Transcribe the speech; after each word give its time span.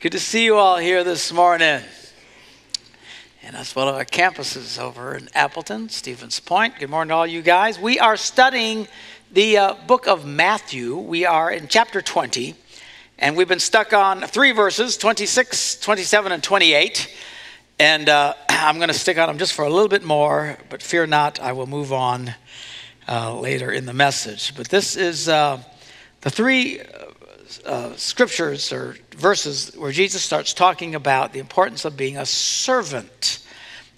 Good 0.00 0.12
to 0.12 0.18
see 0.18 0.46
you 0.46 0.56
all 0.56 0.78
here 0.78 1.04
this 1.04 1.30
morning. 1.30 1.82
And 3.42 3.54
that's 3.54 3.76
one 3.76 3.86
of 3.86 3.94
our 3.94 4.06
campuses 4.06 4.78
over 4.78 5.14
in 5.14 5.28
Appleton, 5.34 5.90
Stevens 5.90 6.40
Point. 6.40 6.78
Good 6.78 6.88
morning 6.88 7.10
to 7.10 7.16
all 7.16 7.26
you 7.26 7.42
guys. 7.42 7.78
We 7.78 7.98
are 7.98 8.16
studying 8.16 8.88
the 9.30 9.58
uh, 9.58 9.74
book 9.86 10.08
of 10.08 10.24
Matthew. 10.24 10.96
We 10.96 11.26
are 11.26 11.52
in 11.52 11.68
chapter 11.68 12.00
20, 12.00 12.54
and 13.18 13.36
we've 13.36 13.46
been 13.46 13.60
stuck 13.60 13.92
on 13.92 14.22
three 14.22 14.52
verses 14.52 14.96
26, 14.96 15.80
27, 15.80 16.32
and 16.32 16.42
28. 16.42 17.14
And 17.78 18.08
uh, 18.08 18.32
I'm 18.48 18.76
going 18.76 18.88
to 18.88 18.94
stick 18.94 19.18
on 19.18 19.26
them 19.28 19.36
just 19.36 19.52
for 19.52 19.66
a 19.66 19.70
little 19.70 19.88
bit 19.88 20.02
more, 20.02 20.56
but 20.70 20.80
fear 20.80 21.06
not, 21.06 21.40
I 21.40 21.52
will 21.52 21.66
move 21.66 21.92
on 21.92 22.32
uh, 23.06 23.38
later 23.38 23.70
in 23.70 23.84
the 23.84 23.92
message. 23.92 24.56
But 24.56 24.70
this 24.70 24.96
is 24.96 25.28
uh, 25.28 25.62
the 26.22 26.30
three 26.30 26.80
uh, 27.64 27.96
scriptures 27.96 28.72
or 28.72 28.96
verses 29.16 29.74
where 29.76 29.92
Jesus 29.92 30.22
starts 30.22 30.54
talking 30.54 30.94
about 30.94 31.32
the 31.32 31.38
importance 31.38 31.84
of 31.84 31.96
being 31.96 32.16
a 32.16 32.26
servant. 32.26 33.44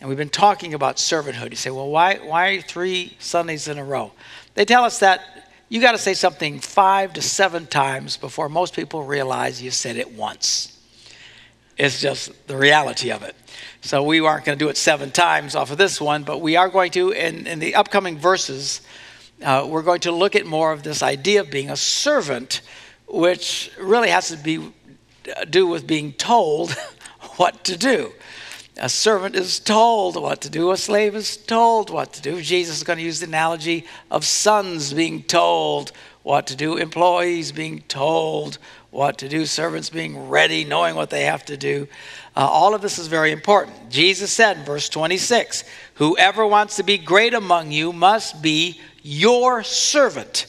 And 0.01 0.09
we've 0.09 0.19
been 0.19 0.29
talking 0.29 0.75
about 0.75 0.97
servanthood. 0.97 1.51
You 1.51 1.57
say, 1.57 1.71
well, 1.71 1.89
why, 1.89 2.17
why 2.17 2.61
three 2.61 3.17
Sundays 3.19 3.69
in 3.69 3.79
a 3.79 3.85
row? 3.85 4.13
They 4.55 4.65
tell 4.65 4.85
us 4.85 4.99
that 4.99 5.21
you 5.69 5.81
got 5.81 5.93
to 5.93 5.99
say 5.99 6.15
something 6.15 6.61
five 6.61 7.13
to 7.15 7.23
seven 7.23 7.67
times 7.67 8.17
before 8.17 8.49
most 8.49 8.75
people 8.75 9.05
realize 9.05 9.63
you 9.63 9.71
said 9.71 9.97
it 9.97 10.13
once. 10.13 10.79
It's 11.79 12.01
just 12.01 12.47
the 12.47 12.57
reality 12.57 13.11
of 13.11 13.23
it. 13.23 13.35
So 13.81 14.03
we 14.03 14.21
aren't 14.21 14.45
going 14.45 14.59
to 14.59 14.65
do 14.65 14.69
it 14.69 14.77
seven 14.77 15.11
times 15.11 15.55
off 15.55 15.71
of 15.71 15.79
this 15.79 16.01
one, 16.01 16.25
but 16.25 16.41
we 16.41 16.57
are 16.57 16.69
going 16.69 16.91
to, 16.93 17.11
in, 17.11 17.47
in 17.47 17.59
the 17.59 17.75
upcoming 17.75 18.19
verses, 18.19 18.83
uh, 19.43 19.67
we're 19.69 19.83
going 19.83 20.01
to 20.01 20.13
look 20.13 20.37
at 20.37 20.47
more 20.47 20.73
of 20.73 20.83
this 20.83 21.03
idea 21.03 21.41
of 21.41 21.51
being 21.51 21.71
a 21.71 21.77
servant 21.77 22.61
which 23.13 23.71
really 23.79 24.09
has 24.09 24.29
to 24.29 24.37
be 24.37 24.73
do 25.51 25.67
with 25.67 25.87
being 25.87 26.13
told 26.15 26.73
what 27.37 27.63
to 27.65 27.77
do. 27.77 28.13
A 28.79 28.89
servant 28.89 29.37
is 29.37 29.61
told 29.61 30.21
what 30.21 30.41
to 30.41 30.51
do, 30.51 30.71
a 30.71 30.77
slave 30.77 31.15
is 31.15 31.37
told 31.37 31.91
what 31.91 32.15
to 32.15 32.23
do. 32.23 32.41
Jesus 32.41 32.79
is 32.79 32.85
going 32.85 32.99
to 32.99 33.05
use 33.05 33.21
the 33.21 33.27
analogy 33.27 33.85
of 34.11 34.25
sons 34.25 34.95
being 34.95 35.23
told 35.23 35.93
what 36.23 36.47
to 36.47 36.57
do, 36.57 36.79
employees 36.79 37.53
being 37.53 37.83
told 37.83 38.59
what 38.91 39.19
to 39.19 39.29
do, 39.29 39.45
servants 39.45 39.91
being 39.91 40.29
ready, 40.29 40.65
knowing 40.65 40.95
what 40.95 41.11
they 41.11 41.25
have 41.25 41.45
to 41.45 41.57
do. 41.57 41.87
Uh, 42.35 42.41
all 42.41 42.75
of 42.75 42.81
this 42.81 42.99
is 42.99 43.09
very 43.09 43.31
important. 43.31 43.91
Jesus 43.91 44.33
said 44.33 44.59
in 44.59 44.65
verse 44.65 44.89
26 44.89 45.65
Whoever 45.95 46.47
wants 46.47 46.77
to 46.77 46.83
be 46.83 46.97
great 46.97 47.35
among 47.35 47.73
you 47.73 47.93
must 47.93 48.41
be 48.41 48.81
your 49.03 49.63
servant. 49.63 50.47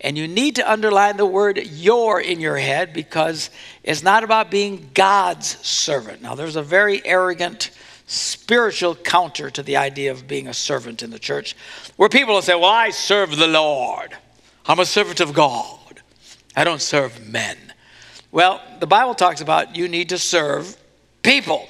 And 0.00 0.18
you 0.18 0.28
need 0.28 0.56
to 0.56 0.70
underline 0.70 1.16
the 1.16 1.26
word 1.26 1.58
your 1.58 2.20
in 2.20 2.40
your 2.40 2.56
head 2.56 2.92
because 2.92 3.50
it's 3.82 4.02
not 4.02 4.24
about 4.24 4.50
being 4.50 4.90
God's 4.92 5.46
servant. 5.66 6.22
Now, 6.22 6.34
there's 6.34 6.56
a 6.56 6.62
very 6.62 7.04
arrogant 7.06 7.70
spiritual 8.06 8.94
counter 8.94 9.50
to 9.50 9.62
the 9.62 9.76
idea 9.76 10.12
of 10.12 10.28
being 10.28 10.46
a 10.46 10.54
servant 10.54 11.02
in 11.02 11.10
the 11.10 11.18
church 11.18 11.56
where 11.96 12.08
people 12.08 12.34
will 12.34 12.42
say, 12.42 12.54
Well, 12.54 12.64
I 12.66 12.90
serve 12.90 13.36
the 13.36 13.48
Lord, 13.48 14.16
I'm 14.66 14.78
a 14.78 14.86
servant 14.86 15.20
of 15.20 15.32
God, 15.32 16.02
I 16.54 16.64
don't 16.64 16.82
serve 16.82 17.26
men. 17.26 17.56
Well, 18.30 18.60
the 18.80 18.86
Bible 18.86 19.14
talks 19.14 19.40
about 19.40 19.76
you 19.76 19.88
need 19.88 20.10
to 20.10 20.18
serve 20.18 20.76
people. 21.22 21.66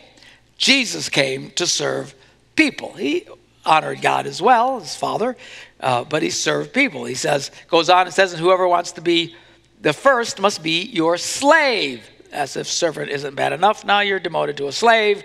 Jesus 0.59 1.09
came 1.09 1.51
to 1.53 1.67
serve 1.67 2.15
people. 2.57 2.93
He 2.95 3.27
honored 3.65 4.01
God 4.01 4.27
as 4.27 4.41
well, 4.41 4.81
his 4.81 4.97
Father, 4.97 5.37
uh, 5.81 6.05
but 6.05 6.23
he 6.23 6.31
served 6.31 6.73
people. 6.73 7.05
He 7.05 7.15
says, 7.15 7.51
goes 7.69 7.91
on 7.91 8.07
and 8.07 8.15
says, 8.15 8.33
and 8.33 8.41
whoever 8.41 8.67
wants 8.67 8.93
to 8.93 9.01
be 9.01 9.35
the 9.81 9.93
first 9.93 10.41
must 10.41 10.63
be 10.63 10.83
your 10.83 11.17
slave. 11.17 12.09
As 12.33 12.57
if 12.57 12.67
servant 12.67 13.11
isn't 13.11 13.35
bad 13.35 13.53
enough, 13.53 13.85
now 13.85 14.01
you're 14.01 14.19
demoted 14.19 14.57
to 14.59 14.69
a 14.69 14.73
slave. 14.73 15.23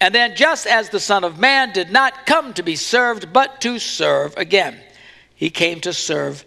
And 0.00 0.14
then, 0.14 0.36
just 0.36 0.66
as 0.66 0.90
the 0.90 1.00
Son 1.00 1.24
of 1.24 1.38
Man 1.38 1.72
did 1.72 1.90
not 1.90 2.26
come 2.26 2.54
to 2.54 2.62
be 2.62 2.76
served, 2.76 3.32
but 3.32 3.60
to 3.62 3.78
serve 3.78 4.36
again, 4.36 4.78
he 5.34 5.50
came 5.50 5.80
to 5.80 5.92
serve 5.92 6.44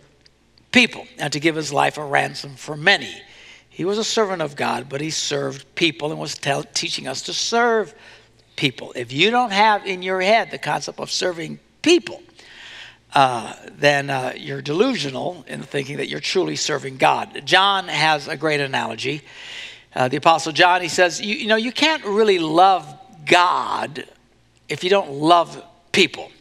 people 0.72 1.06
and 1.18 1.34
to 1.34 1.40
give 1.40 1.56
his 1.56 1.74
life 1.74 1.98
a 1.98 2.06
ransom 2.06 2.56
for 2.56 2.78
many. 2.78 3.22
He 3.70 3.84
was 3.84 3.98
a 3.98 4.04
servant 4.04 4.42
of 4.42 4.56
God, 4.56 4.88
but 4.88 5.02
he 5.02 5.10
served 5.10 5.76
people 5.76 6.12
and 6.12 6.20
was 6.20 6.40
teaching 6.74 7.08
us 7.08 7.24
to 7.24 7.34
serve 7.34 7.94
people. 8.56 8.94
If 8.96 9.12
you 9.12 9.32
don't 9.32 9.52
have 9.52 9.86
in 9.86 10.02
your 10.02 10.22
head 10.22 10.52
the 10.52 10.58
concept 10.58 11.00
of 11.00 11.12
serving 11.12 11.60
people, 11.82 12.22
uh, 13.14 13.54
then 13.78 14.10
uh, 14.10 14.34
you're 14.38 14.62
delusional 14.62 15.44
in 15.48 15.64
thinking 15.64 15.98
that 15.98 16.08
you're 16.08 16.20
truly 16.20 16.56
serving 16.56 16.98
God. 16.98 17.42
John 17.46 17.88
has 17.88 18.28
a 18.28 18.38
great 18.38 18.62
analogy. 18.62 19.22
Uh, 19.94 20.08
the 20.08 20.18
Apostle 20.18 20.54
John, 20.54 20.82
he 20.82 20.88
says, 20.88 21.20
you, 21.20 21.36
you 21.36 21.48
know, 21.48 21.58
you 21.58 21.72
can't 21.72 22.06
really 22.06 22.40
love 22.40 22.88
God 23.26 24.06
if 24.70 24.84
you 24.84 24.90
don't 24.90 25.12
love 25.12 25.62
people. 25.92 26.32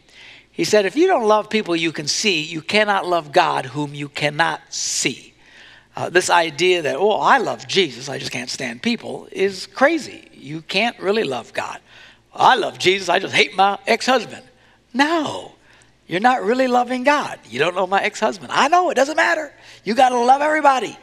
He 0.51 0.63
said, 0.63 0.85
if 0.85 0.95
you 0.95 1.07
don't 1.07 1.25
love 1.25 1.49
people 1.49 1.75
you 1.75 1.91
can 1.91 2.07
see, 2.07 2.41
you 2.41 2.61
cannot 2.61 3.05
love 3.05 3.31
God 3.31 3.65
whom 3.65 3.93
you 3.93 4.07
cannot 4.07 4.61
see. 4.69 5.33
Uh, 5.95 6.09
this 6.09 6.29
idea 6.29 6.81
that, 6.83 6.95
oh, 6.95 7.11
I 7.11 7.39
love 7.39 7.67
Jesus, 7.67 8.07
I 8.07 8.17
just 8.17 8.31
can't 8.31 8.49
stand 8.49 8.81
people, 8.81 9.27
is 9.31 9.67
crazy. 9.67 10.29
You 10.33 10.61
can't 10.61 10.97
really 10.99 11.25
love 11.25 11.53
God. 11.53 11.79
I 12.33 12.55
love 12.55 12.79
Jesus, 12.79 13.09
I 13.09 13.19
just 13.19 13.33
hate 13.33 13.55
my 13.57 13.77
ex 13.85 14.05
husband. 14.05 14.43
No, 14.93 15.53
you're 16.11 16.19
not 16.19 16.43
really 16.43 16.67
loving 16.67 17.05
God. 17.05 17.39
You 17.49 17.57
don't 17.59 17.73
know 17.73 17.87
my 17.87 18.03
ex 18.03 18.19
husband. 18.19 18.51
I 18.51 18.67
know, 18.67 18.89
it 18.89 18.95
doesn't 18.95 19.15
matter. 19.15 19.53
You 19.85 19.93
got 19.93 20.09
to 20.09 20.19
love 20.19 20.41
everybody, 20.41 20.97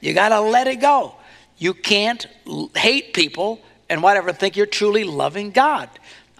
you 0.00 0.14
got 0.14 0.30
to 0.30 0.40
let 0.40 0.66
it 0.66 0.80
go. 0.80 1.14
You 1.58 1.74
can't 1.74 2.26
hate 2.74 3.14
people 3.14 3.60
and 3.88 4.02
whatever 4.02 4.32
think 4.32 4.56
you're 4.56 4.66
truly 4.66 5.04
loving 5.04 5.52
God. 5.52 5.88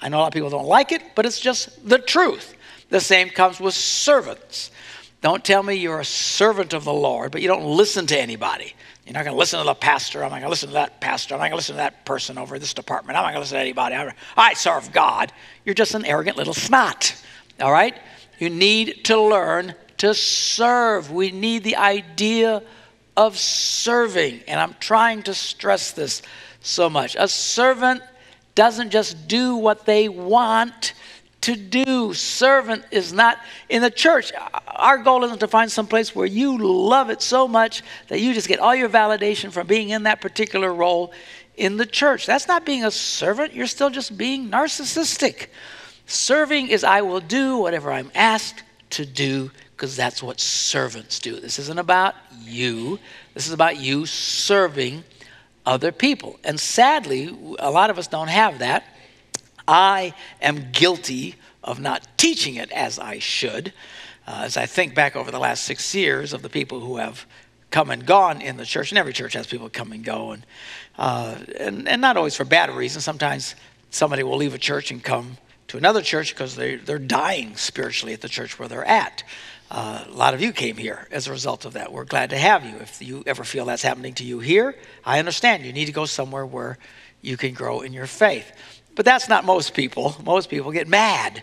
I 0.01 0.09
know 0.09 0.19
a 0.19 0.21
lot 0.21 0.27
of 0.27 0.33
people 0.33 0.51
don't 0.51 0.67
like 0.67 0.91
it, 0.91 1.03
but 1.15 1.27
it's 1.27 1.39
just 1.39 1.89
the 1.89 1.99
truth. 1.99 2.57
The 2.89 3.01
same 3.01 3.31
comes 3.31 3.61
with 3.61 3.75
servants. 3.75 4.73
Don't 5.21 5.45
tell 5.45 5.62
me 5.62 5.75
you're 5.75 6.01
a 6.01 6.05
servant 6.05 6.73
of 6.73 6.83
the 6.84 6.93
Lord, 6.93 7.31
but 7.31 7.41
you 7.41 7.47
don't 7.47 7.65
listen 7.77 8.07
to 8.09 8.19
anybody. 8.19 8.75
You're 9.07 9.15
not 9.15 9.25
going 9.25 9.34
to 9.34 9.39
listen 9.39 9.61
to 9.61 9.65
the 9.65 9.75
pastor. 9.75 10.25
I'm 10.25 10.31
not 10.31 10.41
going 10.41 10.43
to 10.43 10.51
listen 10.51 10.69
to 10.71 10.75
that 10.75 11.01
pastor. 11.01 11.34
I'm 11.34 11.39
not 11.39 11.45
going 11.45 11.53
to 11.53 11.57
listen 11.57 11.75
to 11.77 11.83
that 11.83 12.05
person 12.05 12.37
over 12.37 12.59
this 12.59 12.75
department. 12.75 13.17
I'm 13.17 13.23
not 13.23 13.28
going 13.28 13.37
to 13.37 13.41
listen 13.41 13.57
to 13.57 13.61
anybody. 13.61 13.97
I 14.37 14.55
serve 14.55 14.93
God. 14.93 15.33
You're 15.65 15.75
just 15.75 15.95
an 15.95 16.05
arrogant 16.05 16.37
little 16.37 16.55
snot. 16.55 17.15
All 17.61 17.73
right? 17.73 17.99
You 18.39 18.51
need 18.51 19.05
to 19.05 19.21
learn 19.21 19.75
to 19.99 20.15
serve. 20.15 21.11
We 21.11 21.31
need 21.31 21.65
the 21.65 21.77
idea 21.77 22.63
of 23.17 23.37
serving. 23.37 24.43
And 24.47 24.61
I'm 24.61 24.75
trying 24.79 25.25
to 25.25 25.35
stress 25.35 25.91
this 25.93 26.23
so 26.61 26.89
much. 26.89 27.17
A 27.19 27.29
servant 27.29 28.03
doesn't 28.55 28.91
just 28.91 29.29
do 29.29 29.57
what 29.57 29.87
they 29.87 30.09
want 30.09 30.95
to 31.41 31.55
do. 31.55 32.13
Servant 32.15 32.85
is 32.91 33.13
not 33.13 33.39
in 33.69 33.83
the 33.83 33.91
church. 33.91 34.33
Our 34.67 34.99
goal 34.99 35.25
isn't 35.25 35.39
to 35.39 35.49
find 35.49 35.71
some 35.71 35.87
place 35.87 36.15
where 36.15 36.27
you 36.27 36.59
love 36.59 37.11
it 37.11 37.23
so 37.23 37.49
much 37.49 37.83
that 38.09 38.21
you 38.21 38.35
just 38.35 38.49
get 38.49 38.59
all 38.59 38.75
your 38.75 38.89
validation 38.89 39.51
from 39.51 39.67
being 39.67 39.91
in 39.91 40.05
that 40.05 40.21
particular 40.21 40.73
role 40.73 41.13
in 41.57 41.77
the 41.77 41.87
church. 41.87 42.27
That's 42.27 42.49
not 42.49 42.65
being 42.65 42.85
a 42.85 42.91
servant. 42.91 43.53
You're 43.55 43.67
still 43.67 43.91
just 43.91 44.17
being 44.17 44.51
narcissistic. 44.51 45.49
Serving 46.09 46.69
is 46.69 46.85
I 46.85 47.03
will 47.03 47.21
do 47.21 47.59
whatever 47.59 47.93
I'm 47.93 48.11
asked 48.15 48.63
to 48.91 49.05
do 49.05 49.51
because 49.77 49.95
that's 49.95 50.23
what 50.23 50.41
servants 50.41 51.19
do. 51.19 51.39
This 51.39 51.59
isn't 51.59 51.79
about 51.79 52.15
you, 52.41 52.99
this 53.35 53.47
is 53.47 53.53
about 53.53 53.77
you 53.77 54.07
serving 54.07 55.05
other 55.67 55.93
people. 55.93 56.41
And 56.43 56.59
sadly, 56.59 57.37
a 57.59 57.71
lot 57.71 57.91
of 57.91 57.99
us 57.99 58.09
don't 58.09 58.29
have 58.29 58.61
that. 58.61 58.85
I 59.69 60.15
am 60.41 60.73
guilty 60.73 61.35
of 61.63 61.79
not 61.79 62.09
teaching 62.17 62.55
it 62.55 62.73
as 62.73 62.99
I 62.99 63.19
should. 63.19 63.75
Uh, 64.27 64.43
as 64.45 64.57
I 64.57 64.65
think 64.65 64.95
back 64.95 65.15
over 65.15 65.31
the 65.31 65.39
last 65.39 65.65
six 65.65 65.95
years 65.95 66.33
of 66.33 66.41
the 66.41 66.49
people 66.49 66.81
who 66.81 66.97
have 66.97 67.27
come 67.71 67.91
and 67.91 68.07
gone 68.07 68.41
in 68.41 68.57
the 68.57 68.65
church, 68.65 68.91
and 68.91 68.99
every 68.99 69.13
church 69.13 69.35
has 69.35 69.47
people 69.47 69.69
come 69.69 69.93
and 69.93 70.03
go, 70.03 70.31
and, 70.33 70.47
uh, 70.97 71.37
and, 71.61 71.87
and 71.87 72.01
not 72.01 72.16
always 72.16 72.34
for 72.34 72.47
bad 72.47 72.71
reasons. 72.71 73.04
Sometimes 73.04 73.54
somebody 73.91 74.22
will 74.22 74.39
leave 74.39 74.54
a 74.54 74.59
church 74.59 74.91
and 74.91 75.04
come 75.04 75.37
to 75.68 75.76
another 75.76 76.03
church 76.03 76.34
because 76.34 76.56
they, 76.56 76.76
they're 76.76 76.98
dying 76.98 77.56
spiritually 77.56 78.12
at 78.12 78.20
the 78.20 78.28
church 78.28 78.59
where 78.59 78.68
they're 78.68 78.84
at. 78.84 79.22
Uh, 79.70 80.04
a 80.09 80.12
lot 80.12 80.32
of 80.32 80.41
you 80.41 80.53
came 80.53 80.76
here 80.76 81.06
as 81.10 81.26
a 81.26 81.30
result 81.30 81.66
of 81.66 81.74
that. 81.74 81.92
We're 81.92 82.04
glad 82.04 82.30
to 82.30 82.38
have 82.38 82.65
you. 82.65 82.76
If 82.76 83.03
you 83.03 83.22
ever 83.26 83.44
feel 83.44 83.66
that's 83.66 83.82
happening 83.82 84.15
to 84.15 84.24
you 84.24 84.41
here, 84.41 84.74
I 85.04 85.18
understand. 85.18 85.65
You 85.65 85.72
need 85.74 85.84
to 85.86 85.92
go 85.92 86.06
somewhere 86.06 86.47
where 86.47 86.78
you 87.20 87.36
can 87.36 87.53
grow 87.53 87.82
in 87.82 87.92
your 87.92 88.06
faith. 88.06 88.50
But 88.94 89.04
that's 89.04 89.28
not 89.28 89.44
most 89.44 89.74
people. 89.74 90.16
Most 90.24 90.48
people 90.48 90.72
get 90.72 90.88
mad 90.88 91.42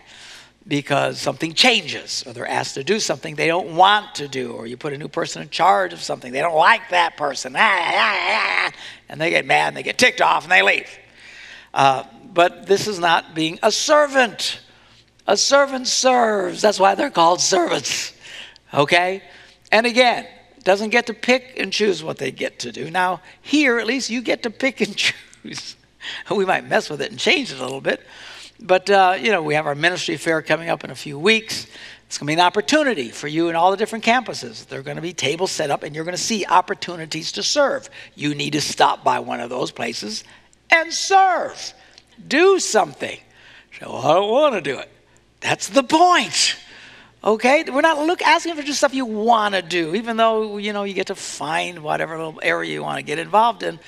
because 0.68 1.20
something 1.20 1.52
changes 1.52 2.24
or 2.26 2.32
they're 2.32 2.46
asked 2.46 2.74
to 2.74 2.82
do 2.82 2.98
something 2.98 3.36
they 3.36 3.46
don't 3.46 3.76
want 3.76 4.16
to 4.16 4.26
do 4.26 4.52
or 4.52 4.66
you 4.66 4.76
put 4.76 4.92
a 4.92 4.98
new 4.98 5.06
person 5.08 5.42
in 5.42 5.48
charge 5.48 5.92
of 5.92 6.00
something 6.00 6.32
they 6.32 6.40
don't 6.40 6.56
like 6.56 6.88
that 6.90 7.16
person 7.16 7.54
and 7.54 9.20
they 9.20 9.30
get 9.30 9.46
mad 9.46 9.68
and 9.68 9.76
they 9.76 9.84
get 9.84 9.96
ticked 9.96 10.20
off 10.20 10.42
and 10.42 10.50
they 10.50 10.62
leave 10.62 10.90
uh, 11.72 12.02
but 12.36 12.66
this 12.66 12.86
is 12.86 12.98
not 12.98 13.34
being 13.34 13.58
a 13.62 13.72
servant. 13.72 14.60
A 15.26 15.38
servant 15.38 15.88
serves. 15.88 16.60
That's 16.60 16.78
why 16.78 16.94
they're 16.94 17.10
called 17.10 17.40
servants. 17.40 18.12
Okay? 18.74 19.22
And 19.72 19.86
again, 19.86 20.26
doesn't 20.62 20.90
get 20.90 21.06
to 21.06 21.14
pick 21.14 21.54
and 21.56 21.72
choose 21.72 22.04
what 22.04 22.18
they 22.18 22.30
get 22.30 22.58
to 22.58 22.72
do. 22.72 22.90
Now, 22.90 23.22
here, 23.40 23.78
at 23.78 23.86
least, 23.86 24.10
you 24.10 24.20
get 24.20 24.42
to 24.42 24.50
pick 24.50 24.82
and 24.82 24.94
choose. 25.42 25.76
we 26.30 26.44
might 26.44 26.68
mess 26.68 26.90
with 26.90 27.00
it 27.00 27.10
and 27.10 27.18
change 27.18 27.52
it 27.52 27.58
a 27.58 27.62
little 27.62 27.80
bit. 27.80 28.06
But, 28.60 28.90
uh, 28.90 29.16
you 29.18 29.30
know, 29.30 29.42
we 29.42 29.54
have 29.54 29.66
our 29.66 29.74
ministry 29.74 30.18
fair 30.18 30.42
coming 30.42 30.68
up 30.68 30.84
in 30.84 30.90
a 30.90 30.94
few 30.94 31.18
weeks. 31.18 31.66
It's 32.06 32.18
going 32.18 32.26
to 32.26 32.30
be 32.32 32.34
an 32.34 32.46
opportunity 32.46 33.08
for 33.08 33.28
you 33.28 33.48
in 33.48 33.56
all 33.56 33.70
the 33.70 33.78
different 33.78 34.04
campuses. 34.04 34.66
There 34.66 34.80
are 34.80 34.82
going 34.82 34.96
to 34.96 35.02
be 35.02 35.14
tables 35.14 35.52
set 35.52 35.70
up, 35.70 35.84
and 35.84 35.94
you're 35.94 36.04
going 36.04 36.16
to 36.16 36.22
see 36.22 36.44
opportunities 36.44 37.32
to 37.32 37.42
serve. 37.42 37.88
You 38.14 38.34
need 38.34 38.52
to 38.52 38.60
stop 38.60 39.02
by 39.02 39.20
one 39.20 39.40
of 39.40 39.48
those 39.48 39.70
places 39.70 40.22
and 40.70 40.92
serve. 40.92 41.72
Do 42.26 42.58
something. 42.58 43.18
So, 43.78 43.92
well, 43.92 44.06
I 44.06 44.14
don't 44.14 44.30
want 44.30 44.54
to 44.54 44.60
do 44.60 44.78
it. 44.78 44.90
That's 45.40 45.68
the 45.68 45.82
point. 45.82 46.56
Okay, 47.22 47.64
we're 47.64 47.80
not 47.80 47.98
look 47.98 48.22
asking 48.22 48.54
for 48.54 48.62
just 48.62 48.78
stuff 48.78 48.94
you 48.94 49.04
want 49.04 49.54
to 49.54 49.62
do, 49.62 49.94
even 49.94 50.16
though 50.16 50.58
you 50.58 50.72
know 50.72 50.84
you 50.84 50.94
get 50.94 51.08
to 51.08 51.14
find 51.14 51.82
whatever 51.82 52.16
little 52.16 52.40
area 52.42 52.72
you 52.72 52.82
want 52.82 52.98
to 52.98 53.02
get 53.02 53.18
involved 53.18 53.62
in. 53.62 53.80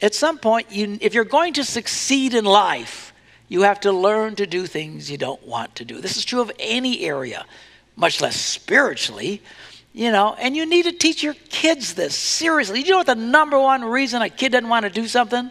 At 0.00 0.14
some 0.14 0.38
point, 0.38 0.70
you, 0.70 0.96
if 1.00 1.12
you're 1.12 1.24
going 1.24 1.54
to 1.54 1.64
succeed 1.64 2.34
in 2.34 2.44
life, 2.44 3.12
you 3.48 3.62
have 3.62 3.80
to 3.80 3.92
learn 3.92 4.36
to 4.36 4.46
do 4.46 4.66
things 4.66 5.10
you 5.10 5.18
don't 5.18 5.44
want 5.44 5.74
to 5.76 5.84
do. 5.84 6.00
This 6.00 6.16
is 6.16 6.24
true 6.24 6.40
of 6.40 6.52
any 6.60 7.00
area, 7.00 7.44
much 7.96 8.20
less 8.20 8.36
spiritually. 8.36 9.42
You 9.92 10.12
know, 10.12 10.36
and 10.38 10.56
you 10.56 10.64
need 10.64 10.84
to 10.84 10.92
teach 10.92 11.24
your 11.24 11.34
kids 11.48 11.94
this 11.94 12.14
seriously. 12.14 12.82
You 12.82 12.92
know 12.92 12.98
what 12.98 13.06
the 13.06 13.16
number 13.16 13.58
one 13.58 13.84
reason 13.84 14.22
a 14.22 14.28
kid 14.28 14.52
doesn't 14.52 14.68
want 14.68 14.84
to 14.84 14.90
do 14.90 15.08
something? 15.08 15.50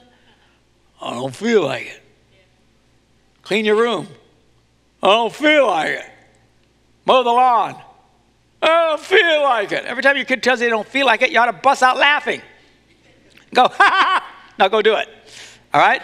I 1.02 1.14
don't 1.14 1.36
feel 1.36 1.66
like 1.66 1.88
it. 1.88 2.04
Clean 3.48 3.66
your 3.66 3.78
room. 3.78 4.08
I 5.02 5.08
don't 5.08 5.34
feel 5.34 5.68
like 5.68 5.90
it 5.90 6.12
mow 7.08 7.24
the 7.24 7.32
lawn. 7.32 7.82
I 8.62 8.68
don't 8.68 9.00
feel 9.00 9.44
like 9.44 9.72
it. 9.72 9.86
Every 9.86 10.04
time 10.04 10.18
your 10.18 10.26
kid 10.26 10.44
tells 10.44 10.60
you 10.60 10.66
they 10.66 10.70
don't 10.70 10.88
feel 10.88 11.06
like 11.06 11.22
it, 11.22 11.32
you 11.32 11.40
ought 11.40 11.46
to 11.46 11.54
bust 11.54 11.82
out 11.82 11.98
laughing. 11.98 12.42
Go, 13.54 13.68
ha 13.68 13.74
ha! 13.78 14.36
Now 14.60 14.68
go 14.68 14.82
do 14.82 14.96
it. 14.96 15.08
All 15.74 15.82
right? 15.82 16.02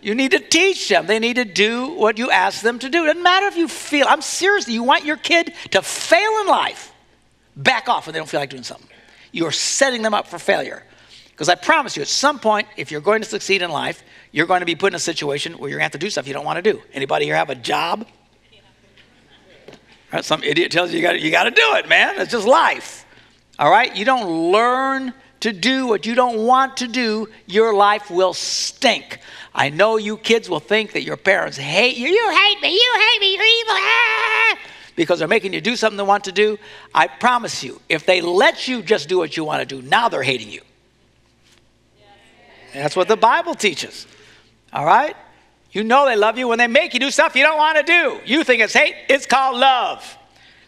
You 0.00 0.14
need 0.14 0.32
to 0.32 0.40
teach 0.40 0.88
them. 0.88 1.06
They 1.06 1.18
need 1.18 1.36
to 1.36 1.44
do 1.44 1.92
what 1.92 2.18
you 2.18 2.30
ask 2.30 2.62
them 2.62 2.78
to 2.80 2.88
do. 2.88 3.04
It 3.04 3.06
doesn't 3.08 3.22
matter 3.22 3.46
if 3.46 3.56
you 3.56 3.68
feel, 3.68 4.06
I'm 4.08 4.22
serious, 4.22 4.68
you 4.68 4.82
want 4.82 5.04
your 5.04 5.16
kid 5.16 5.54
to 5.70 5.82
fail 5.82 6.40
in 6.40 6.48
life. 6.48 6.92
Back 7.56 7.88
off 7.88 8.06
when 8.06 8.12
they 8.12 8.18
don't 8.18 8.28
feel 8.28 8.40
like 8.40 8.50
doing 8.50 8.62
something. 8.64 8.88
You're 9.30 9.52
setting 9.52 10.02
them 10.02 10.14
up 10.14 10.26
for 10.26 10.38
failure. 10.38 10.82
Because 11.30 11.48
I 11.48 11.54
promise 11.54 11.96
you, 11.96 12.02
at 12.02 12.08
some 12.08 12.38
point, 12.38 12.66
if 12.76 12.90
you're 12.90 13.00
going 13.00 13.22
to 13.22 13.28
succeed 13.28 13.62
in 13.62 13.70
life, 13.70 14.02
you're 14.36 14.46
going 14.46 14.60
to 14.60 14.66
be 14.66 14.76
put 14.76 14.92
in 14.92 14.94
a 14.94 15.00
situation 15.00 15.54
where 15.54 15.70
you're 15.70 15.78
going 15.78 15.88
to 15.88 15.96
have 15.96 16.00
to 16.00 16.06
do 16.06 16.10
stuff 16.10 16.28
you 16.28 16.34
don't 16.34 16.44
want 16.44 16.62
to 16.62 16.72
do. 16.72 16.80
Anybody 16.92 17.24
here 17.24 17.34
have 17.34 17.50
a 17.50 17.54
job 17.54 18.06
Right? 20.12 20.24
Some 20.24 20.42
idiot 20.42 20.70
tells 20.70 20.92
you 20.92 20.98
you 20.98 21.02
got 21.02 21.20
you 21.20 21.30
got 21.30 21.44
to 21.44 21.50
do 21.50 21.74
it, 21.74 21.88
man. 21.88 22.20
It's 22.20 22.30
just 22.30 22.46
life. 22.46 23.04
All 23.58 23.70
right? 23.70 23.94
You 23.94 24.04
don't 24.04 24.52
learn 24.52 25.12
to 25.40 25.52
do 25.52 25.86
what 25.86 26.06
you 26.06 26.14
don't 26.14 26.46
want 26.46 26.78
to 26.78 26.88
do, 26.88 27.28
your 27.46 27.74
life 27.74 28.10
will 28.10 28.32
stink. 28.32 29.18
I 29.54 29.68
know 29.68 29.96
you 29.96 30.16
kids 30.16 30.48
will 30.48 30.60
think 30.60 30.92
that 30.92 31.02
your 31.02 31.16
parents 31.16 31.56
hate 31.56 31.96
you. 31.96 32.08
You 32.08 32.30
hate 32.30 32.60
me. 32.62 32.72
You 32.72 32.94
hate 32.94 33.20
me. 33.20 33.34
You're 33.34 33.44
evil. 33.44 33.74
Ah! 33.74 34.58
Because 34.96 35.18
they're 35.18 35.28
making 35.28 35.52
you 35.52 35.60
do 35.60 35.76
something 35.76 35.98
they 35.98 36.02
want 36.02 36.24
to 36.24 36.32
do. 36.32 36.58
I 36.94 37.06
promise 37.06 37.62
you, 37.62 37.80
if 37.88 38.06
they 38.06 38.22
let 38.22 38.66
you 38.66 38.82
just 38.82 39.08
do 39.08 39.18
what 39.18 39.36
you 39.36 39.44
want 39.44 39.60
to 39.60 39.66
do, 39.66 39.86
now 39.86 40.08
they're 40.08 40.22
hating 40.22 40.50
you. 40.50 40.62
That's 42.72 42.96
what 42.96 43.08
the 43.08 43.16
Bible 43.16 43.54
teaches. 43.54 44.06
All 44.76 44.84
right? 44.84 45.16
You 45.72 45.84
know 45.84 46.04
they 46.04 46.16
love 46.16 46.36
you 46.36 46.48
when 46.48 46.58
they 46.58 46.66
make 46.66 46.92
you 46.92 47.00
do 47.00 47.10
stuff 47.10 47.34
you 47.34 47.42
don't 47.42 47.56
want 47.56 47.78
to 47.78 47.82
do. 47.82 48.20
You 48.26 48.44
think 48.44 48.60
it's 48.60 48.74
hate, 48.74 48.94
it's 49.08 49.24
called 49.24 49.58
love. 49.58 50.18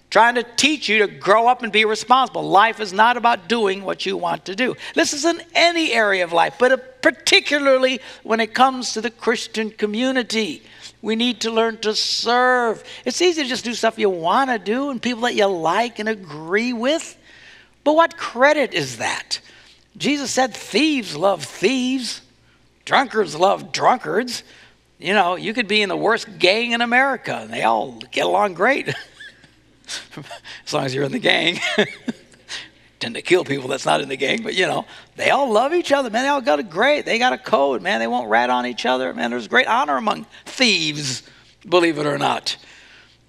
Trying 0.09 0.37
to 0.37 0.43
teach 0.43 0.89
you 0.89 1.01
to 1.01 1.07
grow 1.07 1.47
up 1.47 1.63
and 1.63 1.71
be 1.71 1.85
responsible. 1.85 2.43
Life 2.49 2.81
is 2.81 2.95
not 2.95 3.19
about 3.19 3.51
doing 3.51 3.85
what 3.85 4.07
you 4.07 4.17
want 4.17 4.47
to 4.47 4.57
do. 4.57 4.75
This 4.95 5.13
is 5.13 5.27
in 5.27 5.43
any 5.55 5.93
area 5.93 6.25
of 6.25 6.33
life, 6.33 6.55
but 6.59 7.03
particularly 7.03 8.01
when 8.23 8.41
it 8.41 8.55
comes 8.55 8.95
to 8.95 9.03
the 9.03 9.11
Christian 9.11 9.71
community. 9.71 10.63
We 11.03 11.15
need 11.15 11.43
to 11.43 11.51
learn 11.51 11.77
to 11.79 11.95
serve. 11.95 12.83
It's 13.05 13.21
easy 13.21 13.43
to 13.43 13.49
just 13.49 13.67
do 13.67 13.75
stuff 13.75 13.99
you 13.99 14.09
want 14.09 14.49
to 14.49 14.59
do 14.59 14.89
and 14.89 15.03
people 15.03 15.23
that 15.23 15.35
you 15.35 15.47
like 15.47 15.99
and 15.99 16.09
agree 16.09 16.73
with. 16.73 17.19
But 17.85 17.95
what 17.95 18.17
credit 18.17 18.73
is 18.73 18.97
that? 18.97 19.41
Jesus 19.99 20.31
said 20.31 20.55
thieves 20.55 21.15
love 21.15 21.45
thieves, 21.45 22.23
drunkards 22.89 23.39
love 23.39 23.71
drunkards. 23.71 24.43
You 24.99 25.13
know, 25.13 25.37
you 25.37 25.53
could 25.53 25.69
be 25.69 25.83
in 25.83 25.91
the 25.91 25.97
worst 25.97 26.39
gang 26.39 26.73
in 26.73 26.81
America 26.81 27.37
and 27.37 27.53
they 27.53 27.63
all 27.63 27.93
get 28.11 28.25
along 28.25 28.55
great. 28.55 28.89
as 30.67 30.73
long 30.73 30.87
as 30.87 30.95
you're 30.95 31.05
in 31.05 31.13
the 31.13 31.19
gang. 31.19 31.61
Tend 32.99 33.15
to 33.15 33.23
kill 33.23 33.45
people 33.45 33.69
that's 33.69 33.87
not 33.87 34.01
in 34.01 34.09
the 34.09 34.17
gang, 34.17 34.43
but 34.43 34.55
you 34.55 34.67
know, 34.67 34.87
they 35.17 35.31
all 35.31 35.53
love 35.53 35.73
each 35.73 35.93
other, 35.93 36.09
man. 36.11 36.25
They 36.25 36.29
all 36.29 36.41
got 36.41 36.59
a 36.59 36.65
great, 36.65 37.05
they 37.05 37.19
got 37.19 37.33
a 37.33 37.39
code, 37.39 37.83
man. 37.83 38.01
They 38.01 38.09
won't 38.09 38.29
rat 38.29 38.51
on 38.51 38.67
each 38.67 38.87
other, 38.87 39.13
man. 39.13 39.31
There's 39.31 39.47
great 39.47 39.69
honor 39.69 39.99
among 39.99 40.27
thieves, 40.47 41.23
believe 41.69 41.99
it 41.99 42.07
or 42.07 42.19
not. 42.19 42.57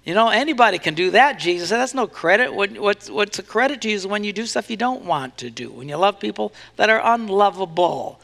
You 0.04 0.14
know, 0.14 0.28
anybody 0.28 0.78
can 0.78 0.94
do 0.94 1.10
that, 1.10 1.38
Jesus. 1.38 1.68
That's 1.68 1.94
no 1.94 2.06
credit. 2.06 2.52
What, 2.52 2.78
what's, 2.78 3.10
what's 3.10 3.38
a 3.38 3.42
credit 3.42 3.82
to 3.82 3.90
you 3.90 3.94
is 3.94 4.06
when 4.06 4.24
you 4.24 4.32
do 4.32 4.46
stuff 4.46 4.70
you 4.70 4.78
don't 4.78 5.04
want 5.04 5.36
to 5.38 5.50
do, 5.50 5.70
when 5.70 5.88
you 5.88 5.96
love 5.96 6.18
people 6.18 6.52
that 6.76 6.88
are 6.88 7.00
unlovable, 7.14 8.20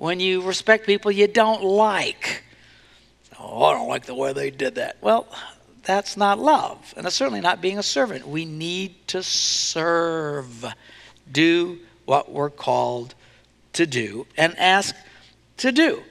when 0.00 0.18
you 0.18 0.42
respect 0.42 0.86
people 0.86 1.12
you 1.12 1.28
don't 1.28 1.62
like 1.62 2.42
oh, 3.40 3.64
I 3.64 3.74
don't 3.74 3.88
like 3.88 4.06
the 4.06 4.14
way 4.14 4.32
they 4.32 4.50
did 4.50 4.76
that. 4.76 4.96
Well, 5.00 5.26
that's 5.82 6.16
not 6.16 6.38
love. 6.38 6.94
And 6.96 7.06
it's 7.06 7.16
certainly 7.16 7.40
not 7.40 7.60
being 7.60 7.78
a 7.78 7.82
servant. 7.82 8.26
We 8.26 8.44
need 8.44 9.06
to 9.08 9.22
serve, 9.22 10.64
do 11.30 11.78
what 12.04 12.30
we're 12.30 12.50
called 12.50 13.14
to 13.74 13.86
do, 13.86 14.26
and 14.36 14.56
ask 14.58 14.94
to 15.58 15.72
do. 15.72 16.02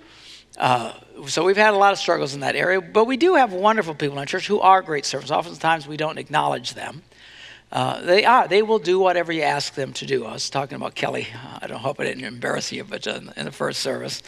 Uh, 0.57 0.93
so 1.27 1.43
we've 1.43 1.57
had 1.57 1.73
a 1.73 1.77
lot 1.77 1.93
of 1.93 1.99
struggles 1.99 2.33
in 2.33 2.41
that 2.41 2.55
area, 2.55 2.81
but 2.81 3.05
we 3.05 3.17
do 3.17 3.35
have 3.35 3.53
wonderful 3.53 3.93
people 3.93 4.13
in 4.13 4.19
our 4.19 4.25
church 4.25 4.47
who 4.47 4.59
are 4.59 4.81
great 4.81 5.05
servants. 5.05 5.31
Oftentimes 5.31 5.87
we 5.87 5.97
don't 5.97 6.17
acknowledge 6.17 6.73
them. 6.73 7.03
Uh, 7.71 8.01
they 8.01 8.25
are. 8.25 8.47
They 8.47 8.63
will 8.63 8.79
do 8.79 8.99
whatever 8.99 9.31
you 9.31 9.43
ask 9.43 9.75
them 9.75 9.93
to 9.93 10.05
do. 10.05 10.25
I 10.25 10.33
was 10.33 10.49
talking 10.49 10.75
about 10.75 10.95
Kelly. 10.95 11.27
I 11.61 11.67
don't 11.67 11.79
hope 11.79 11.99
I 11.99 12.05
didn't 12.05 12.23
embarrass 12.23 12.71
you, 12.71 12.83
but 12.83 13.05
in 13.05 13.45
the 13.45 13.51
first 13.51 13.81
service, 13.81 14.23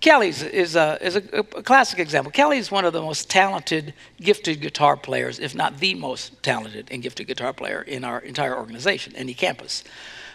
Kelly's 0.00 0.42
is, 0.42 0.76
a, 0.76 0.98
is 1.00 1.16
a, 1.16 1.22
a, 1.38 1.62
classic 1.62 1.98
example. 1.98 2.30
Kelly 2.30 2.58
is 2.58 2.70
one 2.70 2.84
of 2.84 2.92
the 2.92 3.00
most 3.00 3.30
talented, 3.30 3.94
gifted 4.20 4.60
guitar 4.60 4.96
players, 4.96 5.38
if 5.38 5.54
not 5.54 5.78
the 5.78 5.94
most 5.94 6.42
talented 6.42 6.88
and 6.90 7.02
gifted 7.02 7.26
guitar 7.26 7.52
player 7.52 7.82
in 7.82 8.04
our 8.04 8.20
entire 8.20 8.56
organization, 8.56 9.14
any 9.16 9.34
campus. 9.34 9.84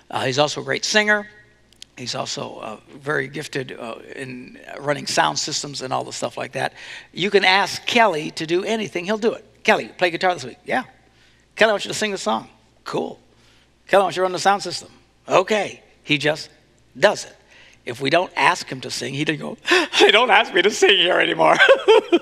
Uh, 0.09 0.25
he's 0.25 0.39
also 0.39 0.61
a 0.61 0.63
great 0.63 0.83
singer. 0.83 1.27
He's 1.95 2.15
also 2.15 2.55
uh, 2.55 2.79
very 2.97 3.27
gifted 3.27 3.73
uh, 3.73 3.95
in 4.15 4.59
running 4.79 5.05
sound 5.05 5.37
systems 5.37 5.81
and 5.81 5.93
all 5.93 6.03
the 6.03 6.13
stuff 6.13 6.37
like 6.37 6.53
that. 6.53 6.73
You 7.13 7.29
can 7.29 7.45
ask 7.45 7.85
Kelly 7.85 8.31
to 8.31 8.47
do 8.47 8.63
anything, 8.63 9.05
he'll 9.05 9.17
do 9.17 9.33
it. 9.33 9.45
Kelly, 9.63 9.89
play 9.97 10.09
guitar 10.09 10.33
this 10.33 10.43
week. 10.43 10.57
Yeah. 10.65 10.83
Kelly, 11.61 11.69
I 11.69 11.73
want 11.73 11.85
you 11.85 11.89
to 11.89 11.95
sing 11.95 12.09
the 12.09 12.17
song. 12.17 12.49
Cool. 12.85 13.19
Kelly, 13.87 14.01
I 14.01 14.03
want 14.05 14.15
you 14.15 14.21
to 14.21 14.23
run 14.23 14.31
the 14.31 14.39
sound 14.39 14.63
system. 14.63 14.89
Okay. 15.29 15.83
He 16.01 16.17
just 16.17 16.49
does 16.99 17.25
it. 17.25 17.35
If 17.85 18.01
we 18.01 18.09
don't 18.09 18.33
ask 18.35 18.67
him 18.67 18.81
to 18.81 18.89
sing, 18.89 19.13
he 19.13 19.23
would 19.25 19.39
go, 19.39 19.57
They 19.99 20.09
don't 20.09 20.31
ask 20.31 20.51
me 20.55 20.63
to 20.63 20.71
sing 20.71 20.97
here 20.97 21.19
anymore. 21.19 21.55
they 22.11 22.17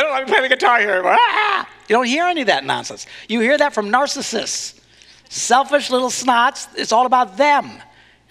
don't 0.00 0.10
let 0.10 0.26
me 0.26 0.32
play 0.32 0.42
the 0.42 0.48
guitar 0.48 0.80
here 0.80 0.94
anymore. 0.94 1.14
Ah! 1.16 1.68
You 1.88 1.94
don't 1.94 2.06
hear 2.06 2.24
any 2.24 2.40
of 2.40 2.48
that 2.48 2.64
nonsense. 2.64 3.06
You 3.28 3.38
hear 3.38 3.56
that 3.56 3.72
from 3.72 3.88
narcissists, 3.88 4.80
selfish 5.28 5.88
little 5.88 6.10
snots. 6.10 6.66
It's 6.76 6.90
all 6.90 7.06
about 7.06 7.36
them. 7.36 7.66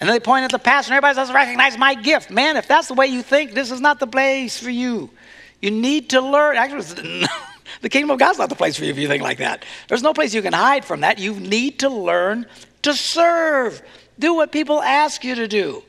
And 0.00 0.06
then 0.06 0.08
they 0.08 0.20
point 0.20 0.44
at 0.44 0.50
the 0.50 0.58
pastor, 0.58 0.92
and 0.92 0.98
everybody 0.98 1.16
doesn't 1.16 1.34
recognize 1.34 1.78
my 1.78 1.94
gift. 1.94 2.30
Man, 2.30 2.58
if 2.58 2.68
that's 2.68 2.88
the 2.88 2.94
way 2.94 3.06
you 3.06 3.22
think, 3.22 3.54
this 3.54 3.70
is 3.70 3.80
not 3.80 4.00
the 4.00 4.06
place 4.06 4.60
for 4.60 4.68
you. 4.68 5.08
You 5.62 5.70
need 5.70 6.10
to 6.10 6.20
learn. 6.20 6.58
Actually, 6.58 7.24
the 7.82 7.88
kingdom 7.88 8.10
of 8.10 8.18
God's 8.18 8.38
not 8.38 8.48
the 8.48 8.54
place 8.54 8.76
for 8.76 8.84
you 8.84 8.90
if 8.90 8.98
you 8.98 9.08
think 9.08 9.22
like 9.22 9.38
that. 9.38 9.64
There's 9.88 10.02
no 10.02 10.12
place 10.12 10.34
you 10.34 10.42
can 10.42 10.52
hide 10.52 10.84
from 10.84 11.00
that. 11.00 11.18
You 11.18 11.34
need 11.34 11.80
to 11.80 11.88
learn 11.88 12.46
to 12.82 12.94
serve. 12.94 13.82
Do 14.18 14.34
what 14.34 14.52
people 14.52 14.82
ask 14.82 15.24
you 15.24 15.34
to 15.34 15.48
do. 15.48 15.82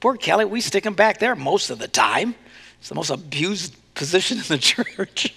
Poor 0.00 0.16
Kelly, 0.16 0.44
we 0.44 0.60
stick 0.60 0.84
him 0.84 0.94
back 0.94 1.18
there 1.18 1.34
most 1.34 1.70
of 1.70 1.78
the 1.78 1.88
time. 1.88 2.34
It's 2.78 2.88
the 2.88 2.94
most 2.94 3.10
abused 3.10 3.76
position 3.94 4.38
in 4.38 4.44
the 4.44 4.58
church. 4.58 5.34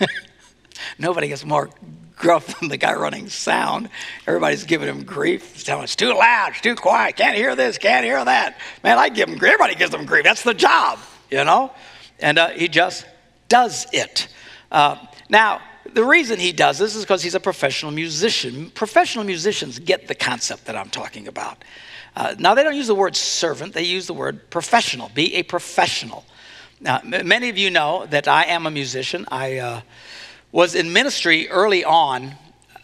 Nobody 0.98 1.28
gets 1.28 1.44
more 1.44 1.70
gruff 2.16 2.58
than 2.58 2.68
the 2.68 2.76
guy 2.76 2.94
running 2.94 3.28
sound. 3.28 3.90
Everybody's 4.26 4.64
giving 4.64 4.88
him 4.88 5.04
grief. 5.04 5.64
Telling 5.64 5.84
it's 5.84 5.96
too 5.96 6.14
loud, 6.14 6.52
it's 6.52 6.60
too 6.62 6.74
quiet, 6.74 7.16
can't 7.16 7.36
hear 7.36 7.54
this, 7.54 7.78
can't 7.78 8.04
hear 8.04 8.24
that. 8.24 8.58
Man, 8.82 8.98
I 8.98 9.10
give 9.10 9.28
him 9.28 9.38
grief. 9.38 9.52
Everybody 9.52 9.74
gives 9.74 9.94
him 9.94 10.06
grief. 10.06 10.24
That's 10.24 10.42
the 10.42 10.54
job, 10.54 10.98
you 11.30 11.44
know? 11.44 11.72
And 12.18 12.38
uh, 12.38 12.48
he 12.48 12.68
just 12.68 13.06
does 13.48 13.86
it. 13.92 14.28
Uh, 14.70 14.96
now, 15.28 15.60
the 15.92 16.04
reason 16.04 16.38
he 16.38 16.52
does 16.52 16.78
this 16.78 16.94
is 16.94 17.04
because 17.04 17.22
he's 17.22 17.34
a 17.34 17.40
professional 17.40 17.92
musician. 17.92 18.70
Professional 18.70 19.24
musicians 19.24 19.78
get 19.78 20.08
the 20.08 20.14
concept 20.14 20.66
that 20.66 20.76
I'm 20.76 20.90
talking 20.90 21.28
about. 21.28 21.64
Uh, 22.14 22.34
now, 22.38 22.54
they 22.54 22.62
don't 22.62 22.76
use 22.76 22.86
the 22.88 22.94
word 22.94 23.16
servant, 23.16 23.72
they 23.74 23.82
use 23.84 24.06
the 24.06 24.14
word 24.14 24.50
professional. 24.50 25.10
Be 25.14 25.34
a 25.36 25.42
professional. 25.42 26.24
Now, 26.80 26.98
m- 26.98 27.26
many 27.28 27.48
of 27.48 27.58
you 27.58 27.70
know 27.70 28.06
that 28.06 28.28
I 28.28 28.44
am 28.44 28.66
a 28.66 28.70
musician. 28.70 29.26
I 29.30 29.58
uh, 29.58 29.80
was 30.52 30.74
in 30.74 30.92
ministry 30.92 31.48
early 31.48 31.84
on. 31.84 32.34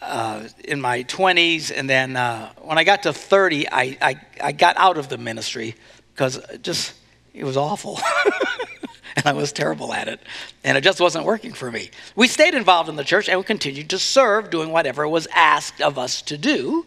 uh, 0.02 0.48
in 0.64 0.80
my 0.80 1.04
20s, 1.04 1.70
and 1.74 1.88
then 1.88 2.16
uh, 2.16 2.52
when 2.62 2.76
I 2.76 2.84
got 2.84 3.04
to 3.04 3.12
30, 3.12 3.68
I, 3.70 3.96
I, 4.02 4.20
I 4.42 4.52
got 4.52 4.76
out 4.76 4.98
of 4.98 5.08
the 5.08 5.16
ministry 5.16 5.76
because 6.12 6.40
just 6.60 6.94
it 7.32 7.44
was 7.44 7.56
awful. 7.56 8.00
and 9.16 9.26
I 9.26 9.32
was 9.32 9.52
terrible 9.52 9.92
at 9.92 10.08
it. 10.08 10.20
And 10.64 10.76
it 10.78 10.82
just 10.82 11.00
wasn't 11.00 11.24
working 11.24 11.52
for 11.52 11.70
me. 11.70 11.90
We 12.16 12.28
stayed 12.28 12.54
involved 12.54 12.88
in 12.88 12.96
the 12.96 13.04
church 13.04 13.28
and 13.28 13.38
we 13.38 13.44
continued 13.44 13.90
to 13.90 13.98
serve, 13.98 14.50
doing 14.50 14.70
whatever 14.70 15.06
was 15.06 15.26
asked 15.34 15.80
of 15.80 15.98
us 15.98 16.22
to 16.22 16.38
do. 16.38 16.86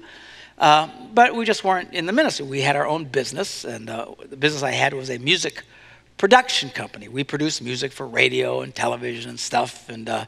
Uh, 0.57 0.87
but 1.13 1.35
we 1.35 1.45
just 1.45 1.63
weren't 1.63 1.93
in 1.93 2.05
the 2.05 2.13
ministry. 2.13 2.45
We 2.45 2.61
had 2.61 2.75
our 2.75 2.87
own 2.87 3.05
business, 3.05 3.65
and 3.65 3.89
uh, 3.89 4.13
the 4.29 4.37
business 4.37 4.63
I 4.63 4.71
had 4.71 4.93
was 4.93 5.09
a 5.09 5.17
music 5.17 5.63
production 6.17 6.69
company. 6.69 7.09
We 7.09 7.25
produced 7.25 7.61
music 7.61 7.91
for 7.91 8.07
radio 8.07 8.61
and 8.61 8.73
television 8.73 9.31
and 9.31 9.39
stuff, 9.39 9.89
and 9.89 10.07
uh, 10.07 10.25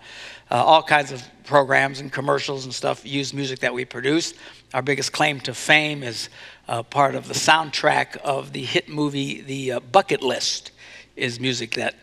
uh 0.52 0.56
all 0.56 0.84
kinds 0.84 1.14
of 1.14 1.24
programs 1.46 2.02
and 2.02 2.12
commercials 2.12 2.66
and 2.66 2.74
stuff 2.74 3.06
used 3.06 3.34
music 3.34 3.60
that 3.60 3.74
we 3.74 3.86
produced. 3.86 4.36
Our 4.74 4.82
biggest 4.82 5.14
claim 5.14 5.40
to 5.42 5.54
fame 5.54 6.04
is 6.04 6.28
uh, 6.68 6.84
part 6.84 7.16
of 7.16 7.30
the 7.30 7.34
soundtrack 7.34 8.18
of 8.18 8.52
the 8.52 8.66
hit 8.66 8.90
movie 8.90 9.40
The 9.40 9.72
uh, 9.74 9.80
Bucket 9.80 10.22
List 10.22 10.72
is 11.18 11.40
music 11.40 11.72
that 11.72 11.96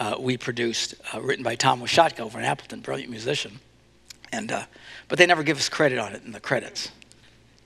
uh, 0.00 0.16
we 0.18 0.36
produced, 0.36 0.94
uh, 1.14 1.20
written 1.20 1.44
by 1.44 1.54
Tom 1.54 1.80
Washatka 1.80 2.20
over 2.20 2.38
in 2.38 2.44
Appleton, 2.44 2.80
brilliant 2.80 3.10
musician. 3.10 3.60
And, 4.32 4.50
uh, 4.50 4.64
but 5.08 5.18
they 5.18 5.26
never 5.26 5.42
give 5.42 5.58
us 5.58 5.68
credit 5.68 5.98
on 5.98 6.14
it 6.14 6.22
in 6.24 6.32
the 6.32 6.40
credits. 6.40 6.90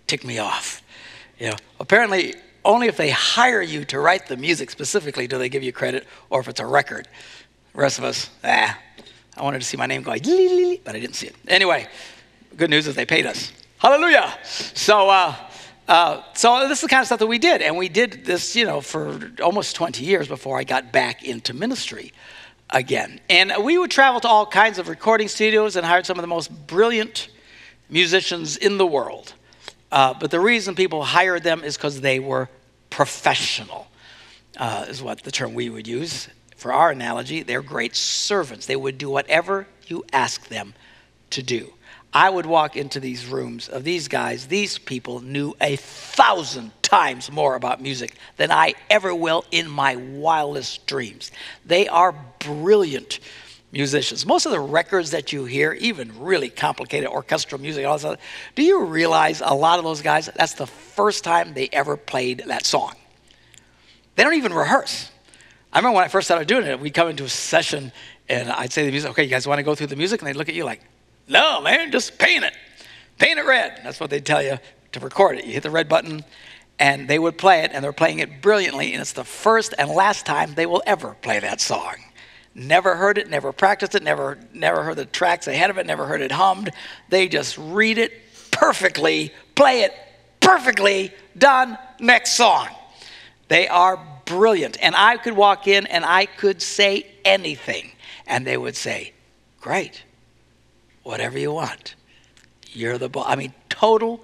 Tick 0.06 0.24
me 0.24 0.38
off. 0.38 0.82
You 1.38 1.50
know, 1.50 1.56
apparently, 1.80 2.34
only 2.64 2.88
if 2.88 2.96
they 2.96 3.10
hire 3.10 3.62
you 3.62 3.84
to 3.86 4.00
write 4.00 4.26
the 4.26 4.36
music 4.36 4.70
specifically 4.70 5.26
do 5.26 5.38
they 5.38 5.48
give 5.48 5.62
you 5.62 5.72
credit, 5.72 6.06
or 6.28 6.40
if 6.40 6.48
it's 6.48 6.60
a 6.60 6.66
record. 6.66 7.08
The 7.72 7.80
rest 7.80 7.98
of 7.98 8.04
us, 8.04 8.30
ah, 8.42 8.78
I 9.36 9.42
wanted 9.42 9.60
to 9.60 9.66
see 9.66 9.76
my 9.76 9.86
name 9.86 10.02
go, 10.02 10.10
but 10.10 10.94
I 10.96 11.00
didn't 11.00 11.14
see 11.14 11.28
it. 11.28 11.36
Anyway, 11.46 11.86
good 12.56 12.70
news 12.70 12.86
is 12.86 12.94
they 12.94 13.06
paid 13.06 13.26
us. 13.26 13.52
Hallelujah. 13.78 14.36
So, 14.44 15.08
uh, 15.88 16.22
so 16.34 16.68
this 16.68 16.78
is 16.78 16.82
the 16.82 16.88
kind 16.88 17.00
of 17.00 17.06
stuff 17.06 17.20
that 17.20 17.26
we 17.26 17.38
did, 17.38 17.62
and 17.62 17.76
we 17.76 17.88
did 17.88 18.24
this, 18.24 18.56
you 18.56 18.64
know, 18.64 18.80
for 18.80 19.30
almost 19.42 19.76
20 19.76 20.04
years 20.04 20.26
before 20.26 20.58
I 20.58 20.64
got 20.64 20.92
back 20.92 21.22
into 21.22 21.54
ministry 21.54 22.12
again. 22.70 23.20
And 23.30 23.52
we 23.62 23.78
would 23.78 23.90
travel 23.90 24.20
to 24.20 24.28
all 24.28 24.46
kinds 24.46 24.78
of 24.78 24.88
recording 24.88 25.28
studios 25.28 25.76
and 25.76 25.86
hired 25.86 26.04
some 26.04 26.18
of 26.18 26.22
the 26.22 26.28
most 26.28 26.50
brilliant 26.66 27.28
musicians 27.88 28.56
in 28.56 28.78
the 28.78 28.86
world. 28.86 29.34
Uh, 29.92 30.14
but 30.14 30.32
the 30.32 30.40
reason 30.40 30.74
people 30.74 31.04
hired 31.04 31.44
them 31.44 31.62
is 31.62 31.76
because 31.76 32.00
they 32.00 32.18
were 32.18 32.48
professional, 32.90 33.86
uh, 34.56 34.86
is 34.88 35.02
what 35.02 35.22
the 35.22 35.30
term 35.30 35.54
we 35.54 35.70
would 35.70 35.86
use. 35.86 36.28
For 36.56 36.72
our 36.72 36.90
analogy, 36.90 37.42
they're 37.44 37.62
great 37.62 37.94
servants. 37.94 38.66
They 38.66 38.76
would 38.76 38.98
do 38.98 39.08
whatever 39.08 39.68
you 39.86 40.04
ask 40.12 40.48
them 40.48 40.74
to 41.30 41.42
do. 41.42 41.72
I 42.12 42.30
would 42.30 42.46
walk 42.46 42.76
into 42.76 43.00
these 43.00 43.26
rooms 43.26 43.68
of 43.68 43.84
these 43.84 44.08
guys. 44.08 44.46
These 44.46 44.78
people 44.78 45.20
knew 45.20 45.54
a 45.60 45.76
thousand 45.76 46.72
times 46.82 47.30
more 47.30 47.56
about 47.56 47.80
music 47.82 48.14
than 48.36 48.50
I 48.50 48.74
ever 48.88 49.14
will 49.14 49.44
in 49.50 49.68
my 49.68 49.96
wildest 49.96 50.86
dreams. 50.86 51.30
They 51.64 51.88
are 51.88 52.14
brilliant 52.38 53.20
musicians. 53.72 54.24
Most 54.24 54.46
of 54.46 54.52
the 54.52 54.60
records 54.60 55.10
that 55.10 55.32
you 55.32 55.44
hear, 55.44 55.72
even 55.74 56.12
really 56.18 56.48
complicated 56.48 57.08
orchestral 57.08 57.60
music, 57.60 57.84
all 57.84 57.98
that 57.98 58.20
do 58.54 58.62
you 58.62 58.84
realize 58.84 59.42
a 59.44 59.54
lot 59.54 59.78
of 59.78 59.84
those 59.84 60.00
guys, 60.00 60.30
that's 60.34 60.54
the 60.54 60.66
first 60.66 61.24
time 61.24 61.52
they 61.54 61.68
ever 61.72 61.96
played 61.96 62.44
that 62.46 62.64
song? 62.64 62.94
They 64.14 64.22
don't 64.22 64.34
even 64.34 64.54
rehearse. 64.54 65.10
I 65.72 65.78
remember 65.78 65.96
when 65.96 66.04
I 66.04 66.08
first 66.08 66.26
started 66.26 66.48
doing 66.48 66.64
it, 66.64 66.80
we'd 66.80 66.94
come 66.94 67.08
into 67.08 67.24
a 67.24 67.28
session 67.28 67.92
and 68.28 68.50
I'd 68.50 68.72
say 68.72 68.82
to 68.82 68.86
the 68.86 68.92
music, 68.92 69.10
okay, 69.10 69.24
you 69.24 69.30
guys 69.30 69.46
want 69.46 69.58
to 69.58 69.62
go 69.62 69.74
through 69.74 69.88
the 69.88 69.96
music? 69.96 70.20
And 70.20 70.28
they'd 70.28 70.36
look 70.36 70.48
at 70.48 70.54
you 70.54 70.64
like, 70.64 70.80
no, 71.28 71.60
man, 71.60 71.90
just 71.90 72.18
paint 72.18 72.44
it. 72.44 72.52
Paint 73.18 73.38
it 73.38 73.46
red. 73.46 73.80
That's 73.82 73.98
what 73.98 74.10
they 74.10 74.20
tell 74.20 74.42
you 74.42 74.58
to 74.92 75.00
record 75.00 75.38
it. 75.38 75.44
You 75.44 75.52
hit 75.52 75.62
the 75.62 75.70
red 75.70 75.88
button, 75.88 76.24
and 76.78 77.08
they 77.08 77.18
would 77.18 77.38
play 77.38 77.62
it, 77.64 77.70
and 77.72 77.82
they're 77.82 77.92
playing 77.92 78.18
it 78.20 78.42
brilliantly, 78.42 78.92
and 78.92 79.00
it's 79.00 79.12
the 79.12 79.24
first 79.24 79.74
and 79.78 79.90
last 79.90 80.26
time 80.26 80.54
they 80.54 80.66
will 80.66 80.82
ever 80.86 81.16
play 81.22 81.40
that 81.40 81.60
song. 81.60 81.96
Never 82.54 82.96
heard 82.96 83.18
it, 83.18 83.28
never 83.28 83.52
practiced 83.52 83.94
it, 83.94 84.02
never, 84.02 84.38
never 84.54 84.82
heard 84.82 84.96
the 84.96 85.04
tracks 85.04 85.46
ahead 85.46 85.70
of 85.70 85.78
it, 85.78 85.86
never 85.86 86.06
heard 86.06 86.20
it 86.20 86.32
hummed. 86.32 86.70
They 87.08 87.28
just 87.28 87.58
read 87.58 87.98
it 87.98 88.12
perfectly, 88.50 89.32
play 89.54 89.82
it 89.82 89.92
perfectly, 90.40 91.12
done, 91.36 91.76
next 91.98 92.32
song. 92.32 92.68
They 93.48 93.68
are 93.68 94.00
brilliant. 94.24 94.78
And 94.82 94.94
I 94.96 95.18
could 95.18 95.34
walk 95.34 95.66
in 95.68 95.86
and 95.86 96.04
I 96.04 96.26
could 96.26 96.62
say 96.62 97.06
anything, 97.24 97.92
and 98.26 98.46
they 98.46 98.56
would 98.56 98.76
say, 98.76 99.12
Great 99.60 100.04
whatever 101.06 101.38
you 101.38 101.52
want. 101.52 101.94
You're 102.72 102.98
the 102.98 103.08
boss. 103.08 103.26
I 103.28 103.36
mean, 103.36 103.54
total 103.68 104.20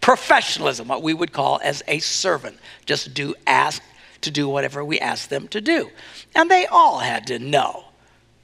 professionalism, 0.00 0.88
what 0.88 1.02
we 1.02 1.14
would 1.14 1.32
call 1.32 1.58
as 1.62 1.82
a 1.88 1.98
servant. 2.00 2.58
Just 2.84 3.14
do 3.14 3.34
ask 3.46 3.82
to 4.20 4.30
do 4.30 4.48
whatever 4.48 4.84
we 4.84 5.00
ask 5.00 5.28
them 5.28 5.48
to 5.48 5.60
do. 5.60 5.90
And 6.34 6.50
they 6.50 6.66
all 6.66 6.98
had 6.98 7.26
to 7.28 7.38
know. 7.38 7.84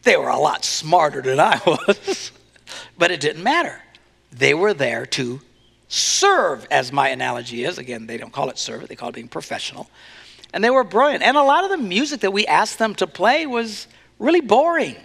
They 0.02 0.16
were 0.16 0.28
a 0.28 0.38
lot 0.38 0.64
smarter 0.64 1.20
than 1.20 1.38
I 1.38 1.60
was, 1.66 2.32
but 2.96 3.10
it 3.10 3.20
didn't 3.20 3.42
matter. 3.42 3.80
They 4.32 4.54
were 4.54 4.72
there 4.72 5.04
to 5.06 5.40
serve, 5.88 6.66
as 6.70 6.92
my 6.92 7.08
analogy 7.08 7.64
is. 7.64 7.78
Again, 7.78 8.06
they 8.06 8.16
don't 8.16 8.32
call 8.32 8.50
it 8.50 8.58
serve, 8.58 8.88
they 8.88 8.96
call 8.96 9.10
it 9.10 9.14
being 9.14 9.28
professional. 9.28 9.90
And 10.54 10.64
they 10.64 10.70
were 10.70 10.84
brilliant. 10.84 11.22
And 11.22 11.36
a 11.36 11.42
lot 11.42 11.64
of 11.64 11.70
the 11.70 11.76
music 11.76 12.20
that 12.20 12.32
we 12.32 12.46
asked 12.46 12.78
them 12.78 12.94
to 12.96 13.06
play 13.06 13.46
was 13.46 13.86
really 14.18 14.40
boring 14.40 14.96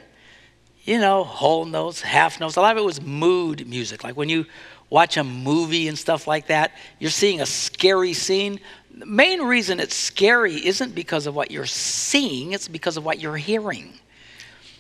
you 0.83 0.99
know, 0.99 1.23
whole 1.23 1.65
notes, 1.65 2.01
half 2.01 2.39
notes. 2.39 2.55
A 2.55 2.61
lot 2.61 2.71
of 2.73 2.77
it 2.77 2.85
was 2.85 3.01
mood 3.01 3.67
music. 3.67 4.03
Like 4.03 4.17
when 4.17 4.29
you 4.29 4.45
watch 4.89 5.17
a 5.17 5.23
movie 5.23 5.87
and 5.87 5.97
stuff 5.97 6.27
like 6.27 6.47
that, 6.47 6.73
you're 6.99 7.09
seeing 7.09 7.41
a 7.41 7.45
scary 7.45 8.13
scene. 8.13 8.59
The 8.95 9.05
main 9.05 9.41
reason 9.41 9.79
it's 9.79 9.95
scary 9.95 10.65
isn't 10.65 10.93
because 10.93 11.25
of 11.25 11.35
what 11.35 11.51
you're 11.51 11.65
seeing, 11.65 12.51
it's 12.51 12.67
because 12.67 12.97
of 12.97 13.05
what 13.05 13.19
you're 13.19 13.37
hearing. 13.37 13.99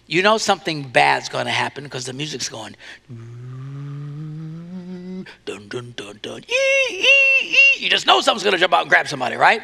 You 0.05 0.21
know 0.21 0.37
something 0.37 0.89
bad's 0.89 1.29
going 1.29 1.45
to 1.45 1.51
happen 1.51 1.85
because 1.85 2.05
the 2.05 2.13
music's 2.13 2.49
going 2.49 2.75
dun 5.45 5.67
dun 5.67 5.93
dun 5.95 6.19
dun. 6.21 6.43
You 7.79 7.89
just 7.89 8.05
know 8.05 8.21
something's 8.21 8.43
going 8.43 8.53
to 8.53 8.59
jump 8.59 8.73
out 8.73 8.81
and 8.81 8.89
grab 8.89 9.07
somebody, 9.07 9.35
right? 9.35 9.61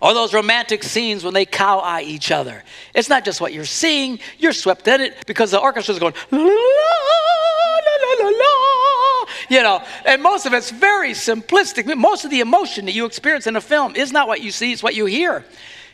Or 0.00 0.14
those 0.14 0.34
romantic 0.34 0.82
scenes 0.82 1.24
when 1.24 1.34
they 1.34 1.46
cow 1.46 1.78
eye 1.78 2.02
each 2.02 2.30
other. 2.30 2.62
It's 2.94 3.08
not 3.08 3.24
just 3.24 3.40
what 3.40 3.52
you're 3.52 3.64
seeing, 3.64 4.18
you're 4.38 4.52
swept 4.52 4.86
in 4.88 5.00
it 5.00 5.26
because 5.26 5.50
the 5.50 5.60
orchestra's 5.60 5.98
going, 5.98 6.14
la, 6.30 6.38
la, 6.38 6.44
la, 6.46 8.24
la, 8.24 8.28
la, 8.28 9.26
you 9.48 9.62
know, 9.62 9.82
and 10.04 10.22
most 10.22 10.46
of 10.46 10.52
it's 10.52 10.70
very 10.70 11.10
simplistic. 11.10 11.94
Most 11.96 12.24
of 12.24 12.30
the 12.30 12.40
emotion 12.40 12.86
that 12.86 12.92
you 12.92 13.04
experience 13.06 13.46
in 13.46 13.56
a 13.56 13.60
film 13.60 13.96
is 13.96 14.12
not 14.12 14.28
what 14.28 14.42
you 14.42 14.50
see, 14.50 14.72
it's 14.72 14.82
what 14.82 14.94
you 14.94 15.06
hear. 15.06 15.44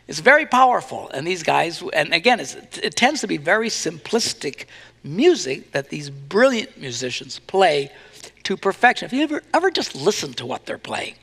It's 0.09 0.19
very 0.19 0.47
powerful. 0.47 1.09
And 1.15 1.27
these 1.27 1.43
guys, 1.43 1.83
and 1.93 2.13
again, 2.13 2.41
it 2.41 2.97
tends 2.97 3.21
to 3.21 3.29
be 3.29 3.37
very 3.37 3.69
simplistic 3.69 4.65
music 5.05 5.73
that 5.73 5.89
these 5.89 6.11
brilliant 6.11 6.79
musicians 6.81 7.39
play 7.39 7.93
to 8.43 8.57
perfection. 8.57 9.07
If 9.07 9.13
you 9.13 9.23
ever, 9.23 9.43
ever 9.55 9.71
just 9.71 9.95
listen 9.95 10.33
to 10.35 10.47
what 10.47 10.67
they're 10.67 10.79
playing, 10.79 11.15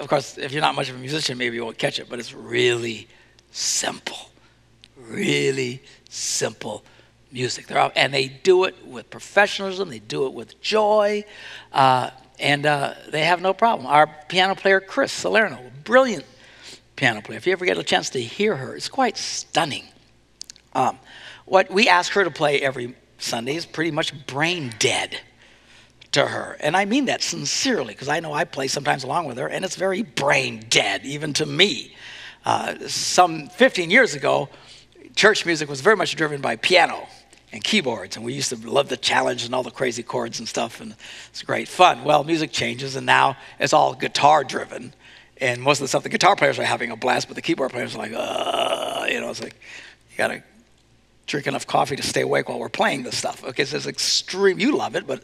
of 0.00 0.08
course, 0.08 0.38
if 0.38 0.52
you're 0.52 0.62
not 0.62 0.74
much 0.74 0.88
of 0.88 0.96
a 0.96 0.98
musician, 0.98 1.38
maybe 1.38 1.56
you 1.56 1.64
won't 1.64 1.78
catch 1.78 1.98
it, 1.98 2.08
but 2.08 2.18
it's 2.18 2.32
really 2.32 3.08
simple. 3.50 4.30
Really 4.96 5.82
simple 6.08 6.84
music. 7.34 7.66
They're 7.66 7.92
and 7.96 8.14
they 8.14 8.28
do 8.28 8.64
it 8.64 8.86
with 8.86 9.10
professionalism, 9.10 9.90
they 9.90 9.98
do 9.98 10.26
it 10.26 10.32
with 10.32 10.60
joy, 10.60 11.24
uh, 11.72 12.10
and 12.38 12.64
uh, 12.64 12.94
they 13.10 13.24
have 13.24 13.42
no 13.42 13.52
problem. 13.52 13.86
Our 13.86 14.06
piano 14.28 14.54
player, 14.54 14.80
Chris 14.80 15.12
Salerno, 15.12 15.58
brilliant 15.84 16.24
piano 16.96 17.20
player. 17.20 17.36
If 17.36 17.46
you 17.46 17.52
ever 17.52 17.64
get 17.64 17.76
a 17.76 17.82
chance 17.82 18.10
to 18.10 18.22
hear 18.22 18.56
her, 18.56 18.74
it's 18.74 18.88
quite 18.88 19.18
stunning. 19.18 19.84
Um, 20.72 20.98
what 21.44 21.70
we 21.70 21.88
ask 21.88 22.12
her 22.12 22.24
to 22.24 22.30
play 22.30 22.60
every 22.60 22.94
Sunday 23.18 23.56
is 23.56 23.66
pretty 23.66 23.90
much 23.90 24.26
brain 24.26 24.72
dead 24.78 25.20
to 26.14 26.26
her. 26.26 26.56
And 26.60 26.76
I 26.76 26.84
mean 26.84 27.06
that 27.06 27.22
sincerely 27.22 27.94
because 27.94 28.08
I 28.08 28.20
know 28.20 28.32
I 28.32 28.44
play 28.44 28.68
sometimes 28.68 29.04
along 29.04 29.26
with 29.26 29.38
her 29.38 29.48
and 29.48 29.64
it's 29.64 29.76
very 29.76 30.02
brain 30.02 30.64
dead, 30.68 31.04
even 31.04 31.32
to 31.34 31.46
me. 31.46 31.94
Uh, 32.44 32.88
some 32.88 33.48
15 33.48 33.90
years 33.90 34.14
ago, 34.14 34.48
church 35.16 35.46
music 35.46 35.68
was 35.68 35.80
very 35.80 35.96
much 35.96 36.14
driven 36.16 36.40
by 36.40 36.56
piano 36.56 37.06
and 37.52 37.62
keyboards, 37.62 38.16
and 38.16 38.24
we 38.24 38.32
used 38.32 38.50
to 38.50 38.56
love 38.68 38.88
the 38.88 38.96
challenge 38.96 39.44
and 39.44 39.54
all 39.54 39.62
the 39.62 39.70
crazy 39.70 40.02
chords 40.02 40.40
and 40.40 40.48
stuff, 40.48 40.80
and 40.80 40.94
it's 41.30 41.42
great 41.42 41.68
fun. 41.68 42.02
Well, 42.02 42.24
music 42.24 42.50
changes, 42.50 42.96
and 42.96 43.06
now 43.06 43.36
it's 43.60 43.72
all 43.72 43.94
guitar 43.94 44.42
driven, 44.42 44.92
and 45.40 45.62
most 45.62 45.78
of 45.78 45.84
the 45.84 45.88
stuff 45.88 46.02
the 46.02 46.08
guitar 46.08 46.34
players 46.34 46.58
are 46.58 46.64
having 46.64 46.90
a 46.90 46.96
blast, 46.96 47.28
but 47.28 47.36
the 47.36 47.42
keyboard 47.42 47.70
players 47.70 47.94
are 47.94 47.98
like, 47.98 48.12
uh, 48.12 49.06
you 49.08 49.20
know, 49.20 49.30
it's 49.30 49.40
like 49.40 49.54
you 50.10 50.18
gotta 50.18 50.42
drink 51.26 51.46
enough 51.46 51.66
coffee 51.66 51.96
to 51.96 52.02
stay 52.02 52.22
awake 52.22 52.48
while 52.48 52.58
we're 52.58 52.68
playing 52.68 53.04
this 53.04 53.16
stuff. 53.16 53.42
Okay, 53.44 53.64
so 53.64 53.76
it's 53.76 53.86
extreme. 53.86 54.58
You 54.58 54.76
love 54.76 54.96
it, 54.96 55.06
but 55.06 55.22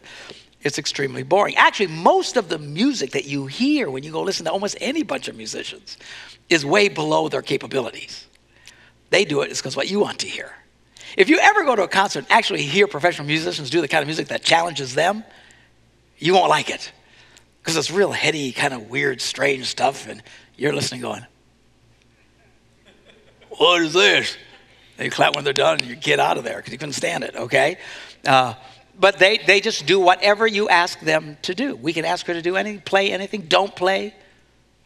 it's 0.62 0.78
extremely 0.78 1.22
boring. 1.22 1.56
Actually, 1.56 1.88
most 1.88 2.36
of 2.36 2.48
the 2.48 2.58
music 2.58 3.12
that 3.12 3.24
you 3.24 3.46
hear 3.46 3.90
when 3.90 4.02
you 4.02 4.12
go 4.12 4.22
listen 4.22 4.44
to 4.44 4.52
almost 4.52 4.76
any 4.80 5.02
bunch 5.02 5.28
of 5.28 5.36
musicians 5.36 5.96
is 6.48 6.66
way 6.66 6.88
below 6.88 7.28
their 7.28 7.42
capabilities. 7.42 8.26
They 9.10 9.24
do 9.24 9.40
it, 9.40 9.48
because 9.48 9.76
what 9.76 9.90
you 9.90 10.00
want 10.00 10.18
to 10.20 10.28
hear. 10.28 10.52
If 11.16 11.28
you 11.28 11.38
ever 11.38 11.64
go 11.64 11.74
to 11.74 11.82
a 11.82 11.88
concert 11.88 12.20
and 12.20 12.32
actually 12.32 12.62
hear 12.62 12.86
professional 12.86 13.26
musicians 13.26 13.70
do 13.70 13.80
the 13.80 13.88
kind 13.88 14.02
of 14.02 14.06
music 14.06 14.28
that 14.28 14.42
challenges 14.42 14.94
them, 14.94 15.24
You 16.18 16.34
won't 16.34 16.50
like 16.50 16.68
it 16.68 16.92
because 17.62 17.76
it's 17.76 17.90
real 17.90 18.12
heady, 18.12 18.52
kind 18.52 18.74
of 18.74 18.90
weird, 18.90 19.20
strange 19.20 19.66
stuff, 19.66 20.06
and 20.06 20.22
you're 20.56 20.74
listening 20.74 21.00
going, 21.00 21.26
What 23.48 23.82
is 23.82 23.94
this? 23.94 24.36
You 24.98 25.10
clap 25.10 25.34
when 25.34 25.44
they're 25.44 25.54
done 25.54 25.78
and 25.78 25.88
you 25.88 25.96
get 25.96 26.20
out 26.20 26.36
of 26.36 26.44
there 26.44 26.58
because 26.58 26.72
you 26.72 26.78
couldn't 26.78 26.92
stand 26.92 27.24
it, 27.24 27.34
okay? 27.34 27.78
Uh, 28.26 28.52
but 29.00 29.18
they, 29.18 29.38
they 29.38 29.60
just 29.60 29.86
do 29.86 29.98
whatever 29.98 30.46
you 30.46 30.68
ask 30.68 31.00
them 31.00 31.38
to 31.42 31.54
do. 31.54 31.74
We 31.74 31.92
can 31.92 32.04
ask 32.04 32.26
her 32.26 32.34
to 32.34 32.42
do 32.42 32.56
anything, 32.56 32.82
play 32.82 33.10
anything, 33.10 33.42
don't 33.42 33.74
play, 33.74 34.14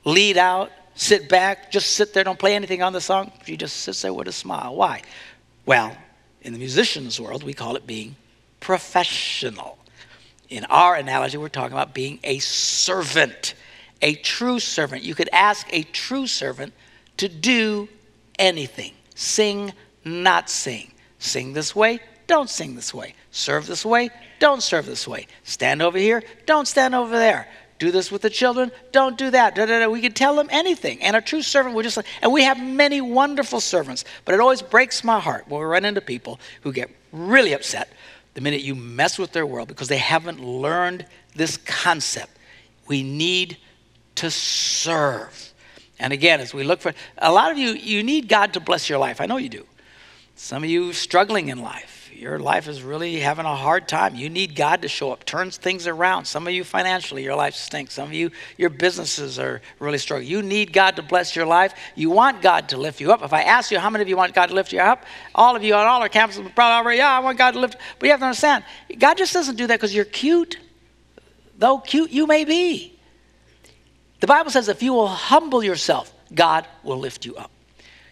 lead 0.04 0.36
out, 0.38 0.70
sit 0.94 1.28
back, 1.28 1.72
just 1.72 1.92
sit 1.92 2.14
there, 2.14 2.22
don't 2.22 2.38
play 2.38 2.54
anything 2.54 2.80
on 2.82 2.92
the 2.92 3.00
song. 3.00 3.32
She 3.44 3.56
just 3.56 3.78
sits 3.78 4.02
there 4.02 4.14
with 4.14 4.28
a 4.28 4.32
smile. 4.32 4.76
Why? 4.76 5.02
Well, 5.66 5.96
in 6.42 6.52
the 6.52 6.58
musician's 6.58 7.20
world, 7.20 7.42
we 7.42 7.54
call 7.54 7.74
it 7.74 7.86
being 7.86 8.14
professional. 8.60 9.78
In 10.48 10.64
our 10.66 10.94
analogy, 10.94 11.36
we're 11.36 11.48
talking 11.48 11.72
about 11.72 11.92
being 11.92 12.20
a 12.22 12.38
servant, 12.38 13.54
a 14.00 14.14
true 14.14 14.60
servant. 14.60 15.02
You 15.02 15.16
could 15.16 15.30
ask 15.32 15.66
a 15.72 15.82
true 15.82 16.28
servant 16.28 16.72
to 17.16 17.28
do 17.28 17.88
anything 18.38 18.92
sing, 19.16 19.72
not 20.04 20.50
sing. 20.50 20.92
Sing 21.18 21.54
this 21.54 21.74
way, 21.74 22.00
don't 22.26 22.48
sing 22.48 22.74
this 22.74 22.94
way. 22.94 23.14
Serve 23.30 23.66
this 23.66 23.84
way, 23.84 24.10
don't 24.38 24.62
serve 24.62 24.86
this 24.86 25.06
way. 25.06 25.26
Stand 25.42 25.82
over 25.82 25.98
here, 25.98 26.22
don't 26.46 26.66
stand 26.66 26.94
over 26.94 27.16
there. 27.16 27.48
Do 27.78 27.90
this 27.90 28.10
with 28.10 28.22
the 28.22 28.30
children, 28.30 28.70
don't 28.92 29.18
do 29.18 29.30
that. 29.30 29.54
Da, 29.54 29.66
da, 29.66 29.80
da. 29.80 29.88
We 29.88 30.00
can 30.00 30.12
tell 30.12 30.36
them 30.36 30.48
anything. 30.50 31.02
And 31.02 31.16
a 31.16 31.20
true 31.20 31.42
servant, 31.42 31.74
we're 31.74 31.82
just 31.82 31.96
like, 31.96 32.06
and 32.22 32.32
we 32.32 32.44
have 32.44 32.62
many 32.62 33.00
wonderful 33.00 33.60
servants, 33.60 34.04
but 34.24 34.34
it 34.34 34.40
always 34.40 34.62
breaks 34.62 35.02
my 35.02 35.18
heart 35.18 35.46
when 35.48 35.60
we 35.60 35.66
run 35.66 35.84
into 35.84 36.00
people 36.00 36.38
who 36.62 36.72
get 36.72 36.88
really 37.12 37.52
upset 37.52 37.92
the 38.34 38.40
minute 38.40 38.62
you 38.62 38.74
mess 38.74 39.18
with 39.18 39.32
their 39.32 39.46
world 39.46 39.68
because 39.68 39.88
they 39.88 39.98
haven't 39.98 40.40
learned 40.40 41.06
this 41.34 41.56
concept. 41.56 42.36
We 42.86 43.02
need 43.02 43.56
to 44.16 44.30
serve. 44.30 45.52
And 45.98 46.12
again, 46.12 46.40
as 46.40 46.52
we 46.52 46.64
look 46.64 46.80
for 46.80 46.92
a 47.18 47.32
lot 47.32 47.50
of 47.50 47.58
you, 47.58 47.70
you 47.70 48.02
need 48.02 48.28
God 48.28 48.54
to 48.54 48.60
bless 48.60 48.88
your 48.88 48.98
life. 48.98 49.20
I 49.20 49.26
know 49.26 49.36
you 49.36 49.48
do. 49.48 49.66
Some 50.36 50.64
of 50.64 50.70
you 50.70 50.92
struggling 50.92 51.48
in 51.48 51.62
life. 51.62 51.93
Your 52.16 52.38
life 52.38 52.68
is 52.68 52.82
really 52.82 53.18
having 53.18 53.44
a 53.44 53.56
hard 53.56 53.88
time. 53.88 54.14
You 54.14 54.30
need 54.30 54.54
God 54.54 54.82
to 54.82 54.88
show 54.88 55.10
up, 55.10 55.24
turns 55.24 55.56
things 55.56 55.86
around. 55.86 56.26
Some 56.26 56.46
of 56.46 56.52
you 56.54 56.62
financially, 56.62 57.24
your 57.24 57.34
life 57.34 57.54
stinks. 57.54 57.94
Some 57.94 58.08
of 58.08 58.12
you, 58.12 58.30
your 58.56 58.70
businesses 58.70 59.38
are 59.38 59.60
really 59.80 59.98
struggling. 59.98 60.30
You 60.30 60.40
need 60.40 60.72
God 60.72 60.96
to 60.96 61.02
bless 61.02 61.34
your 61.34 61.44
life. 61.44 61.74
You 61.96 62.10
want 62.10 62.40
God 62.40 62.68
to 62.68 62.76
lift 62.76 63.00
you 63.00 63.12
up. 63.12 63.22
If 63.22 63.32
I 63.32 63.42
ask 63.42 63.70
you 63.70 63.78
how 63.80 63.90
many 63.90 64.02
of 64.02 64.08
you 64.08 64.16
want 64.16 64.32
God 64.32 64.46
to 64.46 64.54
lift 64.54 64.72
you 64.72 64.80
up, 64.80 65.04
all 65.34 65.56
of 65.56 65.64
you 65.64 65.74
on 65.74 65.86
all 65.86 66.00
our 66.00 66.08
campuses 66.08 66.54
probably 66.54 66.74
already, 66.74 66.98
yeah, 66.98 67.10
I 67.10 67.18
want 67.18 67.36
God 67.36 67.50
to 67.52 67.58
lift. 67.58 67.76
But 67.98 68.06
you 68.06 68.12
have 68.12 68.20
to 68.20 68.26
understand, 68.26 68.64
God 68.98 69.18
just 69.18 69.32
doesn't 69.32 69.56
do 69.56 69.66
that 69.66 69.74
because 69.74 69.94
you're 69.94 70.04
cute, 70.04 70.58
though 71.58 71.78
cute 71.78 72.10
you 72.10 72.26
may 72.26 72.44
be. 72.44 72.98
The 74.20 74.28
Bible 74.28 74.50
says 74.50 74.68
if 74.68 74.82
you 74.82 74.92
will 74.92 75.08
humble 75.08 75.64
yourself, 75.64 76.12
God 76.32 76.66
will 76.82 76.98
lift 76.98 77.26
you 77.26 77.34
up. 77.34 77.50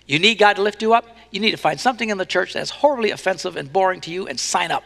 You 0.06 0.18
need 0.18 0.36
God 0.36 0.54
to 0.54 0.62
lift 0.62 0.82
you 0.82 0.94
up? 0.94 1.06
You 1.30 1.40
need 1.40 1.52
to 1.52 1.56
find 1.56 1.80
something 1.80 2.10
in 2.10 2.18
the 2.18 2.26
church 2.26 2.52
that's 2.52 2.70
horribly 2.70 3.10
offensive 3.10 3.56
and 3.56 3.72
boring 3.72 4.00
to 4.02 4.10
you 4.10 4.26
and 4.26 4.38
sign 4.38 4.70
up. 4.70 4.84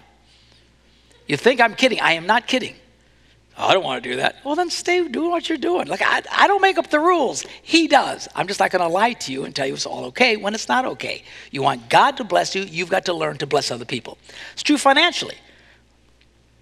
You 1.26 1.36
think 1.36 1.60
I'm 1.60 1.74
kidding. 1.74 2.00
I 2.00 2.12
am 2.12 2.26
not 2.26 2.46
kidding. 2.46 2.74
Oh, 3.58 3.68
I 3.68 3.72
don't 3.72 3.84
want 3.84 4.02
to 4.02 4.10
do 4.10 4.16
that. 4.16 4.36
Well, 4.44 4.54
then 4.54 4.68
stay 4.68 5.06
doing 5.08 5.30
what 5.30 5.48
you're 5.48 5.56
doing. 5.56 5.88
Like, 5.88 6.02
I, 6.02 6.22
I 6.30 6.46
don't 6.46 6.60
make 6.60 6.76
up 6.76 6.90
the 6.90 7.00
rules. 7.00 7.42
He 7.62 7.88
does. 7.88 8.28
I'm 8.34 8.46
just 8.46 8.60
not 8.60 8.70
going 8.70 8.82
to 8.82 8.88
lie 8.88 9.14
to 9.14 9.32
you 9.32 9.44
and 9.44 9.56
tell 9.56 9.66
you 9.66 9.74
it's 9.74 9.86
all 9.86 10.04
okay 10.06 10.36
when 10.36 10.54
it's 10.54 10.68
not 10.68 10.84
okay. 10.84 11.24
You 11.50 11.62
want 11.62 11.88
God 11.88 12.18
to 12.18 12.24
bless 12.24 12.54
you, 12.54 12.62
you've 12.62 12.90
got 12.90 13.06
to 13.06 13.14
learn 13.14 13.38
to 13.38 13.46
bless 13.46 13.70
other 13.70 13.86
people. 13.86 14.18
It's 14.52 14.62
true 14.62 14.76
financially. 14.76 15.36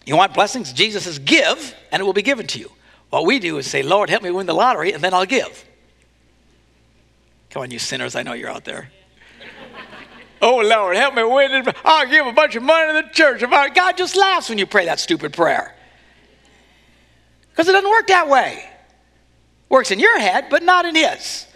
You 0.07 0.17
want 0.17 0.35
blessings? 0.35 0.73
Jesus 0.73 1.05
says, 1.05 1.19
give, 1.19 1.75
and 1.91 2.01
it 2.01 2.05
will 2.05 2.13
be 2.13 2.23
given 2.23 2.47
to 2.49 2.61
you. 2.61 2.71
What 3.11 3.27
we 3.27 3.39
do 3.41 3.59
is 3.59 3.67
say, 3.67 3.83
Lord, 3.83 4.09
help 4.09 4.23
me 4.23 4.31
win 4.31 4.47
the 4.47 4.55
lottery, 4.55 4.93
and 4.93 5.03
then 5.03 5.15
I'll 5.15 5.27
give. 5.27 5.65
Come 7.55 7.63
on, 7.63 7.71
you 7.71 7.79
sinners, 7.79 8.17
I 8.17 8.25
know 8.25 8.33
you're 8.33 8.51
out 8.51 8.65
there. 8.65 8.91
oh, 10.43 10.57
Lord, 10.57 10.97
help 10.97 11.15
me 11.15 11.23
win 11.23 11.53
it. 11.53 11.77
I'll 11.85 12.05
give 12.05 12.27
a 12.27 12.33
bunch 12.33 12.57
of 12.57 12.65
money 12.65 13.01
to 13.01 13.07
the 13.07 13.15
church. 13.15 13.49
God 13.49 13.97
just 13.97 14.17
laughs 14.17 14.49
when 14.49 14.59
you 14.59 14.67
pray 14.67 14.87
that 14.87 14.99
stupid 14.99 15.33
prayer. 15.33 15.73
Because 17.51 17.69
it 17.69 17.73
doesn't 17.73 17.89
work 17.89 18.09
that 18.09 18.29
way. 18.29 18.69
Works 19.69 19.93
in 19.93 20.01
your 20.01 20.19
head, 20.19 20.47
but 20.51 20.65
not 20.65 20.85
in 20.85 20.97
his. 20.97 21.47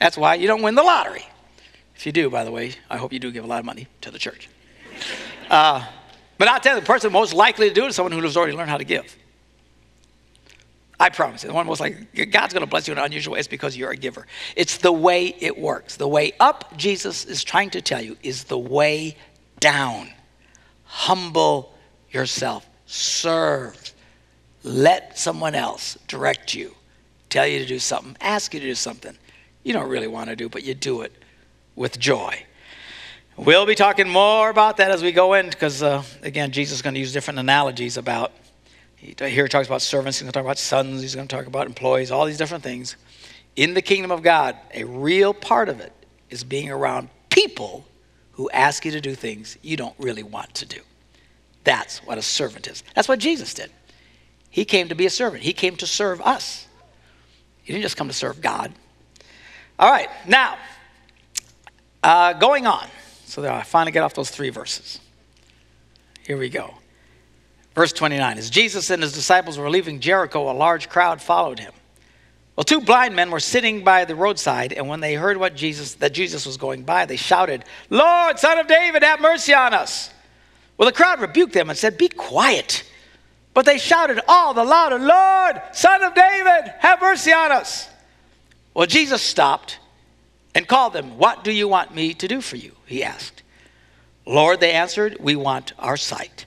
That's 0.00 0.18
why 0.18 0.34
you 0.34 0.48
don't 0.48 0.62
win 0.62 0.74
the 0.74 0.82
lottery. 0.82 1.24
If 1.94 2.06
you 2.06 2.10
do, 2.10 2.28
by 2.28 2.42
the 2.42 2.50
way, 2.50 2.72
I 2.90 2.96
hope 2.96 3.12
you 3.12 3.20
do 3.20 3.30
give 3.30 3.44
a 3.44 3.46
lot 3.46 3.60
of 3.60 3.64
money 3.64 3.86
to 4.00 4.10
the 4.10 4.18
church. 4.18 4.48
Uh, 5.48 5.86
but 6.38 6.48
I'll 6.48 6.58
tell 6.58 6.74
you, 6.74 6.80
the 6.80 6.86
person 6.86 7.12
most 7.12 7.34
likely 7.34 7.68
to 7.68 7.74
do 7.74 7.84
it 7.84 7.90
is 7.90 7.94
someone 7.94 8.10
who 8.10 8.20
has 8.20 8.36
already 8.36 8.56
learned 8.56 8.70
how 8.70 8.78
to 8.78 8.84
give. 8.84 9.16
I 10.98 11.10
promise 11.10 11.42
you. 11.42 11.48
The 11.48 11.54
one 11.54 11.66
was 11.66 11.80
like, 11.80 12.14
God's 12.30 12.54
going 12.54 12.64
to 12.64 12.70
bless 12.70 12.88
you 12.88 12.92
in 12.92 12.98
an 12.98 13.04
unusual 13.04 13.34
way. 13.34 13.40
It's 13.40 13.48
because 13.48 13.76
you're 13.76 13.90
a 13.90 13.96
giver. 13.96 14.26
It's 14.56 14.78
the 14.78 14.92
way 14.92 15.34
it 15.40 15.58
works. 15.58 15.96
The 15.96 16.08
way 16.08 16.32
up, 16.40 16.76
Jesus 16.76 17.24
is 17.24 17.44
trying 17.44 17.70
to 17.70 17.82
tell 17.82 18.00
you, 18.00 18.16
is 18.22 18.44
the 18.44 18.58
way 18.58 19.16
down. 19.60 20.10
Humble 20.84 21.74
yourself. 22.10 22.66
Serve. 22.86 23.92
Let 24.62 25.18
someone 25.18 25.54
else 25.54 25.98
direct 26.08 26.54
you, 26.54 26.74
tell 27.28 27.46
you 27.46 27.58
to 27.58 27.66
do 27.66 27.78
something, 27.78 28.16
ask 28.20 28.54
you 28.54 28.60
to 28.60 28.66
do 28.66 28.74
something 28.74 29.16
you 29.66 29.72
don't 29.72 29.88
really 29.88 30.06
want 30.06 30.30
to 30.30 30.36
do, 30.36 30.48
but 30.48 30.62
you 30.62 30.74
do 30.74 31.00
it 31.00 31.12
with 31.74 31.98
joy. 31.98 32.40
We'll 33.36 33.66
be 33.66 33.74
talking 33.74 34.08
more 34.08 34.48
about 34.48 34.76
that 34.76 34.92
as 34.92 35.02
we 35.02 35.10
go 35.10 35.34
in 35.34 35.50
because, 35.50 35.82
uh, 35.82 36.04
again, 36.22 36.52
Jesus 36.52 36.76
is 36.76 36.82
going 36.82 36.94
to 36.94 37.00
use 37.00 37.12
different 37.12 37.40
analogies 37.40 37.96
about 37.96 38.32
he, 38.96 39.14
here 39.18 39.44
he 39.44 39.48
talks 39.48 39.66
about 39.68 39.82
servants, 39.82 40.18
he's 40.18 40.22
going 40.22 40.32
to 40.32 40.36
talk 40.36 40.44
about 40.44 40.58
sons, 40.58 41.02
he's 41.02 41.14
going 41.14 41.28
to 41.28 41.36
talk 41.36 41.46
about 41.46 41.66
employees, 41.66 42.10
all 42.10 42.24
these 42.24 42.38
different 42.38 42.64
things. 42.64 42.96
In 43.54 43.74
the 43.74 43.82
kingdom 43.82 44.10
of 44.10 44.22
God, 44.22 44.56
a 44.74 44.84
real 44.84 45.32
part 45.32 45.68
of 45.68 45.80
it 45.80 45.92
is 46.30 46.44
being 46.44 46.70
around 46.70 47.08
people 47.30 47.86
who 48.32 48.50
ask 48.50 48.84
you 48.84 48.90
to 48.92 49.00
do 49.00 49.14
things 49.14 49.56
you 49.62 49.76
don't 49.76 49.94
really 49.98 50.22
want 50.22 50.54
to 50.54 50.66
do. 50.66 50.80
That's 51.64 51.98
what 51.98 52.18
a 52.18 52.22
servant 52.22 52.66
is. 52.66 52.82
That's 52.94 53.08
what 53.08 53.18
Jesus 53.18 53.54
did. 53.54 53.70
He 54.50 54.64
came 54.64 54.88
to 54.88 54.94
be 54.94 55.06
a 55.06 55.10
servant, 55.10 55.42
he 55.42 55.52
came 55.52 55.76
to 55.76 55.86
serve 55.86 56.20
us. 56.20 56.66
He 57.62 57.72
didn't 57.72 57.82
just 57.82 57.96
come 57.96 58.06
to 58.06 58.14
serve 58.14 58.40
God. 58.40 58.72
All 59.78 59.90
right, 59.90 60.08
now, 60.26 60.56
uh, 62.02 62.32
going 62.34 62.66
on. 62.66 62.86
So 63.24 63.46
I 63.46 63.64
finally 63.64 63.90
get 63.92 64.02
off 64.02 64.14
those 64.14 64.30
three 64.30 64.50
verses. 64.50 65.00
Here 66.24 66.38
we 66.38 66.48
go. 66.48 66.74
Verse 67.76 67.92
29 67.92 68.38
As 68.38 68.50
Jesus 68.50 68.90
and 68.90 69.02
his 69.02 69.12
disciples 69.12 69.58
were 69.58 69.70
leaving 69.70 70.00
Jericho, 70.00 70.50
a 70.50 70.52
large 70.52 70.88
crowd 70.88 71.22
followed 71.22 71.60
him. 71.60 71.72
Well, 72.56 72.64
two 72.64 72.80
blind 72.80 73.14
men 73.14 73.30
were 73.30 73.38
sitting 73.38 73.84
by 73.84 74.06
the 74.06 74.14
roadside, 74.16 74.72
and 74.72 74.88
when 74.88 75.00
they 75.00 75.14
heard 75.14 75.36
what 75.36 75.54
Jesus, 75.54 75.94
that 75.96 76.14
Jesus 76.14 76.46
was 76.46 76.56
going 76.56 76.84
by, 76.84 77.04
they 77.04 77.16
shouted, 77.16 77.66
Lord, 77.90 78.38
son 78.38 78.58
of 78.58 78.66
David, 78.66 79.02
have 79.02 79.20
mercy 79.20 79.52
on 79.52 79.74
us. 79.74 80.10
Well, 80.78 80.86
the 80.86 80.94
crowd 80.94 81.20
rebuked 81.20 81.52
them 81.52 81.68
and 81.68 81.78
said, 81.78 81.98
Be 81.98 82.08
quiet. 82.08 82.82
But 83.52 83.66
they 83.66 83.78
shouted 83.78 84.20
all 84.26 84.52
the 84.52 84.64
louder, 84.64 84.98
Lord, 84.98 85.62
son 85.72 86.02
of 86.02 86.14
David, 86.14 86.74
have 86.78 87.00
mercy 87.00 87.32
on 87.32 87.52
us. 87.52 87.88
Well, 88.74 88.86
Jesus 88.86 89.22
stopped 89.22 89.78
and 90.54 90.66
called 90.66 90.94
them. 90.94 91.18
What 91.18 91.44
do 91.44 91.52
you 91.52 91.68
want 91.68 91.94
me 91.94 92.14
to 92.14 92.28
do 92.28 92.40
for 92.40 92.56
you? 92.56 92.72
He 92.86 93.02
asked. 93.02 93.42
Lord, 94.26 94.60
they 94.60 94.72
answered, 94.72 95.18
We 95.20 95.36
want 95.36 95.74
our 95.78 95.98
sight. 95.98 96.45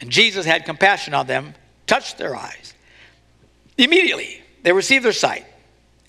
And 0.00 0.10
Jesus 0.10 0.44
had 0.44 0.64
compassion 0.64 1.14
on 1.14 1.26
them, 1.26 1.54
touched 1.86 2.18
their 2.18 2.36
eyes. 2.36 2.74
Immediately, 3.78 4.42
they 4.62 4.72
received 4.72 5.04
their 5.04 5.12
sight 5.12 5.46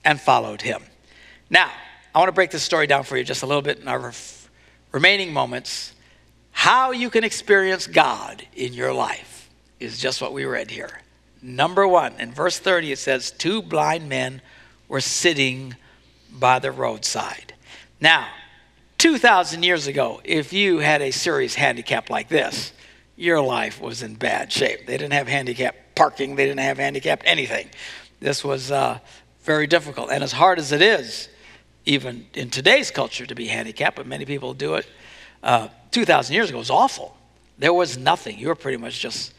and 0.04 0.20
followed 0.20 0.62
him. 0.62 0.82
Now, 1.50 1.72
I 2.14 2.20
want 2.20 2.30
to 2.30 2.34
break 2.34 2.52
this 2.52 2.64
story 2.64 2.88
down 2.88 3.04
for 3.04 3.18
you 3.18 3.24
just 3.24 3.44
a 3.44 3.46
little 3.46 3.62
bit 3.62 3.80
in 3.80 3.88
our 3.88 4.12
remaining 4.92 5.32
moments. 5.32 5.94
How 6.52 6.92
you 6.92 7.10
can 7.10 7.24
experience 7.24 7.88
God 7.88 8.46
in 8.56 8.74
your 8.74 8.94
life 8.94 9.50
is 9.80 10.00
just 10.00 10.22
what 10.22 10.34
we 10.34 10.46
read 10.46 10.72
here. 10.72 11.02
Number 11.42 11.88
one, 11.88 12.14
in 12.20 12.32
verse 12.32 12.58
30, 12.58 12.94
it 12.94 13.00
says, 13.00 13.32
Two 13.32 13.62
blind 13.62 14.10
men 14.10 14.42
were 14.88 15.02
sitting 15.02 15.76
by 16.32 16.60
the 16.60 16.72
roadside. 16.72 17.54
Now, 18.02 18.28
2,000 18.98 19.64
years 19.64 19.86
ago, 19.86 20.22
if 20.24 20.54
you 20.54 20.80
had 20.80 21.02
a 21.02 21.12
serious 21.12 21.54
handicap 21.54 22.10
like 22.10 22.30
this, 22.30 22.72
your 23.18 23.42
life 23.42 23.82
was 23.82 24.04
in 24.04 24.14
bad 24.14 24.52
shape. 24.52 24.86
They 24.86 24.98
didn't 24.98 25.14
have 25.14 25.28
handicap 25.28 25.76
parking, 25.96 26.36
they 26.36 26.46
didn't 26.46 26.62
have 26.62 26.78
handicap 26.78 27.24
anything. 27.26 27.68
This 28.22 28.44
was 28.44 28.72
uh, 28.72 29.00
very 29.42 29.68
difficult. 29.68 30.10
And 30.12 30.24
as 30.24 30.32
hard 30.32 30.60
as 30.60 30.72
it 30.72 30.82
is, 30.82 31.28
even 31.86 32.28
in 32.34 32.50
today's 32.50 32.92
culture, 32.92 33.26
to 33.26 33.36
be 33.36 33.48
handicapped, 33.48 33.98
but 33.98 34.08
many 34.08 34.26
people 34.26 34.54
do 34.54 34.76
it, 34.76 34.86
uh, 35.44 35.68
2,000 35.92 36.34
years 36.34 36.50
ago 36.50 36.60
was 36.60 36.70
awful. 36.70 37.18
There 37.58 37.74
was 37.74 37.98
nothing. 37.98 38.38
You 38.38 38.50
were 38.50 38.56
pretty 38.56 38.78
much 38.78 39.00
just 39.00 39.34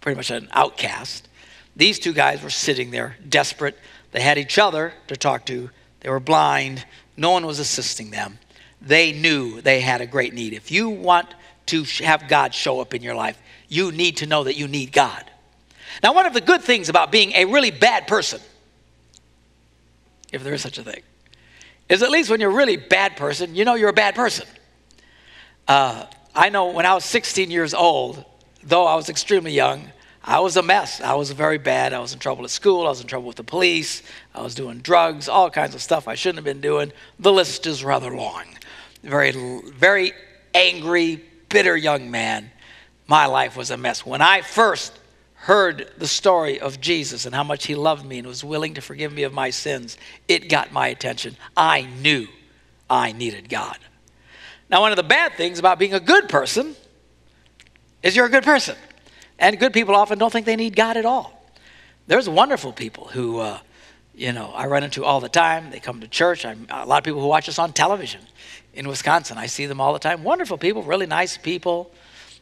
pretty 0.00 0.16
much 0.16 0.30
an 0.30 0.48
outcast. 0.52 1.28
These 1.76 1.98
two 1.98 2.12
guys 2.12 2.42
were 2.42 2.50
sitting 2.50 2.90
there 2.90 3.16
desperate. 3.28 3.78
They 4.12 4.20
had 4.20 4.38
each 4.38 4.58
other 4.58 4.92
to 5.06 5.16
talk 5.16 5.46
to. 5.46 5.70
They 6.00 6.08
were 6.08 6.20
blind. 6.20 6.84
No 7.16 7.30
one 7.30 7.46
was 7.46 7.58
assisting 7.58 8.10
them. 8.10 8.38
They 8.80 9.12
knew 9.12 9.60
they 9.60 9.80
had 9.80 10.00
a 10.00 10.06
great 10.06 10.32
need. 10.32 10.54
If 10.54 10.70
you 10.70 10.88
want 10.88 11.28
to 11.70 11.84
have 12.04 12.28
God 12.28 12.54
show 12.54 12.80
up 12.80 12.94
in 12.94 13.02
your 13.02 13.14
life, 13.14 13.40
you 13.68 13.92
need 13.92 14.18
to 14.18 14.26
know 14.26 14.44
that 14.44 14.56
you 14.56 14.68
need 14.68 14.92
God. 14.92 15.24
Now, 16.02 16.14
one 16.14 16.26
of 16.26 16.34
the 16.34 16.40
good 16.40 16.62
things 16.62 16.88
about 16.88 17.10
being 17.10 17.32
a 17.32 17.44
really 17.44 17.70
bad 17.70 18.06
person, 18.06 18.40
if 20.32 20.44
there 20.44 20.54
is 20.54 20.62
such 20.62 20.78
a 20.78 20.82
thing, 20.82 21.02
is 21.88 22.02
at 22.02 22.10
least 22.10 22.30
when 22.30 22.40
you're 22.40 22.50
a 22.50 22.54
really 22.54 22.76
bad 22.76 23.16
person, 23.16 23.54
you 23.54 23.64
know 23.64 23.74
you're 23.74 23.88
a 23.88 23.92
bad 23.92 24.14
person. 24.14 24.46
Uh, 25.66 26.06
I 26.34 26.48
know 26.48 26.70
when 26.70 26.86
I 26.86 26.94
was 26.94 27.04
16 27.04 27.50
years 27.50 27.74
old, 27.74 28.24
though 28.62 28.86
I 28.86 28.94
was 28.94 29.08
extremely 29.08 29.52
young, 29.52 29.90
I 30.22 30.40
was 30.40 30.56
a 30.56 30.62
mess. 30.62 31.00
I 31.00 31.14
was 31.14 31.30
very 31.30 31.58
bad. 31.58 31.92
I 31.92 31.98
was 31.98 32.12
in 32.12 32.18
trouble 32.18 32.44
at 32.44 32.50
school. 32.50 32.86
I 32.86 32.90
was 32.90 33.00
in 33.00 33.06
trouble 33.06 33.26
with 33.26 33.36
the 33.36 33.44
police. 33.44 34.02
I 34.34 34.42
was 34.42 34.54
doing 34.54 34.78
drugs, 34.78 35.28
all 35.28 35.50
kinds 35.50 35.74
of 35.74 35.82
stuff 35.82 36.06
I 36.06 36.14
shouldn't 36.14 36.38
have 36.38 36.44
been 36.44 36.60
doing. 36.60 36.92
The 37.18 37.32
list 37.32 37.66
is 37.66 37.82
rather 37.82 38.14
long. 38.14 38.44
Very, 39.02 39.32
very 39.72 40.12
angry, 40.54 41.24
bitter 41.50 41.76
young 41.76 42.10
man. 42.10 42.50
My 43.06 43.26
life 43.26 43.56
was 43.56 43.70
a 43.70 43.76
mess. 43.76 44.06
When 44.06 44.22
I 44.22 44.40
first 44.40 44.98
heard 45.34 45.90
the 45.98 46.06
story 46.06 46.60
of 46.60 46.80
Jesus 46.80 47.26
and 47.26 47.34
how 47.34 47.44
much 47.44 47.66
he 47.66 47.74
loved 47.74 48.04
me 48.04 48.18
and 48.18 48.26
was 48.26 48.42
willing 48.42 48.74
to 48.74 48.80
forgive 48.80 49.12
me 49.12 49.24
of 49.24 49.32
my 49.32 49.50
sins, 49.50 49.98
it 50.28 50.48
got 50.48 50.72
my 50.72 50.88
attention. 50.88 51.36
I 51.56 51.82
knew 51.82 52.28
I 52.88 53.12
needed 53.12 53.48
God. 53.48 53.76
Now, 54.70 54.80
one 54.80 54.92
of 54.92 54.96
the 54.96 55.02
bad 55.02 55.34
things 55.34 55.58
about 55.58 55.78
being 55.78 55.94
a 55.94 56.00
good 56.00 56.28
person 56.28 56.76
is 58.02 58.14
you're 58.14 58.26
a 58.26 58.30
good 58.30 58.44
person. 58.44 58.76
And 59.38 59.58
good 59.58 59.72
people 59.72 59.96
often 59.96 60.18
don't 60.18 60.32
think 60.32 60.46
they 60.46 60.56
need 60.56 60.76
God 60.76 60.96
at 60.96 61.04
all. 61.04 61.42
There's 62.06 62.28
wonderful 62.28 62.72
people 62.72 63.08
who, 63.08 63.40
uh, 63.40 63.58
you 64.14 64.32
know, 64.32 64.52
I 64.54 64.66
run 64.66 64.84
into 64.84 65.04
all 65.04 65.20
the 65.20 65.28
time. 65.28 65.70
They 65.70 65.80
come 65.80 66.00
to 66.00 66.08
church. 66.08 66.44
I'm, 66.44 66.66
a 66.70 66.86
lot 66.86 66.98
of 66.98 67.04
people 67.04 67.20
who 67.20 67.26
watch 67.26 67.48
us 67.48 67.58
on 67.58 67.72
television 67.72 68.20
in 68.74 68.88
Wisconsin. 68.88 69.38
I 69.38 69.46
see 69.46 69.66
them 69.66 69.80
all 69.80 69.92
the 69.92 69.98
time. 69.98 70.22
Wonderful 70.22 70.58
people, 70.58 70.82
really 70.82 71.06
nice 71.06 71.36
people. 71.36 71.90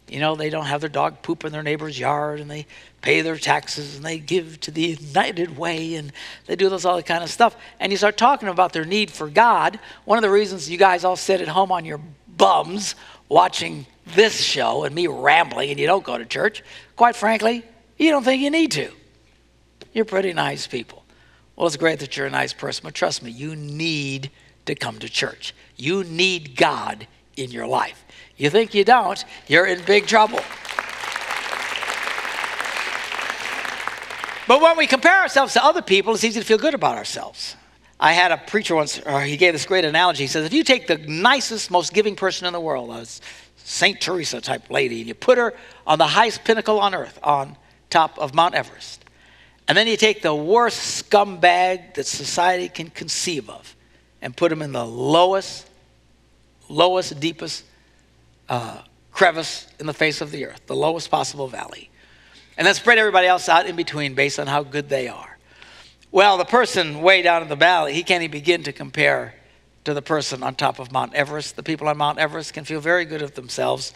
You 0.09 0.21
know, 0.21 0.37
they 0.37 0.49
don't 0.49 0.67
have 0.67 0.81
their 0.81 0.89
dog 0.89 1.23
poop 1.23 1.45
in 1.45 1.53
their 1.53 1.63
neighbor's 1.63 1.99
yard 1.99 2.41
and 2.41 2.51
they 2.51 2.67
pay 3.03 3.21
their 3.21 3.37
taxes 3.37 3.97
and 3.97 4.05
they 4.05 4.19
give 4.19 4.59
to 4.61 4.71
the 4.71 4.97
United 4.99 5.59
Way 5.59 5.95
and 5.97 6.13
they 6.47 6.57
do 6.57 6.69
this 6.71 6.85
all 6.85 6.97
that 6.97 7.07
kind 7.07 7.23
of 7.23 7.31
stuff. 7.31 7.57
And 7.79 7.93
you 7.93 7.99
start 7.99 8.17
talking 8.17 8.49
about 8.49 8.73
their 8.73 8.87
need 8.87 9.11
for 9.11 9.29
God. 9.29 9.79
One 10.05 10.17
of 10.17 10.23
the 10.23 10.31
reasons 10.31 10.71
you 10.71 10.79
guys 10.79 11.05
all 11.05 11.17
sit 11.17 11.41
at 11.41 11.49
home 11.49 11.71
on 11.71 11.85
your 11.85 12.01
bums 12.27 12.95
watching 13.29 13.87
this 14.15 14.41
show 14.41 14.85
and 14.85 14.95
me 14.95 15.07
rambling 15.07 15.71
and 15.71 15.79
you 15.79 15.87
don't 15.87 16.05
go 16.05 16.17
to 16.17 16.25
church, 16.25 16.63
quite 16.97 17.15
frankly, 17.15 17.63
you 17.99 18.11
don't 18.11 18.25
think 18.25 18.43
you 18.43 18.51
need 18.51 18.73
to. 18.73 18.91
You're 19.93 20.07
pretty 20.07 20.33
nice 20.33 20.67
people. 20.67 21.05
Well, 21.57 21.67
it's 21.67 21.77
great 21.77 21.99
that 21.99 22.17
you're 22.17 22.27
a 22.27 22.31
nice 22.31 22.53
person, 22.53 22.83
but 22.85 22.95
trust 22.95 23.23
me, 23.23 23.31
you 23.31 23.57
need 23.57 24.31
to 24.69 24.75
come 24.75 24.99
to 25.01 25.09
church. 25.09 25.55
You 25.77 26.05
need 26.05 26.57
God 26.57 27.07
in 27.37 27.51
your 27.51 27.67
life. 27.67 28.05
You 28.37 28.51
think 28.51 28.75
you 28.75 28.85
don't, 28.85 29.23
you're 29.47 29.67
in 29.67 29.85
big 29.85 30.07
trouble. 30.07 30.41
But 34.47 34.63
when 34.63 34.79
we 34.79 34.87
compare 34.87 35.21
ourselves 35.21 35.53
to 35.55 35.65
other 35.65 35.83
people, 35.83 36.15
it's 36.15 36.25
easy 36.25 36.41
to 36.41 36.47
feel 36.47 36.59
good 36.59 36.75
about 36.75 36.97
ourselves. 36.97 37.57
I 38.01 38.13
had 38.13 38.31
a 38.31 38.39
preacher 38.39 38.75
once, 38.75 39.01
uh, 39.05 39.19
he 39.19 39.37
gave 39.37 39.53
this 39.53 39.67
great 39.67 39.85
analogy. 39.85 40.25
He 40.25 40.29
says, 40.29 40.47
if 40.47 40.53
you 40.53 40.63
take 40.63 40.87
the 40.87 40.99
nicest, 40.99 41.71
most 41.71 41.93
giving 41.93 42.15
person 42.15 42.47
in 42.47 42.53
the 42.53 42.61
world, 42.61 42.91
a 42.91 43.05
St. 43.57 44.01
Teresa 44.01 44.41
type 44.41 44.71
lady, 44.71 45.01
and 45.01 45.09
you 45.09 45.15
put 45.15 45.37
her 45.37 45.53
on 45.87 45.99
the 45.99 46.07
highest 46.07 46.45
pinnacle 46.45 46.79
on 46.79 46.95
earth, 46.95 47.19
on 47.23 47.57
top 47.91 48.19
of 48.19 48.35
Mount 48.35 48.55
Everest, 48.55 49.05
and 49.67 49.77
then 49.77 49.87
you 49.87 49.97
take 49.97 50.23
the 50.23 50.35
worst 50.35 51.11
scumbag 51.11 51.95
that 51.95 52.07
society 52.07 52.69
can 52.69 52.89
conceive 52.89 53.51
of 53.51 53.75
and 54.23 54.37
put 54.37 54.51
him 54.51 54.63
in 54.63 54.73
the 54.73 54.85
lowest, 54.85 55.67
lowest, 56.69 57.19
deepest 57.21 57.65
uh, 58.49 58.83
crevice 59.13 59.67
in 59.79 59.87
the 59.87 59.95
face 59.95 60.21
of 60.21 60.31
the 60.31 60.47
earth, 60.47 60.61
the 60.67 60.77
lowest 60.77 61.11
possible 61.11 61.49
valley. 61.49 61.91
And 62.57 62.67
then 62.67 62.75
spread 62.75 62.99
everybody 62.99 63.27
else 63.27 63.49
out 63.49 63.67
in 63.67 63.77
between 63.77 64.15
based 64.15 64.39
on 64.41 64.47
how 64.47 64.63
good 64.63 64.89
they 64.89 65.09
are. 65.09 65.39
Well, 66.11 66.39
the 66.39 66.45
person 66.45 67.03
way 67.03 67.23
down 67.23 67.43
in 67.43 67.49
the 67.49 67.57
valley, 67.57 67.93
he 67.93 68.03
can't 68.03 68.23
even 68.23 68.33
begin 68.33 68.63
to 68.65 68.73
compare 68.73 69.35
to 69.85 69.95
the 69.95 70.03
person 70.03 70.43
on 70.43 70.55
top 70.55 70.79
of 70.79 70.91
Mount 70.91 71.15
Everest. 71.15 71.57
The 71.57 71.63
people 71.63 71.89
on 71.89 71.97
Mount 71.97 72.19
Everest 72.19 72.55
can 72.55 72.65
feel 72.65 72.81
very 72.81 73.05
good 73.05 73.23
of 73.23 73.35
themselves. 73.35 73.93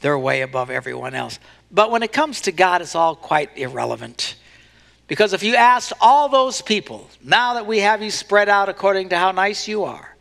They're 0.00 0.18
way 0.18 0.42
above 0.42 0.70
everyone 0.70 1.14
else. 1.14 1.38
But 1.70 1.90
when 1.90 2.02
it 2.02 2.12
comes 2.12 2.40
to 2.42 2.52
God, 2.52 2.82
it's 2.82 2.94
all 2.94 3.16
quite 3.16 3.50
irrelevant. 3.56 4.36
Because 5.06 5.32
if 5.32 5.42
you 5.42 5.54
asked 5.54 5.92
all 6.00 6.28
those 6.28 6.60
people, 6.60 7.08
now 7.22 7.54
that 7.54 7.66
we 7.66 7.78
have 7.80 8.02
you 8.02 8.10
spread 8.10 8.48
out 8.48 8.68
according 8.68 9.10
to 9.10 9.18
how 9.18 9.30
nice 9.32 9.68
you 9.68 9.84
are, 9.84 10.16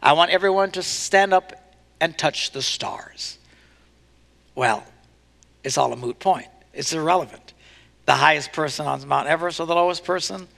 I 0.00 0.12
want 0.12 0.30
everyone 0.30 0.70
to 0.72 0.82
stand 0.82 1.32
up 1.34 1.74
and 2.00 2.16
touch 2.16 2.52
the 2.52 2.62
stars. 2.62 3.38
Well, 4.54 4.84
it's 5.64 5.76
all 5.76 5.92
a 5.92 5.96
moot 5.96 6.18
point. 6.18 6.48
It's 6.72 6.92
irrelevant. 6.92 7.54
The 8.06 8.12
highest 8.12 8.52
person 8.52 8.86
on 8.86 9.06
Mount 9.06 9.28
Everest 9.28 9.60
or 9.60 9.66
the 9.66 9.74
lowest 9.74 10.04
person 10.04 10.48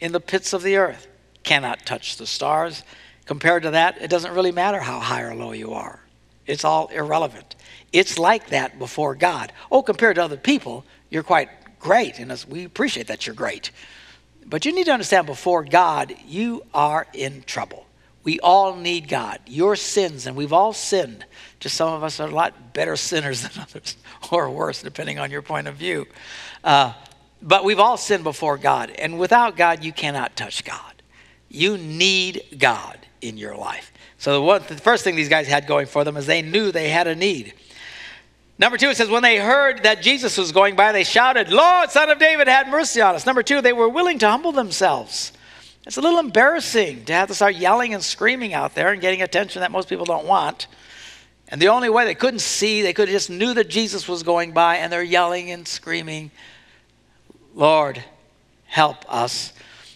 in 0.00 0.12
the 0.12 0.20
pits 0.20 0.52
of 0.52 0.62
the 0.62 0.76
earth 0.76 1.06
cannot 1.42 1.84
touch 1.84 2.16
the 2.16 2.26
stars. 2.26 2.82
Compared 3.26 3.64
to 3.64 3.72
that, 3.72 4.00
it 4.00 4.08
doesn't 4.08 4.32
really 4.32 4.52
matter 4.52 4.80
how 4.80 5.00
high 5.00 5.22
or 5.22 5.34
low 5.34 5.52
you 5.52 5.74
are. 5.74 6.00
It's 6.46 6.64
all 6.64 6.88
irrelevant. 6.88 7.56
It's 7.92 8.18
like 8.18 8.48
that 8.48 8.78
before 8.78 9.14
God. 9.14 9.52
Oh, 9.70 9.82
compared 9.82 10.16
to 10.16 10.24
other 10.24 10.36
people, 10.36 10.84
you're 11.10 11.22
quite 11.22 11.57
great, 11.78 12.18
and 12.18 12.44
we 12.48 12.64
appreciate 12.64 13.06
that 13.08 13.26
you're 13.26 13.34
great. 13.34 13.70
But 14.46 14.64
you 14.64 14.72
need 14.72 14.84
to 14.84 14.92
understand 14.92 15.26
before 15.26 15.64
God, 15.64 16.14
you 16.26 16.64
are 16.72 17.06
in 17.12 17.42
trouble. 17.42 17.86
We 18.24 18.40
all 18.40 18.76
need 18.76 19.08
God. 19.08 19.40
Your 19.46 19.76
sins, 19.76 20.26
and 20.26 20.36
we've 20.36 20.52
all 20.52 20.72
sinned. 20.72 21.24
Just 21.60 21.76
some 21.76 21.92
of 21.92 22.02
us 22.02 22.20
are 22.20 22.28
a 22.28 22.34
lot 22.34 22.74
better 22.74 22.96
sinners 22.96 23.42
than 23.48 23.62
others, 23.62 23.96
or 24.30 24.50
worse, 24.50 24.82
depending 24.82 25.18
on 25.18 25.30
your 25.30 25.42
point 25.42 25.66
of 25.66 25.76
view. 25.76 26.06
Uh, 26.64 26.92
but 27.40 27.64
we've 27.64 27.78
all 27.78 27.96
sinned 27.96 28.24
before 28.24 28.58
God, 28.58 28.90
and 28.90 29.18
without 29.18 29.56
God, 29.56 29.84
you 29.84 29.92
cannot 29.92 30.36
touch 30.36 30.64
God. 30.64 31.02
You 31.48 31.78
need 31.78 32.42
God 32.58 32.98
in 33.20 33.36
your 33.36 33.56
life. 33.56 33.92
So 34.18 34.32
the, 34.32 34.42
one, 34.42 34.62
the 34.68 34.76
first 34.76 35.04
thing 35.04 35.16
these 35.16 35.28
guys 35.28 35.46
had 35.46 35.66
going 35.66 35.86
for 35.86 36.04
them 36.04 36.16
is 36.16 36.26
they 36.26 36.42
knew 36.42 36.72
they 36.72 36.88
had 36.88 37.06
a 37.06 37.14
need. 37.14 37.54
Number 38.58 38.76
two, 38.76 38.88
it 38.88 38.96
says, 38.96 39.08
when 39.08 39.22
they 39.22 39.36
heard 39.36 39.84
that 39.84 40.02
Jesus 40.02 40.36
was 40.36 40.50
going 40.50 40.74
by, 40.74 40.90
they 40.90 41.04
shouted, 41.04 41.48
Lord, 41.48 41.90
son 41.90 42.10
of 42.10 42.18
David, 42.18 42.48
have 42.48 42.68
mercy 42.68 43.00
on 43.00 43.14
us. 43.14 43.24
Number 43.24 43.44
two, 43.44 43.60
they 43.60 43.72
were 43.72 43.88
willing 43.88 44.18
to 44.18 44.28
humble 44.28 44.50
themselves. 44.50 45.32
It's 45.86 45.96
a 45.96 46.00
little 46.00 46.18
embarrassing 46.18 47.04
to 47.04 47.12
have 47.12 47.28
to 47.28 47.34
start 47.34 47.54
yelling 47.54 47.94
and 47.94 48.02
screaming 48.02 48.54
out 48.54 48.74
there 48.74 48.92
and 48.92 49.00
getting 49.00 49.22
attention 49.22 49.60
that 49.60 49.70
most 49.70 49.88
people 49.88 50.04
don't 50.04 50.26
want. 50.26 50.66
And 51.48 51.62
the 51.62 51.68
only 51.68 51.88
way 51.88 52.04
they 52.04 52.16
couldn't 52.16 52.40
see, 52.40 52.82
they 52.82 52.92
could 52.92 53.08
have 53.08 53.14
just 53.14 53.30
knew 53.30 53.54
that 53.54 53.70
Jesus 53.70 54.08
was 54.08 54.22
going 54.22 54.52
by, 54.52 54.76
and 54.76 54.92
they're 54.92 55.02
yelling 55.02 55.50
and 55.50 55.66
screaming. 55.66 56.30
Lord, 57.54 58.02
help 58.66 59.10
us. 59.12 59.52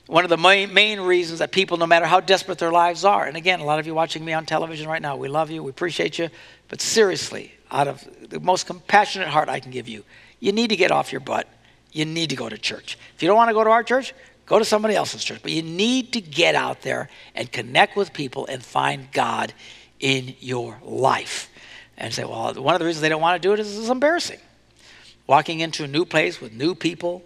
One 0.06 0.24
of 0.24 0.30
the 0.30 0.38
main, 0.38 0.72
main 0.72 1.00
reasons 1.00 1.40
that 1.40 1.52
people, 1.52 1.76
no 1.76 1.86
matter 1.86 2.06
how 2.06 2.20
desperate 2.20 2.58
their 2.58 2.72
lives 2.72 3.04
are, 3.04 3.26
and 3.26 3.36
again, 3.36 3.60
a 3.60 3.64
lot 3.64 3.78
of 3.78 3.86
you 3.86 3.94
watching 3.94 4.24
me 4.24 4.32
on 4.32 4.46
television 4.46 4.88
right 4.88 5.02
now, 5.02 5.16
we 5.16 5.28
love 5.28 5.50
you, 5.50 5.62
we 5.62 5.70
appreciate 5.70 6.18
you, 6.18 6.30
but 6.68 6.80
seriously, 6.80 7.52
out 7.72 7.88
of 7.88 8.06
the 8.28 8.38
most 8.38 8.66
compassionate 8.66 9.28
heart 9.28 9.48
I 9.48 9.58
can 9.58 9.72
give 9.72 9.88
you, 9.88 10.04
you 10.38 10.52
need 10.52 10.68
to 10.68 10.76
get 10.76 10.92
off 10.92 11.10
your 11.10 11.20
butt. 11.20 11.48
You 11.90 12.04
need 12.04 12.30
to 12.30 12.36
go 12.36 12.48
to 12.48 12.58
church. 12.58 12.98
If 13.14 13.22
you 13.22 13.28
don't 13.28 13.36
want 13.36 13.50
to 13.50 13.54
go 13.54 13.64
to 13.64 13.70
our 13.70 13.82
church, 13.82 14.14
go 14.46 14.58
to 14.58 14.64
somebody 14.64 14.94
else's 14.94 15.24
church. 15.24 15.40
But 15.42 15.52
you 15.52 15.62
need 15.62 16.12
to 16.12 16.20
get 16.20 16.54
out 16.54 16.82
there 16.82 17.08
and 17.34 17.50
connect 17.50 17.96
with 17.96 18.12
people 18.12 18.46
and 18.46 18.62
find 18.62 19.10
God 19.12 19.52
in 20.00 20.34
your 20.40 20.78
life. 20.82 21.50
And 21.96 22.12
say, 22.12 22.24
well, 22.24 22.54
one 22.54 22.74
of 22.74 22.78
the 22.78 22.86
reasons 22.86 23.02
they 23.02 23.08
don't 23.08 23.20
want 23.20 23.40
to 23.40 23.46
do 23.46 23.52
it 23.52 23.60
is 23.60 23.78
it's 23.78 23.88
embarrassing. 23.88 24.40
Walking 25.26 25.60
into 25.60 25.84
a 25.84 25.86
new 25.86 26.04
place 26.04 26.40
with 26.40 26.52
new 26.52 26.74
people, 26.74 27.22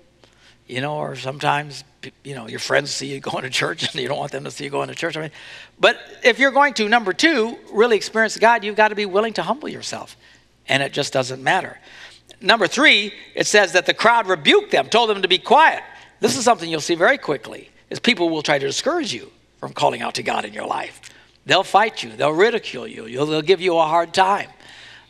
you 0.67 0.81
know, 0.81 0.97
or 0.97 1.17
sometimes, 1.17 1.85
you 2.25 2.35
know, 2.35 2.49
your 2.49 2.59
friends 2.59 2.91
see 2.91 3.07
you 3.07 3.21
going 3.33 3.45
to 3.45 3.51
church 3.51 3.83
and 3.83 3.95
you 3.95 4.09
don't 4.09 4.19
want 4.19 4.33
them 4.33 4.45
to 4.45 4.51
see 4.51 4.65
you 4.65 4.71
going 4.71 4.89
to 4.89 4.95
church. 4.95 5.17
I 5.17 5.23
mean, 5.23 5.31
but 5.79 5.99
if 6.23 6.39
you're 6.39 6.51
going 6.51 6.75
to, 6.75 6.89
number 6.89 7.13
two, 7.13 7.57
really 7.73 7.97
experience 7.97 8.37
God, 8.37 8.65
you've 8.65 8.77
got 8.77 8.89
to 8.89 8.95
be 8.95 9.07
willing 9.07 9.33
to 9.35 9.43
humble 9.43 9.69
yourself. 9.69 10.17
And 10.69 10.83
it 10.83 10.93
just 10.93 11.13
doesn't 11.13 11.43
matter. 11.43 11.79
Number 12.41 12.67
three, 12.67 13.13
it 13.35 13.47
says 13.47 13.73
that 13.73 13.87
the 13.87 13.95
crowd 13.95 14.27
rebuked 14.27 14.71
them, 14.71 14.89
told 14.89 15.11
them 15.11 15.23
to 15.23 15.29
be 15.29 15.39
quiet. 15.39 15.83
This 16.21 16.37
is 16.37 16.45
something 16.45 16.69
you'll 16.69 16.81
see 16.81 16.95
very 16.95 17.19
quickly, 17.19 17.71
is 17.91 17.99
people 17.99 18.29
will 18.29 18.43
try 18.43 18.59
to 18.59 18.67
discourage 18.67 19.13
you 19.13 19.31
from 19.59 19.73
calling 19.73 20.03
out 20.03 20.15
to 20.15 20.23
God 20.23 20.45
in 20.45 20.53
your 20.53 20.67
life. 20.67 21.01
They'll 21.47 21.65
fight 21.65 22.03
you. 22.03 22.11
They'll 22.11 22.33
ridicule 22.33 22.87
you. 22.87 23.09
They'll 23.09 23.43
give 23.43 23.61
you 23.61 23.77
a 23.77 23.87
hard 23.87 24.13
time. 24.13 24.51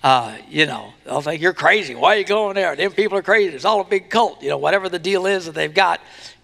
Uh, 0.02 0.36
you 0.48 0.66
know, 0.66 0.92
they'll 1.04 1.22
think 1.22 1.40
you're 1.40 1.54
crazy. 1.54 1.94
Why 1.94 2.14
are 2.14 2.18
you 2.18 2.24
going 2.24 2.54
there? 2.54 2.76
Them 2.76 2.92
people 2.92 3.18
are 3.18 3.22
crazy. 3.22 3.54
It's 3.54 3.64
all 3.64 3.80
a 3.80 3.84
big 3.84 4.10
cult. 4.10 4.42
You 4.42 4.50
know, 4.50 4.58
whatever 4.58 4.88
the 4.88 4.98
deal 4.98 5.26
is 5.26 5.46
that 5.46 5.54
they've 5.54 5.72
got, 5.72 6.00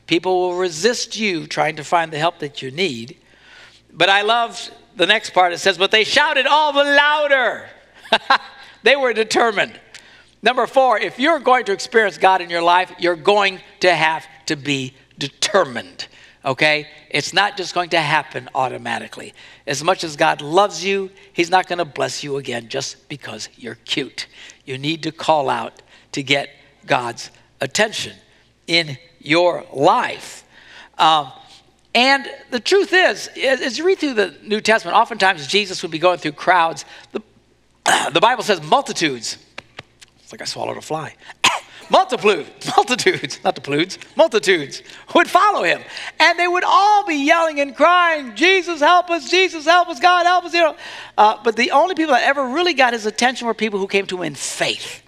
people 0.07 0.41
will 0.41 0.57
resist 0.57 1.17
you 1.17 1.47
trying 1.47 1.77
to 1.77 1.85
find 1.85 2.11
the 2.11 2.19
help 2.19 2.39
that 2.41 2.63
you 2.63 2.71
need. 2.71 3.19
But 3.93 4.09
I 4.09 4.23
love 4.23 4.71
the 4.97 5.07
next 5.07 5.31
part. 5.31 5.53
It 5.53 5.59
says, 5.59 5.79
but 5.79 5.91
they 5.91 6.05
shouted 6.05 6.47
all 6.47 6.73
the 6.73 6.85
louder. 6.85 7.69
they 8.83 8.97
were 8.97 9.13
determined. 9.13 9.79
Number 10.43 10.67
four, 10.67 10.99
if 10.99 11.19
you're 11.19 11.39
going 11.39 11.65
to 11.67 11.73
experience 11.73 12.19
God 12.19 12.41
in 12.41 12.51
your 12.51 12.63
life, 12.63 12.93
you're 12.99 13.17
going 13.17 13.61
to 13.81 13.95
have 13.95 14.27
to 14.47 14.57
be 14.57 14.95
determined 15.19 16.09
okay? 16.45 16.89
It's 17.11 17.33
not 17.33 17.57
just 17.57 17.75
going 17.75 17.91
to 17.91 18.01
happen 18.01 18.49
automatically. 18.55 19.35
As 19.67 19.83
much 19.83 20.05
as 20.05 20.17
God 20.17 20.41
loves 20.41 20.85
you, 20.85 21.11
He's 21.33 21.51
not 21.51 21.69
going 21.69 21.79
to 21.79 21.85
bless 21.85 22.23
you 22.23 22.37
again 22.37 22.69
just 22.69 23.09
because 23.09 23.49
you're 23.57 23.77
cute. 23.77 24.27
You 24.65 24.79
need 24.79 25.03
to 25.05 25.13
call 25.13 25.49
out 25.49 25.83
to 26.13 26.23
get 26.23 26.51
God's 26.87 27.31
attention. 27.61 28.17
in 28.67 28.97
your 29.21 29.65
life. 29.73 30.45
Um, 30.99 31.33
and 31.95 32.27
the 32.51 32.61
truth 32.61 32.93
is, 32.93 33.29
as 33.37 33.77
you 33.77 33.85
read 33.85 33.99
through 33.99 34.15
the 34.15 34.35
New 34.43 34.61
Testament, 34.61 34.97
oftentimes 34.97 35.47
Jesus 35.47 35.83
would 35.83 35.91
be 35.91 35.99
going 35.99 36.19
through 36.19 36.33
crowds. 36.33 36.85
The, 37.11 37.21
the 37.85 38.21
Bible 38.21 38.43
says 38.43 38.63
multitudes. 38.63 39.39
It's 40.23 40.33
like 40.33 40.43
I 40.43 40.45
swallowed 40.45 40.77
a 40.77 40.81
fly. 40.81 41.15
multitudes, 41.91 42.67
multitudes, 42.77 43.41
not 43.45 43.55
the 43.55 43.61
pludes, 43.61 43.99
multitudes 44.17 44.83
would 45.15 45.29
follow 45.29 45.63
him. 45.63 45.83
And 46.21 46.39
they 46.39 46.49
would 46.49 46.65
all 46.65 47.07
be 47.07 47.25
yelling 47.25 47.61
and 47.61 47.77
crying, 47.77 48.35
Jesus, 48.35 48.81
help 48.81 49.11
us, 49.11 49.31
Jesus, 49.31 49.65
help 49.65 49.89
us, 49.89 50.01
God, 50.01 50.27
help 50.27 50.45
us. 50.45 50.55
You 50.55 50.61
know. 50.61 50.77
Uh, 51.19 51.39
but 51.43 51.57
the 51.57 51.73
only 51.73 51.95
people 51.95 52.15
that 52.15 52.25
ever 52.25 52.47
really 52.49 52.75
got 52.75 52.93
his 52.93 53.07
attention 53.07 53.47
were 53.47 53.55
people 53.55 53.79
who 53.79 53.89
came 53.89 54.07
to 54.07 54.19
him 54.19 54.23
in 54.25 54.35
faith. 54.35 55.03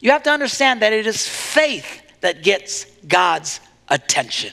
You 0.00 0.10
have 0.10 0.22
to 0.24 0.30
understand 0.30 0.82
that 0.82 0.92
it 0.92 1.06
is 1.06 1.28
faith 1.28 2.02
that 2.20 2.42
gets 2.42 2.86
God's 3.06 3.60
attention 3.88 4.52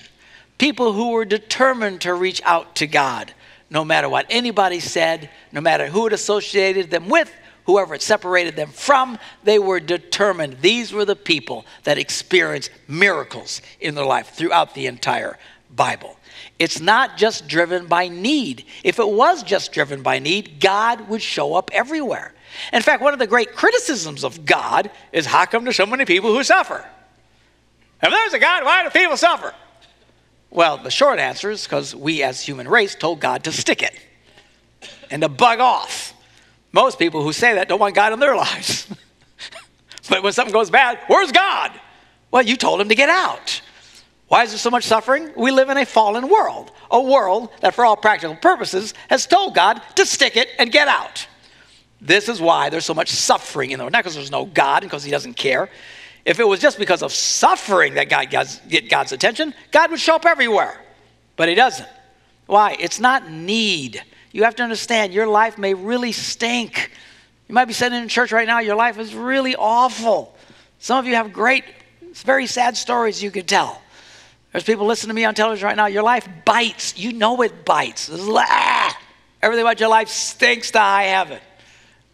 people 0.59 0.93
who 0.93 1.11
were 1.11 1.25
determined 1.25 2.01
to 2.01 2.13
reach 2.13 2.39
out 2.43 2.75
to 2.75 2.85
God, 2.85 3.33
no 3.71 3.83
matter 3.83 4.07
what 4.07 4.27
anybody 4.29 4.79
said, 4.79 5.31
no 5.51 5.61
matter 5.61 5.87
who 5.87 6.05
it 6.05 6.13
associated 6.13 6.91
them 6.91 7.09
with, 7.09 7.33
whoever 7.65 7.95
it 7.95 8.01
separated 8.01 8.55
them 8.55 8.69
from, 8.69 9.17
they 9.43 9.59
were 9.59 9.79
determined. 9.79 10.57
These 10.61 10.91
were 10.91 11.05
the 11.05 11.15
people 11.15 11.65
that 11.83 11.97
experienced 11.97 12.71
miracles 12.87 13.61
in 13.79 13.95
their 13.95 14.05
life 14.05 14.29
throughout 14.29 14.73
the 14.73 14.87
entire 14.87 15.37
Bible. 15.75 16.17
It's 16.57 16.79
not 16.79 17.17
just 17.17 17.47
driven 17.47 17.87
by 17.87 18.07
need. 18.07 18.65
If 18.83 18.99
it 18.99 19.07
was 19.07 19.43
just 19.43 19.71
driven 19.71 20.01
by 20.01 20.19
need, 20.19 20.59
God 20.59 21.07
would 21.09 21.21
show 21.21 21.53
up 21.55 21.69
everywhere. 21.73 22.33
In 22.73 22.81
fact, 22.81 23.01
one 23.01 23.13
of 23.13 23.19
the 23.19 23.27
great 23.27 23.55
criticisms 23.55 24.23
of 24.23 24.45
God 24.45 24.91
is 25.11 25.25
how 25.25 25.45
come 25.45 25.63
there's 25.63 25.75
so 25.75 25.85
many 25.85 26.05
people 26.05 26.33
who 26.33 26.43
suffer? 26.43 26.85
If 28.01 28.09
there's 28.09 28.33
a 28.33 28.39
God, 28.39 28.63
why 28.63 28.83
do 28.83 28.89
people 28.89 29.17
suffer? 29.17 29.53
Well, 30.49 30.77
the 30.77 30.91
short 30.91 31.19
answer 31.19 31.51
is 31.51 31.63
because 31.63 31.95
we 31.95 32.23
as 32.23 32.41
human 32.41 32.67
race 32.67 32.95
told 32.95 33.19
God 33.19 33.43
to 33.43 33.51
stick 33.51 33.83
it 33.83 33.93
and 35.11 35.21
to 35.21 35.29
bug 35.29 35.59
off. 35.59 36.13
Most 36.71 36.99
people 36.99 37.23
who 37.23 37.33
say 37.33 37.55
that 37.55 37.67
don't 37.67 37.79
want 37.79 37.95
God 37.95 38.13
in 38.13 38.19
their 38.19 38.35
lives. 38.45 38.87
but 40.09 40.23
when 40.23 40.33
something 40.33 40.53
goes 40.53 40.69
bad, 40.69 40.99
where's 41.07 41.31
God? 41.31 41.71
Well, 42.31 42.43
you 42.43 42.55
told 42.55 42.79
him 42.79 42.89
to 42.89 42.95
get 42.95 43.09
out. 43.09 43.61
Why 44.27 44.43
is 44.43 44.51
there 44.51 44.59
so 44.59 44.69
much 44.69 44.83
suffering? 44.83 45.31
We 45.35 45.49
live 45.49 45.69
in 45.69 45.77
a 45.77 45.85
fallen 45.85 46.29
world, 46.29 46.71
a 46.91 47.01
world 47.01 47.49
that, 47.61 47.73
for 47.73 47.83
all 47.83 47.97
practical 47.97 48.35
purposes, 48.35 48.93
has 49.09 49.25
told 49.25 49.55
God 49.55 49.81
to 49.95 50.05
stick 50.05 50.37
it 50.37 50.49
and 50.59 50.71
get 50.71 50.87
out. 50.87 51.27
This 51.99 52.29
is 52.29 52.39
why 52.39 52.69
there's 52.69 52.85
so 52.85 52.93
much 52.93 53.09
suffering 53.09 53.71
in 53.71 53.79
the 53.79 53.83
world. 53.83 53.93
Not 53.93 54.03
because 54.03 54.15
there's 54.15 54.31
no 54.31 54.45
God 54.45 54.83
and 54.83 54.89
because 54.89 55.03
He 55.03 55.11
doesn't 55.11 55.33
care. 55.33 55.69
If 56.25 56.39
it 56.39 56.47
was 56.47 56.59
just 56.59 56.77
because 56.77 57.01
of 57.01 57.11
suffering 57.11 57.95
that 57.95 58.07
God 58.07 58.29
gets 58.29 58.59
get 58.67 58.89
God's 58.89 59.11
attention, 59.11 59.53
God 59.71 59.89
would 59.89 59.99
show 59.99 60.15
up 60.15 60.25
everywhere. 60.25 60.79
But 61.35 61.49
He 61.49 61.55
doesn't. 61.55 61.89
Why? 62.45 62.77
It's 62.79 62.99
not 62.99 63.31
need. 63.31 64.03
You 64.31 64.43
have 64.43 64.55
to 64.55 64.63
understand 64.63 65.13
your 65.13 65.27
life 65.27 65.57
may 65.57 65.73
really 65.73 66.11
stink. 66.11 66.91
You 67.47 67.55
might 67.55 67.65
be 67.65 67.73
sitting 67.73 68.01
in 68.01 68.07
church 68.07 68.31
right 68.31 68.47
now, 68.47 68.59
your 68.59 68.75
life 68.75 68.97
is 68.99 69.15
really 69.15 69.55
awful. 69.55 70.35
Some 70.79 70.97
of 70.97 71.05
you 71.05 71.15
have 71.15 71.33
great, 71.33 71.65
very 72.13 72.45
sad 72.45 72.77
stories 72.77 73.21
you 73.21 73.31
could 73.31 73.47
tell. 73.47 73.81
There's 74.51 74.63
people 74.63 74.85
listening 74.87 75.09
to 75.09 75.13
me 75.13 75.25
on 75.25 75.35
television 75.35 75.67
right 75.67 75.75
now. 75.75 75.85
Your 75.85 76.03
life 76.03 76.27
bites. 76.45 76.97
You 76.97 77.13
know 77.13 77.41
it 77.41 77.65
bites. 77.65 78.09
Ah, 78.11 78.99
everything 79.41 79.63
about 79.63 79.79
your 79.79 79.89
life 79.89 80.09
stinks 80.09 80.71
to 80.71 80.79
high 80.79 81.03
heaven. 81.03 81.39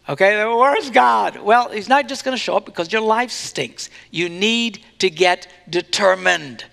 Okay, 0.08 0.44
where's 0.44 0.90
God? 0.90 1.38
Well, 1.38 1.70
He's 1.70 1.88
not 1.88 2.08
just 2.08 2.24
going 2.24 2.36
to 2.36 2.42
show 2.42 2.56
up 2.56 2.66
because 2.66 2.92
your 2.92 3.02
life 3.02 3.30
stinks. 3.30 3.90
You 4.10 4.28
need 4.28 4.84
to 4.98 5.10
get 5.10 5.48
determined 5.68 6.64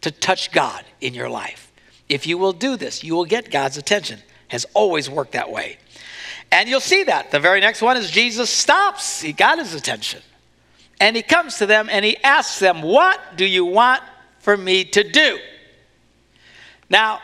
to 0.00 0.10
touch 0.10 0.52
God 0.52 0.84
in 1.00 1.14
your 1.14 1.28
life. 1.28 1.72
If 2.08 2.26
you 2.26 2.38
will 2.38 2.52
do 2.52 2.76
this, 2.76 3.02
you 3.02 3.14
will 3.14 3.24
get 3.24 3.50
God's 3.50 3.76
attention. 3.76 4.20
Has 4.48 4.66
always 4.74 5.10
worked 5.10 5.32
that 5.32 5.50
way. 5.50 5.78
And 6.52 6.68
you'll 6.68 6.80
see 6.80 7.04
that. 7.04 7.30
The 7.30 7.40
very 7.40 7.60
next 7.60 7.82
one 7.82 7.96
is 7.96 8.10
Jesus 8.10 8.50
stops. 8.50 9.20
He 9.20 9.32
got 9.32 9.58
his 9.58 9.74
attention. 9.74 10.22
And 11.00 11.16
he 11.16 11.22
comes 11.22 11.58
to 11.58 11.66
them 11.66 11.88
and 11.90 12.04
he 12.04 12.16
asks 12.18 12.58
them, 12.58 12.82
What 12.82 13.20
do 13.36 13.44
you 13.44 13.64
want 13.64 14.02
for 14.38 14.56
me 14.56 14.84
to 14.84 15.02
do? 15.02 15.38
Now, 16.88 17.20